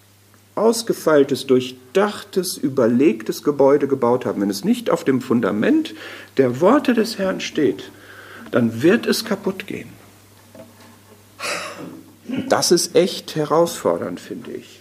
ausgefeiltes, 0.54 1.46
durchdachtes, 1.46 2.56
überlegtes 2.56 3.42
Gebäude 3.42 3.88
gebaut 3.88 4.26
haben. 4.26 4.42
Wenn 4.42 4.50
es 4.50 4.64
nicht 4.64 4.90
auf 4.90 5.04
dem 5.04 5.20
Fundament 5.20 5.94
der 6.36 6.60
Worte 6.60 6.94
des 6.94 7.18
Herrn 7.18 7.40
steht, 7.40 7.90
dann 8.52 8.82
wird 8.82 9.06
es 9.06 9.24
kaputt 9.24 9.66
gehen. 9.66 9.88
Das 12.48 12.70
ist 12.70 12.94
echt 12.94 13.34
herausfordernd, 13.34 14.20
finde 14.20 14.52
ich. 14.52 14.80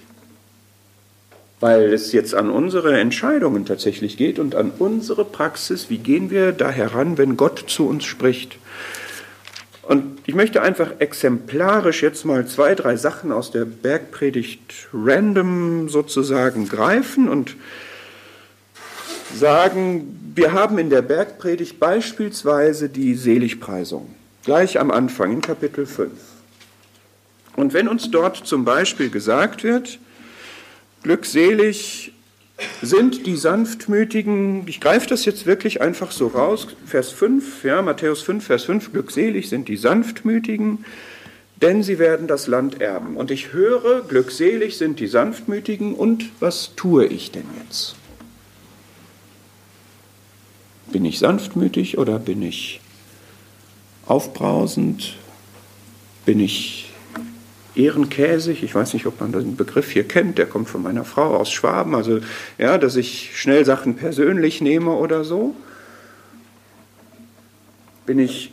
Weil 1.59 1.93
es 1.93 2.11
jetzt 2.11 2.35
an 2.35 2.49
unsere 2.49 2.99
Entscheidungen 2.99 3.65
tatsächlich 3.65 4.17
geht 4.17 4.39
und 4.39 4.55
an 4.55 4.71
unsere 4.77 5.25
Praxis. 5.25 5.89
Wie 5.89 5.97
gehen 5.97 6.29
wir 6.29 6.51
da 6.51 6.69
heran, 6.69 7.17
wenn 7.17 7.37
Gott 7.37 7.65
zu 7.67 7.87
uns 7.87 8.03
spricht? 8.03 8.57
Und 9.83 10.19
ich 10.25 10.35
möchte 10.35 10.61
einfach 10.61 10.99
exemplarisch 10.99 12.01
jetzt 12.03 12.23
mal 12.25 12.45
zwei, 12.47 12.75
drei 12.75 12.95
Sachen 12.95 13.31
aus 13.31 13.51
der 13.51 13.65
Bergpredigt 13.65 14.87
random 14.93 15.89
sozusagen 15.89 16.67
greifen 16.67 17.27
und 17.27 17.55
sagen, 19.35 20.33
wir 20.35 20.53
haben 20.53 20.77
in 20.77 20.89
der 20.89 21.01
Bergpredigt 21.01 21.79
beispielsweise 21.79 22.89
die 22.89 23.15
Seligpreisung, 23.15 24.13
gleich 24.43 24.79
am 24.79 24.91
Anfang 24.91 25.33
in 25.33 25.41
Kapitel 25.41 25.85
5. 25.85 26.11
Und 27.55 27.73
wenn 27.73 27.87
uns 27.87 28.11
dort 28.11 28.37
zum 28.37 28.63
Beispiel 28.63 29.09
gesagt 29.09 29.63
wird, 29.63 29.99
glückselig 31.03 32.13
sind 32.81 33.25
die 33.25 33.35
Sanftmütigen, 33.35 34.67
ich 34.67 34.79
greife 34.79 35.07
das 35.07 35.25
jetzt 35.25 35.45
wirklich 35.45 35.81
einfach 35.81 36.11
so 36.11 36.27
raus, 36.27 36.67
Vers 36.85 37.09
5, 37.09 37.63
ja, 37.63 37.81
Matthäus 37.81 38.21
5, 38.21 38.45
Vers 38.45 38.63
5, 38.65 38.93
glückselig 38.93 39.49
sind 39.49 39.67
die 39.67 39.77
Sanftmütigen, 39.77 40.85
denn 41.61 41.83
sie 41.83 41.99
werden 41.99 42.27
das 42.27 42.47
Land 42.47 42.81
erben. 42.81 43.17
Und 43.17 43.31
ich 43.31 43.53
höre, 43.53 44.01
glückselig 44.01 44.77
sind 44.77 44.99
die 44.99 45.07
Sanftmütigen 45.07 45.93
und 45.93 46.29
was 46.39 46.75
tue 46.75 47.05
ich 47.05 47.31
denn 47.31 47.45
jetzt? 47.63 47.95
Bin 50.91 51.05
ich 51.05 51.19
sanftmütig 51.19 51.97
oder 51.97 52.19
bin 52.19 52.41
ich 52.41 52.81
aufbrausend? 54.05 55.15
Bin 56.25 56.39
ich 56.39 56.91
ehrenkäsig. 57.75 58.63
Ich 58.63 58.75
weiß 58.75 58.93
nicht, 58.93 59.05
ob 59.05 59.19
man 59.21 59.31
den 59.31 59.55
Begriff 59.55 59.91
hier 59.91 60.07
kennt. 60.07 60.37
Der 60.37 60.45
kommt 60.45 60.69
von 60.69 60.83
meiner 60.83 61.05
Frau 61.05 61.35
aus 61.35 61.51
Schwaben. 61.51 61.95
Also, 61.95 62.19
ja, 62.57 62.77
dass 62.77 62.95
ich 62.95 63.31
schnell 63.39 63.65
Sachen 63.65 63.95
persönlich 63.95 64.61
nehme 64.61 64.91
oder 64.91 65.23
so. 65.23 65.55
Bin 68.05 68.19
ich 68.19 68.51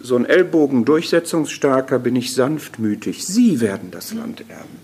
so 0.00 0.16
ein 0.16 0.24
Ellbogen 0.24 0.84
durchsetzungsstarker, 0.84 1.98
bin 1.98 2.16
ich 2.16 2.34
sanftmütig. 2.34 3.26
Sie 3.26 3.60
werden 3.60 3.90
das 3.90 4.12
Land 4.12 4.44
erben. 4.48 4.78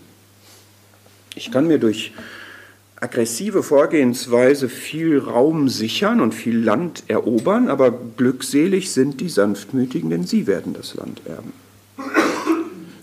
Ich 1.35 1.51
kann 1.51 1.67
mir 1.67 1.79
durch 1.79 2.13
aggressive 3.05 3.63
Vorgehensweise 3.63 4.71
viel 4.71 5.19
Raum 5.19 5.69
sichern 5.69 6.21
und 6.21 6.35
viel 6.35 6.59
Land 6.59 7.05
erobern, 7.07 7.69
aber 7.69 7.93
glückselig 8.17 8.93
sind 8.93 9.21
die 9.21 9.29
Sanftmütigen, 9.29 10.09
denn 10.09 10.25
sie 10.25 10.47
werden 10.47 10.73
das 10.73 10.95
Land 10.95 11.21
erben. 11.27 11.53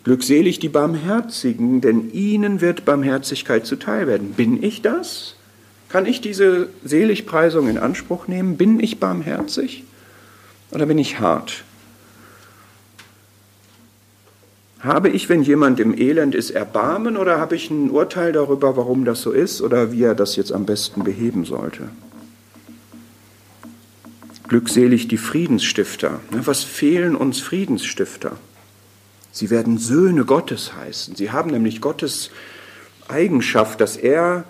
Glückselig 0.03 0.57
die 0.57 0.69
Barmherzigen, 0.69 1.81
denn 1.81 2.11
ihnen 2.11 2.59
wird 2.61 2.83
Barmherzigkeit 2.83 3.67
zuteil 3.67 4.07
werden. 4.07 4.33
Bin 4.33 4.63
ich 4.63 4.81
das? 4.81 5.35
Kann 5.89 6.07
ich 6.07 6.19
diese 6.19 6.69
Seligpreisung 6.83 7.69
in 7.69 7.77
Anspruch 7.77 8.27
nehmen? 8.27 8.57
Bin 8.57 8.79
ich 8.79 8.99
barmherzig 8.99 9.83
oder 10.71 10.87
bin 10.87 10.97
ich 10.97 11.19
hart? 11.19 11.63
Habe 14.83 15.09
ich, 15.09 15.29
wenn 15.29 15.43
jemand 15.43 15.79
im 15.79 15.95
Elend 15.95 16.33
ist, 16.33 16.49
Erbarmen 16.49 17.15
oder 17.15 17.39
habe 17.39 17.55
ich 17.55 17.69
ein 17.69 17.91
Urteil 17.91 18.31
darüber, 18.31 18.75
warum 18.77 19.05
das 19.05 19.21
so 19.21 19.31
ist 19.31 19.61
oder 19.61 19.91
wie 19.91 20.03
er 20.03 20.15
das 20.15 20.35
jetzt 20.35 20.51
am 20.51 20.65
besten 20.65 21.03
beheben 21.03 21.45
sollte? 21.45 21.89
Glückselig 24.47 25.07
die 25.07 25.17
Friedensstifter. 25.17 26.19
Was 26.31 26.63
fehlen 26.63 27.15
uns 27.15 27.39
Friedensstifter? 27.39 28.37
Sie 29.31 29.49
werden 29.49 29.77
Söhne 29.77 30.25
Gottes 30.25 30.75
heißen. 30.75 31.15
Sie 31.15 31.31
haben 31.31 31.51
nämlich 31.51 31.79
Gottes 31.79 32.31
Eigenschaft, 33.07 33.79
dass 33.79 33.95
er, 33.95 34.45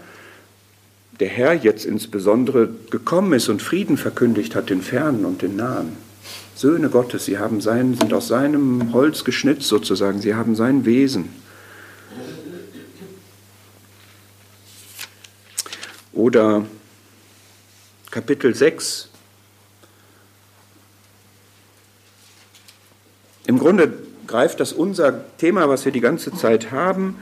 der 1.20 1.28
Herr 1.28 1.54
jetzt 1.54 1.86
insbesondere, 1.86 2.70
gekommen 2.90 3.34
ist 3.34 3.50
und 3.50 3.62
Frieden 3.62 3.98
verkündigt 3.98 4.56
hat, 4.56 4.70
den 4.70 4.82
Fernen 4.82 5.26
und 5.26 5.42
den 5.42 5.58
Nahen. 5.58 5.98
Söhne 6.62 6.90
Gottes, 6.90 7.26
sie 7.26 7.40
haben 7.40 7.60
sein, 7.60 7.96
sind 7.96 8.14
aus 8.14 8.28
seinem 8.28 8.94
Holz 8.94 9.24
geschnitzt 9.24 9.68
sozusagen, 9.68 10.22
sie 10.22 10.36
haben 10.36 10.56
sein 10.56 10.86
Wesen. 10.86 11.34
Oder 16.14 16.68
Kapitel 18.12 18.54
6. 18.54 19.10
Im 23.48 23.58
Grunde 23.58 23.98
greift 24.28 24.60
das 24.60 24.72
unser 24.72 25.36
Thema, 25.38 25.68
was 25.68 25.84
wir 25.86 25.92
die 25.92 26.00
ganze 26.00 26.32
Zeit 26.32 26.70
haben, 26.70 27.16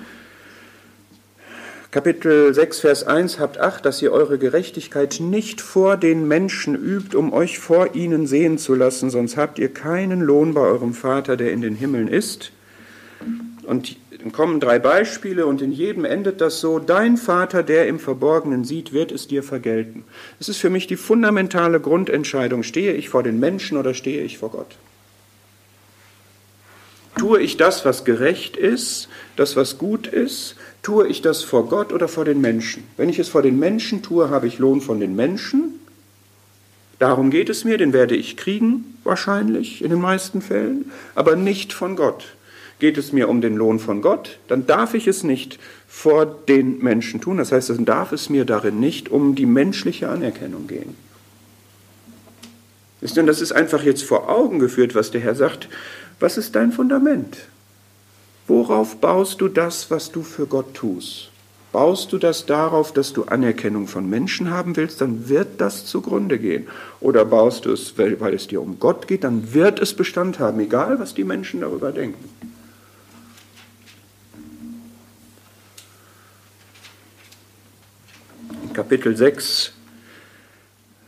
Kapitel 1.91 2.53
6, 2.53 2.81
Vers 2.81 3.03
1, 3.03 3.39
habt 3.39 3.57
Acht, 3.57 3.83
dass 3.83 3.99
ihr 4.03 4.11
eure 4.11 4.37
Gerechtigkeit 4.37 5.17
nicht 5.19 5.59
vor 5.59 5.97
den 5.97 6.27
Menschen 6.27 6.75
übt, 6.75 7.17
um 7.17 7.33
euch 7.33 7.57
vor 7.57 7.95
ihnen 7.95 8.27
sehen 8.27 8.59
zu 8.59 8.75
lassen, 8.75 9.09
sonst 9.09 9.37
habt 9.37 9.57
ihr 9.57 9.73
keinen 9.73 10.21
Lohn 10.21 10.53
bei 10.53 10.61
eurem 10.61 10.93
Vater, 10.93 11.35
der 11.35 11.51
in 11.51 11.61
den 11.61 11.73
Himmeln 11.73 12.07
ist. 12.07 12.51
Und 13.63 13.97
dann 14.21 14.31
kommen 14.31 14.59
drei 14.59 14.77
Beispiele 14.77 15.47
und 15.47 15.63
in 15.63 15.71
jedem 15.71 16.05
endet 16.05 16.41
das 16.41 16.59
so, 16.59 16.77
dein 16.77 17.17
Vater, 17.17 17.63
der 17.63 17.87
im 17.87 17.97
Verborgenen 17.97 18.65
sieht, 18.65 18.93
wird 18.93 19.11
es 19.11 19.27
dir 19.27 19.41
vergelten. 19.41 20.03
Es 20.39 20.47
ist 20.47 20.57
für 20.57 20.69
mich 20.69 20.85
die 20.85 20.95
fundamentale 20.95 21.79
Grundentscheidung, 21.79 22.61
stehe 22.61 22.93
ich 22.93 23.09
vor 23.09 23.23
den 23.23 23.39
Menschen 23.39 23.79
oder 23.79 23.95
stehe 23.95 24.21
ich 24.21 24.37
vor 24.37 24.51
Gott? 24.51 24.75
Tue 27.17 27.41
ich 27.41 27.57
das, 27.57 27.83
was 27.83 28.05
gerecht 28.05 28.55
ist, 28.55 29.09
das, 29.35 29.55
was 29.55 29.77
gut 29.77 30.05
ist? 30.05 30.55
Tue 30.81 31.07
ich 31.07 31.21
das 31.21 31.43
vor 31.43 31.67
Gott 31.67 31.91
oder 31.91 32.07
vor 32.07 32.25
den 32.25 32.41
Menschen? 32.41 32.83
Wenn 32.97 33.09
ich 33.09 33.19
es 33.19 33.27
vor 33.27 33.41
den 33.41 33.59
Menschen 33.59 34.01
tue, 34.01 34.29
habe 34.29 34.47
ich 34.47 34.59
Lohn 34.59 34.81
von 34.81 34.99
den 34.99 35.15
Menschen. 35.15 35.79
Darum 36.99 37.29
geht 37.29 37.49
es 37.49 37.63
mir, 37.63 37.77
den 37.77 37.93
werde 37.93 38.15
ich 38.15 38.37
kriegen, 38.37 38.97
wahrscheinlich 39.03 39.83
in 39.83 39.89
den 39.89 40.01
meisten 40.01 40.41
Fällen, 40.41 40.91
aber 41.15 41.35
nicht 41.35 41.73
von 41.73 41.95
Gott. 41.95 42.35
Geht 42.79 42.97
es 42.97 43.11
mir 43.11 43.27
um 43.27 43.41
den 43.41 43.55
Lohn 43.55 43.79
von 43.79 44.01
Gott, 44.01 44.39
dann 44.47 44.65
darf 44.65 44.93
ich 44.93 45.07
es 45.07 45.23
nicht 45.23 45.59
vor 45.87 46.25
den 46.25 46.79
Menschen 46.79 47.19
tun. 47.19 47.37
Das 47.37 47.51
heißt, 47.51 47.69
dann 47.69 47.85
darf 47.85 48.11
es 48.13 48.29
mir 48.29 48.45
darin 48.45 48.79
nicht 48.79 49.09
um 49.09 49.35
die 49.35 49.45
menschliche 49.45 50.07
Anerkennung 50.07 50.67
gehen. 50.67 50.95
Ist 53.01 53.17
denn 53.17 53.27
das 53.27 53.41
ist 53.41 53.51
einfach 53.51 53.83
jetzt 53.83 54.03
vor 54.03 54.29
Augen 54.29 54.59
geführt, 54.59 54.95
was 54.95 55.11
der 55.11 55.21
Herr 55.21 55.35
sagt. 55.35 55.69
Was 56.19 56.37
ist 56.37 56.55
dein 56.55 56.71
Fundament? 56.71 57.37
Worauf 58.49 58.97
baust 58.97 59.41
du 59.41 59.47
das, 59.47 59.91
was 59.91 60.11
du 60.11 60.23
für 60.23 60.47
Gott 60.47 60.73
tust? 60.73 61.29
Baust 61.71 62.11
du 62.11 62.17
das 62.17 62.47
darauf, 62.47 62.91
dass 62.91 63.13
du 63.13 63.25
Anerkennung 63.25 63.87
von 63.87 64.09
Menschen 64.09 64.49
haben 64.49 64.75
willst, 64.75 65.01
dann 65.01 65.29
wird 65.29 65.61
das 65.61 65.85
zugrunde 65.85 66.39
gehen. 66.39 66.67
Oder 66.99 67.25
baust 67.25 67.65
du 67.65 67.71
es, 67.71 67.95
weil, 67.99 68.33
es 68.33 68.47
dir 68.47 68.59
um 68.59 68.79
Gott 68.79 69.07
geht, 69.07 69.23
dann 69.23 69.53
wird 69.53 69.79
es 69.79 69.93
Bestand 69.93 70.39
haben, 70.39 70.59
egal 70.61 70.99
was 70.99 71.13
die 71.13 71.25
Menschen 71.25 71.61
darüber 71.61 71.91
denken. 71.91 72.27
In 78.63 78.73
Kapitel 78.73 79.15
6 79.15 79.73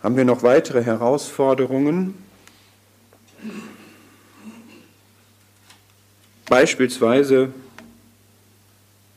haben 0.04 0.16
wir 0.16 0.26
noch 0.26 0.44
weitere 0.44 0.84
Herausforderungen. 0.84 2.14
Beispielsweise, 6.52 7.48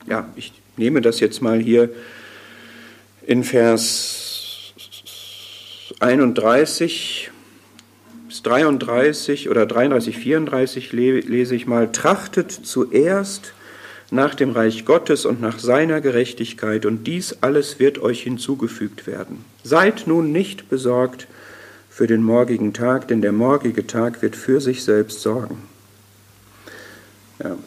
ja, 0.07 0.29
ich 0.37 0.53
nehme 0.77 1.01
das 1.01 1.19
jetzt 1.19 1.41
mal 1.41 1.59
hier 1.59 1.89
in 3.27 3.43
Vers 3.43 4.73
31 5.99 7.31
bis 8.29 8.41
33 8.41 9.49
oder 9.49 9.65
33, 9.65 10.17
34 10.17 10.93
lese 10.93 11.55
ich 11.55 11.67
mal, 11.67 11.91
trachtet 11.91 12.53
zuerst 12.53 13.53
nach 14.11 14.33
dem 14.33 14.51
Reich 14.51 14.85
Gottes 14.85 15.25
und 15.25 15.41
nach 15.41 15.59
seiner 15.59 15.99
Gerechtigkeit, 15.99 16.85
und 16.85 17.03
dies 17.03 17.39
alles 17.41 17.79
wird 17.79 17.99
euch 17.99 18.23
hinzugefügt 18.23 19.07
werden. 19.07 19.43
Seid 19.61 20.07
nun 20.07 20.31
nicht 20.31 20.69
besorgt 20.69 21.27
für 21.89 22.07
den 22.07 22.23
morgigen 22.23 22.71
Tag, 22.71 23.09
denn 23.09 23.21
der 23.21 23.33
morgige 23.33 23.85
Tag 23.85 24.21
wird 24.21 24.37
für 24.37 24.61
sich 24.61 24.85
selbst 24.85 25.19
sorgen. 25.19 25.74
Ja. 27.43 27.57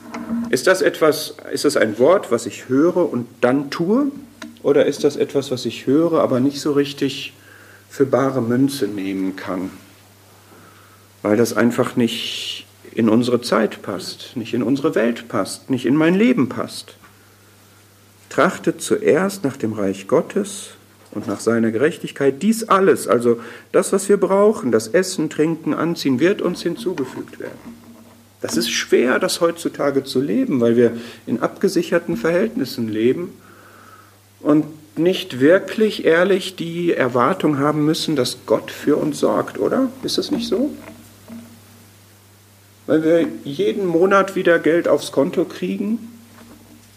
Ist 0.51 0.67
das 0.67 0.83
etwas, 0.83 1.37
ist 1.53 1.65
das 1.65 1.77
ein 1.77 1.99
Wort, 1.99 2.31
was 2.31 2.47
ich 2.47 2.69
höre 2.69 3.11
und 3.11 3.27
dann 3.41 3.71
tue? 3.71 4.11
Oder 4.63 4.87
ist 4.87 5.05
das 5.05 5.17
etwas, 5.17 5.51
was 5.51 5.67
ich 5.67 5.87
höre, 5.87 6.21
aber 6.21 6.41
nicht 6.41 6.61
so 6.61 6.73
richtig 6.73 7.35
für 7.89 8.07
bare 8.07 8.43
Münze 8.43 8.87
nehmen 8.87 9.37
kann? 9.37 9.71
Weil 11.23 11.37
das 11.37 11.53
einfach 11.57 11.97
nicht 11.97 12.67
in 12.93 13.09
unsere 13.09 13.41
Zeit 13.41 13.83
passt, 13.83 14.37
nicht 14.37 14.55
in 14.55 14.63
unsere 14.63 14.95
Welt 14.95 15.29
passt, 15.29 15.71
nicht 15.71 15.87
in 15.87 15.97
mein 15.97 16.15
Leben 16.15 16.49
passt. 16.49 16.95
Trachtet 18.31 18.81
zuerst 18.81 19.45
nach 19.45 19.57
dem 19.57 19.73
Reich 19.73 20.09
Gottes 20.09 20.71
und 21.11 21.27
nach 21.27 21.41
seiner 21.41 21.71
Gerechtigkeit. 21.71 22.43
Dies 22.43 22.69
alles, 22.69 23.07
also 23.07 23.41
das, 23.73 23.93
was 23.93 24.09
wir 24.09 24.17
brauchen, 24.17 24.73
das 24.73 24.89
Essen, 24.89 25.31
Trinken, 25.31 25.75
Anziehen, 25.75 26.21
wird 26.21 26.43
uns 26.43 26.63
hinzugefügt 26.63 27.39
werden. 27.39 27.88
Das 28.41 28.57
ist 28.57 28.71
schwer, 28.71 29.19
das 29.19 29.41
heutzutage 29.41 30.05
zu 30.05 30.21
leben, 30.21 30.61
weil 30.61 30.77
wir 30.77 30.97
in 31.27 31.41
abgesicherten 31.41 32.17
Verhältnissen 32.17 32.89
leben 32.89 33.33
und 34.41 34.65
nicht 34.97 35.41
wirklich 35.41 36.05
ehrlich 36.05 36.57
die 36.57 36.93
Erwartung 36.93 37.59
haben 37.59 37.85
müssen, 37.85 38.17
dass 38.17 38.39
Gott 38.47 38.71
für 38.71 38.97
uns 38.97 39.21
sorgt, 39.21 39.59
oder? 39.59 39.89
Ist 40.03 40.19
das 40.19 40.31
nicht 40.31 40.49
so? 40.49 40.71
Weil 42.87 43.05
wir 43.05 43.27
jeden 43.45 43.87
Monat 43.87 44.35
wieder 44.35 44.59
Geld 44.59 44.89
aufs 44.89 45.13
Konto 45.13 45.45
kriegen, 45.45 45.99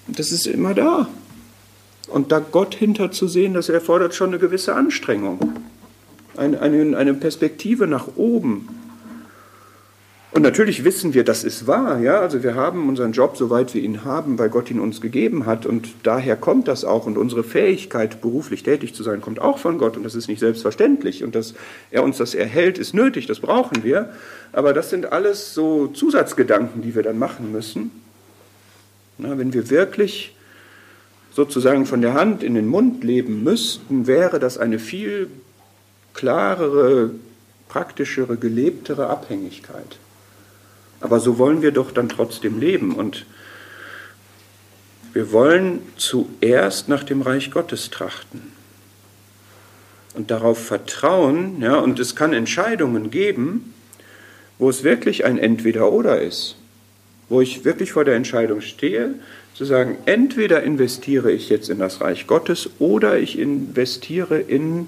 das 0.08 0.32
ist 0.32 0.48
immer 0.48 0.74
da. 0.74 1.10
Und 2.08 2.32
da 2.32 2.40
Gott 2.40 2.76
hinter 2.76 3.12
zu 3.12 3.28
sehen, 3.28 3.54
das 3.54 3.70
erfordert 3.70 4.14
schon 4.14 4.30
eine 4.30 4.40
gewisse 4.40 4.76
Anstrengung, 4.76 5.40
eine, 6.36 6.60
eine, 6.62 6.98
eine 6.98 7.14
Perspektive 7.14 7.88
nach 7.88 8.08
oben. 8.16 8.68
Und 10.34 10.44
natürlich 10.44 10.86
wissen 10.86 11.14
wir, 11.14 11.26
das 11.26 11.44
ist 11.44 11.68
wahr. 11.68 12.00
Ja? 12.00 12.22
Also 12.22 12.42
wir 12.42 12.56
haben 12.56 12.88
unseren 12.88 13.12
Job, 13.12 13.36
soweit 13.36 13.74
wir 13.74 13.82
ihn 13.82 14.06
haben, 14.06 14.40
weil 14.40 14.50
Gott 14.50 14.72
ihn 14.72 14.80
uns 14.80 15.02
gegeben 15.02 15.46
hat. 15.46 15.66
Und 15.66 15.90
daher 16.04 16.38
kommt 16.38 16.70
das 16.70 16.86
auch. 16.86 17.06
Und 17.06 17.18
unsere 17.18 17.44
Fähigkeit, 17.44 18.22
beruflich 18.22 18.64
tätig 18.64 18.96
zu 18.96 19.04
sein, 19.04 19.20
kommt 19.20 19.42
auch 19.42 19.58
von 19.58 19.78
Gott. 19.78 19.98
Und 19.98 20.04
das 20.04 20.16
ist 20.16 20.30
nicht 20.30 20.40
selbstverständlich. 20.40 21.26
Und 21.26 21.36
dass 21.36 21.54
er 21.92 22.04
uns 22.04 22.18
das 22.18 22.34
erhält, 22.34 22.78
ist 22.78 22.94
nötig. 22.94 23.28
Das 23.28 23.42
brauchen 23.42 23.84
wir. 23.84 24.14
Aber 24.54 24.72
das 24.72 24.90
sind 24.90 25.12
alles 25.12 25.54
so 25.54 25.88
Zusatzgedanken, 25.88 26.82
die 26.82 26.96
wir 26.96 27.04
dann 27.04 27.20
machen 27.20 27.52
müssen. 27.52 27.92
Na, 29.18 29.38
wenn 29.38 29.54
wir 29.54 29.70
wirklich 29.70 30.34
sozusagen 31.34 31.86
von 31.86 32.02
der 32.02 32.14
Hand 32.14 32.42
in 32.42 32.56
den 32.56 32.68
Mund 32.68 33.04
leben 33.04 33.44
müssten, 33.44 34.08
wäre 34.08 34.40
das 34.40 34.58
eine 34.58 34.80
viel 34.80 35.30
klarere, 36.14 37.12
praktischere, 37.68 38.38
gelebtere 38.38 39.08
Abhängigkeit. 39.08 39.98
Aber 41.02 41.20
so 41.20 41.38
wollen 41.38 41.62
wir 41.62 41.72
doch 41.72 41.92
dann 41.92 42.10
trotzdem 42.10 42.60
leben. 42.60 42.96
Und 42.96 43.26
Wir 45.14 45.34
wollen 45.34 45.82
zuerst 45.98 46.88
nach 46.88 47.04
dem 47.04 47.22
Reich 47.22 47.52
Gottes 47.52 47.90
trachten 47.90 48.54
und 50.14 50.32
darauf 50.32 50.64
vertrauen, 50.64 51.62
ja, 51.62 51.80
und 51.80 52.00
es 52.00 52.16
kann 52.16 52.32
Entscheidungen 52.32 53.12
geben, 53.12 53.74
wo 54.58 54.70
es 54.70 54.84
wirklich 54.84 55.26
ein 55.26 55.38
Entweder-Oder 55.38 56.22
ist, 56.22 56.56
wo 57.28 57.42
ich 57.42 57.66
wirklich 57.66 57.92
vor 57.92 58.06
der 58.06 58.16
Entscheidung 58.16 58.62
stehe, 58.62 59.16
zu 59.54 59.66
sagen, 59.66 59.98
entweder 60.06 60.64
investiere 60.64 61.32
ich 61.32 61.50
jetzt 61.50 61.70
in 61.70 61.80
das 61.80 62.00
Reich 62.00 62.26
Gottes 62.26 62.70
oder 62.80 63.20
ich 63.20 63.38
investiere 63.38 64.40
in 64.40 64.88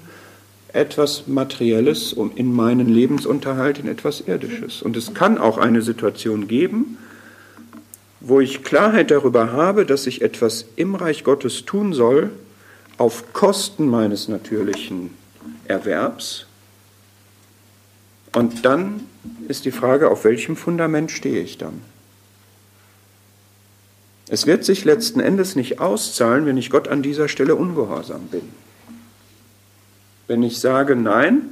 etwas 0.74 1.28
Materielles, 1.28 2.16
in 2.34 2.52
meinen 2.52 2.88
Lebensunterhalt, 2.88 3.78
in 3.78 3.86
etwas 3.86 4.20
Irdisches. 4.20 4.82
Und 4.82 4.96
es 4.96 5.14
kann 5.14 5.38
auch 5.38 5.56
eine 5.56 5.82
Situation 5.82 6.48
geben, 6.48 6.98
wo 8.20 8.40
ich 8.40 8.64
Klarheit 8.64 9.10
darüber 9.10 9.52
habe, 9.52 9.86
dass 9.86 10.06
ich 10.06 10.20
etwas 10.20 10.66
im 10.74 10.96
Reich 10.96 11.22
Gottes 11.22 11.64
tun 11.64 11.92
soll, 11.92 12.30
auf 12.98 13.32
Kosten 13.32 13.86
meines 13.86 14.28
natürlichen 14.28 15.10
Erwerbs. 15.66 16.46
Und 18.34 18.64
dann 18.64 19.06
ist 19.46 19.66
die 19.66 19.70
Frage, 19.70 20.10
auf 20.10 20.24
welchem 20.24 20.56
Fundament 20.56 21.12
stehe 21.12 21.40
ich 21.40 21.56
dann? 21.56 21.82
Es 24.28 24.46
wird 24.46 24.64
sich 24.64 24.84
letzten 24.84 25.20
Endes 25.20 25.54
nicht 25.54 25.78
auszahlen, 25.80 26.46
wenn 26.46 26.56
ich 26.56 26.70
Gott 26.70 26.88
an 26.88 27.02
dieser 27.02 27.28
Stelle 27.28 27.54
ungehorsam 27.54 28.22
bin. 28.28 28.42
Wenn 30.26 30.42
ich 30.42 30.58
sage, 30.58 30.96
nein, 30.96 31.42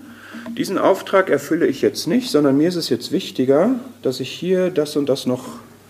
diesen 0.56 0.78
Auftrag 0.78 1.28
erfülle 1.28 1.66
ich 1.66 1.82
jetzt 1.82 2.06
nicht, 2.06 2.30
sondern 2.30 2.56
mir 2.56 2.68
ist 2.68 2.76
es 2.76 2.88
jetzt 2.88 3.12
wichtiger, 3.12 3.70
dass 4.02 4.20
ich 4.20 4.30
hier 4.30 4.70
das 4.70 4.96
und 4.96 5.08
das 5.08 5.26
noch 5.26 5.44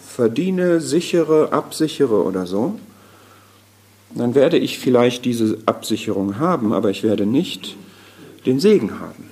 verdiene, 0.07 0.81
sichere, 0.81 1.53
absichere 1.53 2.25
oder 2.25 2.47
so, 2.47 2.79
dann 4.15 4.35
werde 4.35 4.59
ich 4.59 4.79
vielleicht 4.79 5.25
diese 5.25 5.59
Absicherung 5.67 6.39
haben, 6.39 6.73
aber 6.73 6.91
ich 6.91 7.03
werde 7.03 7.25
nicht 7.25 7.77
den 8.45 8.61
Segen 8.61 9.01
haben. 9.01 9.31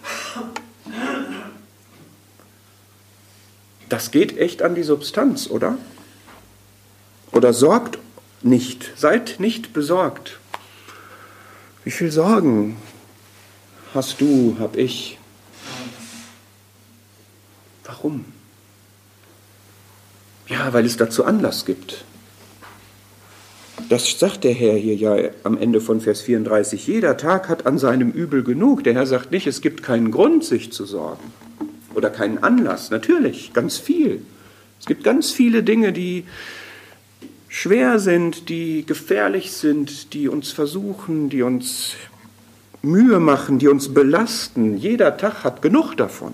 Das 3.89 4.11
geht 4.11 4.39
echt 4.39 4.63
an 4.63 4.75
die 4.75 4.85
Substanz, 4.85 5.49
oder? 5.49 5.77
Oder 7.33 7.53
sorgt 7.53 7.99
nicht, 8.43 8.93
seid 8.97 9.37
nicht 9.39 9.73
besorgt. 9.73 10.39
Wie 11.85 11.91
viel 11.91 12.11
Sorgen 12.11 12.77
hast 13.95 14.21
du, 14.21 14.57
hab 14.59 14.77
ich? 14.77 15.19
Warum? 17.85 18.25
Ja, 20.49 20.73
weil 20.73 20.85
es 20.85 20.97
dazu 20.97 21.25
Anlass 21.25 21.65
gibt. 21.65 22.05
Das 23.89 24.19
sagt 24.19 24.45
der 24.45 24.53
Herr 24.53 24.75
hier 24.75 24.95
ja 24.95 25.31
am 25.43 25.57
Ende 25.57 25.81
von 25.81 26.01
Vers 26.01 26.21
34. 26.21 26.87
Jeder 26.87 27.17
Tag 27.17 27.49
hat 27.49 27.67
an 27.67 27.79
seinem 27.79 28.11
Übel 28.11 28.43
genug. 28.43 28.85
Der 28.85 28.95
Herr 28.95 29.07
sagt 29.07 29.33
nicht, 29.33 29.47
es 29.47 29.61
gibt 29.61 29.83
keinen 29.83 30.11
Grund, 30.11 30.45
sich 30.45 30.73
zu 30.73 30.85
sorgen. 30.85 31.33
Oder 31.95 32.11
keinen 32.11 32.39
Anlass. 32.39 32.91
Natürlich, 32.91 33.53
ganz 33.53 33.79
viel. 33.79 34.23
Es 34.79 34.87
gibt 34.87 35.03
ganz 35.03 35.31
viele 35.31 35.63
Dinge, 35.63 35.93
die 35.93 36.25
schwer 37.49 37.99
sind, 37.99 38.49
die 38.49 38.87
gefährlich 38.87 39.53
sind, 39.53 40.15
die 40.15 40.29
uns 40.29 40.53
versuchen, 40.53 41.29
die 41.29 41.43
uns 41.43 41.95
Mühe 42.83 43.21
machen, 43.21 43.59
die 43.59 43.69
uns 43.69 43.93
belasten. 43.93 44.77
Jeder 44.77 45.17
Tag 45.17 45.45
hat 45.45 45.63
genug 45.63 45.95
davon. 45.97 46.33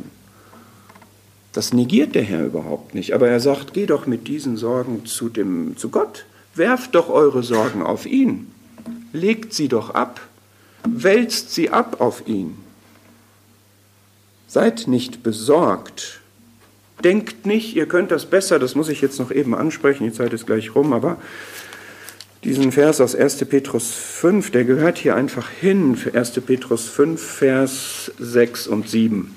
Das 1.53 1.73
negiert 1.73 2.15
der 2.15 2.23
Herr 2.23 2.45
überhaupt 2.45 2.95
nicht. 2.95 3.15
Aber 3.15 3.29
er 3.29 3.41
sagt, 3.41 3.73
geh 3.73 3.87
doch 3.87 4.07
mit 4.07 4.29
diesen 4.29 4.57
Sorgen 4.57 5.07
zu, 5.07 5.29
dem, 5.29 5.77
zu 5.77 5.89
Gott. 5.89 6.27
Werft 6.55 6.95
doch 6.95 7.09
eure 7.09 7.43
Sorgen 7.43 7.83
auf 7.83 8.07
ihn. 8.07 8.51
Legt 9.13 9.55
sie 9.55 9.69
doch 9.69 9.91
ab. 9.91 10.21
Wälzt 10.87 11.53
sie 11.53 11.71
ab 11.71 12.01
auf 12.01 12.29
ihn. 12.29 12.59
Seid 14.47 14.87
nicht 14.87 15.23
besorgt. 15.23 16.21
Denkt 17.03 17.47
nicht, 17.47 17.75
ihr 17.75 17.87
könnt 17.87 18.11
das 18.11 18.27
besser. 18.27 18.59
Das 18.59 18.75
muss 18.75 18.89
ich 18.89 19.01
jetzt 19.01 19.19
noch 19.19 19.31
eben 19.31 19.55
ansprechen. 19.55 20.05
Die 20.05 20.13
Zeit 20.13 20.33
ist 20.33 20.47
gleich 20.47 20.75
rum. 20.75 20.93
Aber 20.93 21.17
diesen 22.47 22.71
Vers 22.71 23.01
aus 23.01 23.17
1. 23.17 23.45
Petrus 23.47 23.93
5, 23.93 24.53
der 24.53 24.65
gehört 24.65 24.99
hier 24.99 25.17
einfach 25.17 25.51
hin. 25.51 25.97
Für 25.97 26.15
1. 26.15 26.31
Petrus 26.47 26.89
5, 26.89 27.21
Vers 27.21 28.13
6 28.21 28.69
und 28.69 28.89
7. 28.89 29.35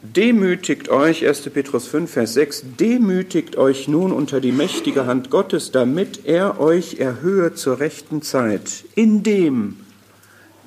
Demütigt 0.00 0.88
euch, 0.88 1.26
1. 1.26 1.42
Petrus 1.50 1.86
5, 1.86 2.10
Vers 2.10 2.32
6, 2.32 2.64
demütigt 2.78 3.56
euch 3.56 3.86
nun 3.86 4.12
unter 4.12 4.40
die 4.40 4.50
mächtige 4.50 5.04
Hand 5.04 5.28
Gottes, 5.28 5.72
damit 5.72 6.24
er 6.24 6.58
euch 6.58 6.98
erhöhe 6.98 7.52
zur 7.52 7.80
rechten 7.80 8.22
Zeit, 8.22 8.84
indem 8.94 9.76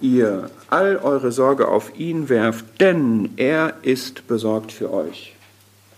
ihr 0.01 0.49
all 0.69 0.97
eure 0.97 1.31
Sorge 1.31 1.67
auf 1.67 1.97
ihn 1.97 2.29
werft, 2.29 2.65
denn 2.79 3.29
er 3.37 3.75
ist 3.81 4.27
besorgt 4.27 4.71
für 4.71 4.91
euch. 4.91 5.35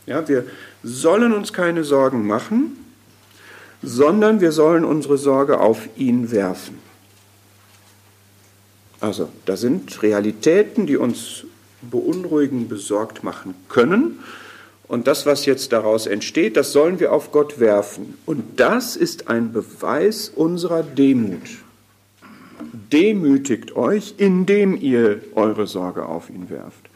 Ja, 0.06 0.28
wir 0.28 0.46
sollen 0.84 1.34
uns 1.34 1.54
keine 1.54 1.84
Sorgen 1.84 2.28
machen, 2.28 2.78
sondern 3.82 4.42
wir 4.42 4.52
sollen 4.52 4.86
unsere 4.86 5.18
Sorge 5.18 5.60
auf 5.60 5.90
ihn 5.96 6.32
werfen. 6.32 6.80
Also, 9.02 9.30
da 9.46 9.58
sind 9.58 10.02
Realitäten, 10.02 10.88
die 10.88 10.98
uns 10.98 11.46
beunruhigen, 11.82 12.68
besorgt 12.68 13.24
machen 13.24 13.56
können. 13.70 14.20
Und 14.88 15.08
das, 15.08 15.26
was 15.26 15.46
jetzt 15.46 15.74
daraus 15.74 16.06
entsteht, 16.06 16.58
das 16.58 16.72
sollen 16.72 17.00
wir 17.00 17.12
auf 17.12 17.32
Gott 17.32 17.60
werfen. 17.60 18.18
Und 18.26 18.60
das 18.60 18.96
ist 18.96 19.28
ein 19.28 19.52
Beweis 19.52 20.30
unserer 20.30 20.84
Demut. 20.84 21.65
Demütigt 22.92 23.76
euch, 23.76 24.16
indem 24.18 24.80
ihr 24.80 25.22
eure 25.34 25.68
Sorge 25.68 26.06
auf 26.06 26.30
ihn 26.30 26.50
werft. 26.50 26.90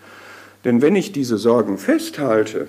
Denn 0.65 0.81
wenn 0.81 0.95
ich 0.95 1.11
diese 1.11 1.37
Sorgen 1.37 1.77
festhalte 1.77 2.67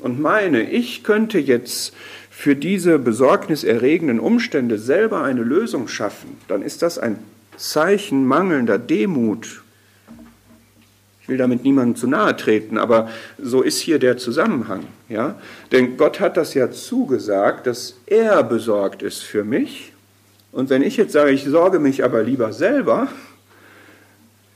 und 0.00 0.20
meine, 0.20 0.70
ich 0.70 1.04
könnte 1.04 1.38
jetzt 1.38 1.94
für 2.30 2.56
diese 2.56 2.98
besorgniserregenden 2.98 4.20
Umstände 4.20 4.78
selber 4.78 5.22
eine 5.22 5.42
Lösung 5.42 5.88
schaffen, 5.88 6.36
dann 6.48 6.62
ist 6.62 6.82
das 6.82 6.98
ein 6.98 7.18
Zeichen 7.56 8.26
mangelnder 8.26 8.78
Demut 8.78 9.62
ich 11.26 11.30
will 11.30 11.38
damit 11.38 11.64
niemandem 11.64 11.96
zu 11.96 12.06
nahe 12.06 12.36
treten, 12.36 12.78
aber 12.78 13.08
so 13.36 13.60
ist 13.62 13.80
hier 13.80 13.98
der 13.98 14.16
Zusammenhang. 14.16 14.84
Ja? 15.08 15.34
Denn 15.72 15.96
Gott 15.96 16.20
hat 16.20 16.36
das 16.36 16.54
ja 16.54 16.70
zugesagt, 16.70 17.66
dass 17.66 17.96
er 18.06 18.44
besorgt 18.44 19.02
ist 19.02 19.24
für 19.24 19.42
mich. 19.42 19.92
Und 20.56 20.70
wenn 20.70 20.80
ich 20.80 20.96
jetzt 20.96 21.12
sage, 21.12 21.32
ich 21.32 21.44
sorge 21.44 21.78
mich 21.78 22.02
aber 22.02 22.22
lieber 22.22 22.50
selber, 22.54 23.08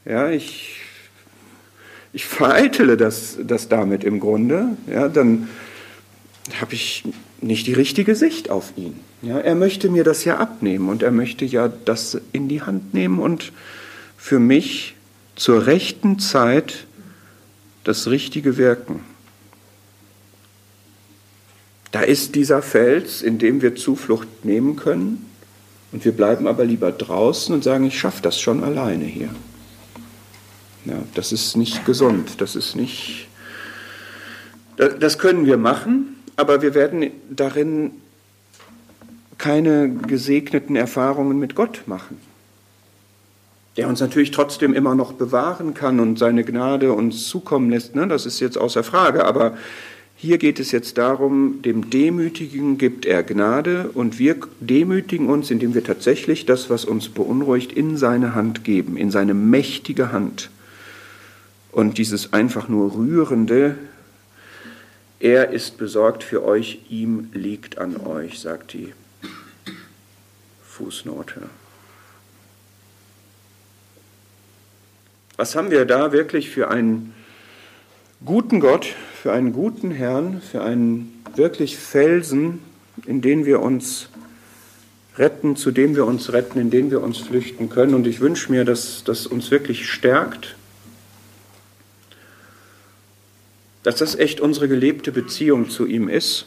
ja, 0.06 0.30
ich, 0.30 0.80
ich 2.14 2.24
vereitele 2.24 2.96
das, 2.96 3.36
das 3.42 3.68
damit 3.68 4.02
im 4.02 4.18
Grunde, 4.18 4.78
ja, 4.90 5.10
dann 5.10 5.50
habe 6.58 6.72
ich 6.72 7.04
nicht 7.42 7.66
die 7.66 7.74
richtige 7.74 8.14
Sicht 8.14 8.48
auf 8.48 8.72
ihn. 8.76 8.98
Ja, 9.20 9.40
er 9.40 9.54
möchte 9.54 9.90
mir 9.90 10.02
das 10.02 10.24
ja 10.24 10.38
abnehmen 10.38 10.88
und 10.88 11.02
er 11.02 11.10
möchte 11.10 11.44
ja 11.44 11.68
das 11.68 12.18
in 12.32 12.48
die 12.48 12.62
Hand 12.62 12.94
nehmen 12.94 13.18
und 13.18 13.52
für 14.16 14.38
mich 14.38 14.94
zur 15.36 15.66
rechten 15.66 16.18
Zeit 16.18 16.86
das 17.84 18.08
richtige 18.08 18.56
Wirken. 18.56 19.00
Da 21.92 22.00
ist 22.00 22.36
dieser 22.36 22.62
Fels, 22.62 23.20
in 23.20 23.38
dem 23.38 23.60
wir 23.60 23.76
Zuflucht 23.76 24.46
nehmen 24.46 24.76
können, 24.76 25.26
und 25.92 26.04
wir 26.04 26.12
bleiben 26.12 26.46
aber 26.46 26.64
lieber 26.64 26.92
draußen 26.92 27.54
und 27.54 27.64
sagen, 27.64 27.84
ich 27.84 27.98
schaffe 27.98 28.22
das 28.22 28.40
schon 28.40 28.62
alleine 28.64 29.04
hier. 29.04 29.30
Ja, 30.84 31.02
das 31.14 31.32
ist 31.32 31.56
nicht 31.56 31.84
gesund, 31.84 32.40
das 32.40 32.56
ist 32.56 32.74
nicht. 32.76 33.28
Das 34.76 35.18
können 35.18 35.44
wir 35.44 35.58
machen, 35.58 36.16
aber 36.36 36.62
wir 36.62 36.74
werden 36.74 37.10
darin 37.28 37.90
keine 39.36 39.90
gesegneten 39.90 40.76
Erfahrungen 40.76 41.38
mit 41.38 41.54
Gott 41.54 41.82
machen 41.86 42.18
der 43.76 43.88
uns 43.88 44.00
natürlich 44.00 44.30
trotzdem 44.30 44.74
immer 44.74 44.94
noch 44.94 45.12
bewahren 45.12 45.74
kann 45.74 46.00
und 46.00 46.18
seine 46.18 46.44
Gnade 46.44 46.92
uns 46.92 47.28
zukommen 47.28 47.70
lässt. 47.70 47.94
Ne? 47.94 48.06
Das 48.08 48.26
ist 48.26 48.40
jetzt 48.40 48.58
außer 48.58 48.82
Frage. 48.82 49.24
Aber 49.24 49.56
hier 50.20 50.36
geht 50.36 50.60
es 50.60 50.70
jetzt 50.70 50.98
darum, 50.98 51.62
dem 51.62 51.88
Demütigen 51.88 52.76
gibt 52.76 53.06
er 53.06 53.22
Gnade 53.22 53.90
und 53.94 54.18
wir 54.18 54.36
demütigen 54.60 55.30
uns, 55.30 55.50
indem 55.50 55.72
wir 55.72 55.82
tatsächlich 55.82 56.44
das, 56.44 56.68
was 56.68 56.84
uns 56.84 57.08
beunruhigt, 57.08 57.72
in 57.72 57.96
seine 57.96 58.34
Hand 58.34 58.62
geben, 58.62 58.98
in 58.98 59.10
seine 59.10 59.32
mächtige 59.32 60.12
Hand. 60.12 60.50
Und 61.72 61.96
dieses 61.96 62.34
einfach 62.34 62.68
nur 62.68 62.94
rührende, 62.94 63.78
er 65.20 65.52
ist 65.52 65.78
besorgt 65.78 66.22
für 66.22 66.44
euch, 66.44 66.80
ihm 66.90 67.30
liegt 67.32 67.78
an 67.78 67.96
euch, 67.96 68.40
sagt 68.40 68.74
die 68.74 68.92
Fußnote. 70.64 71.44
Was 75.38 75.56
haben 75.56 75.70
wir 75.70 75.86
da 75.86 76.12
wirklich 76.12 76.50
für 76.50 76.68
ein 76.68 77.14
guten 78.22 78.60
Gott, 78.60 78.94
für 79.20 79.32
einen 79.32 79.52
guten 79.52 79.90
Herrn, 79.90 80.40
für 80.40 80.62
einen 80.62 81.22
wirklich 81.36 81.76
Felsen, 81.76 82.60
in 83.04 83.20
den 83.20 83.44
wir 83.44 83.60
uns 83.60 84.08
retten, 85.18 85.56
zu 85.56 85.72
dem 85.72 85.94
wir 85.94 86.06
uns 86.06 86.32
retten, 86.32 86.58
in 86.58 86.70
den 86.70 86.90
wir 86.90 87.02
uns 87.02 87.18
flüchten 87.18 87.68
können. 87.68 87.92
Und 87.92 88.06
ich 88.06 88.20
wünsche 88.20 88.50
mir, 88.50 88.64
dass 88.64 89.04
das 89.04 89.26
uns 89.26 89.50
wirklich 89.50 89.90
stärkt, 89.90 90.56
dass 93.82 93.96
das 93.96 94.14
echt 94.14 94.40
unsere 94.40 94.68
gelebte 94.68 95.12
Beziehung 95.12 95.68
zu 95.68 95.84
ihm 95.84 96.08
ist, 96.08 96.46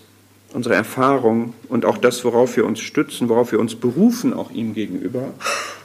unsere 0.51 0.73
Erfahrung 0.73 1.53
und 1.69 1.85
auch 1.85 1.99
das, 1.99 2.25
worauf 2.25 2.57
wir 2.57 2.65
uns 2.65 2.79
stützen, 2.79 3.29
worauf 3.29 3.51
wir 3.51 3.59
uns 3.59 3.75
berufen, 3.75 4.33
auch 4.33 4.49
ihm 4.49 4.73
gegenüber. 4.73 5.31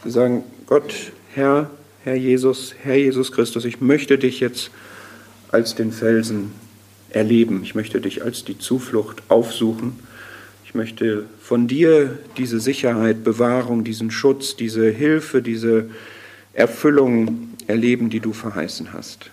Wir 0.05 0.13
sagen, 0.13 0.43
Gott, 0.67 0.95
Herr, 1.35 1.69
Herr 2.05 2.15
Jesus, 2.15 2.75
Herr 2.83 2.97
Jesus 2.97 3.31
Christus, 3.31 3.67
ich 3.67 3.83
möchte 3.83 4.17
dich 4.17 4.41
jetzt 4.41 4.71
als 5.51 5.75
den 5.75 5.93
Felsen 5.93 6.53
erleben. 7.11 7.63
Ich 7.63 7.75
möchte 7.75 8.01
dich 8.01 8.23
als 8.23 8.45
die 8.45 8.59
Zuflucht 8.59 9.23
aufsuchen. 9.29 9.99
Ich 10.65 10.75
möchte 10.75 11.25
von 11.41 11.67
dir 11.67 12.19
diese 12.37 12.61
Sicherheit, 12.61 13.25
Bewahrung, 13.25 13.85
diesen 13.85 14.11
Schutz, 14.11 14.57
diese 14.57 14.91
Hilfe, 14.91 15.41
diese 15.41 15.89
Erfüllung 16.53 17.55
erleben, 17.67 18.11
die 18.11 18.21
du 18.21 18.33
verheißen 18.33 18.93
hast. 18.93 19.31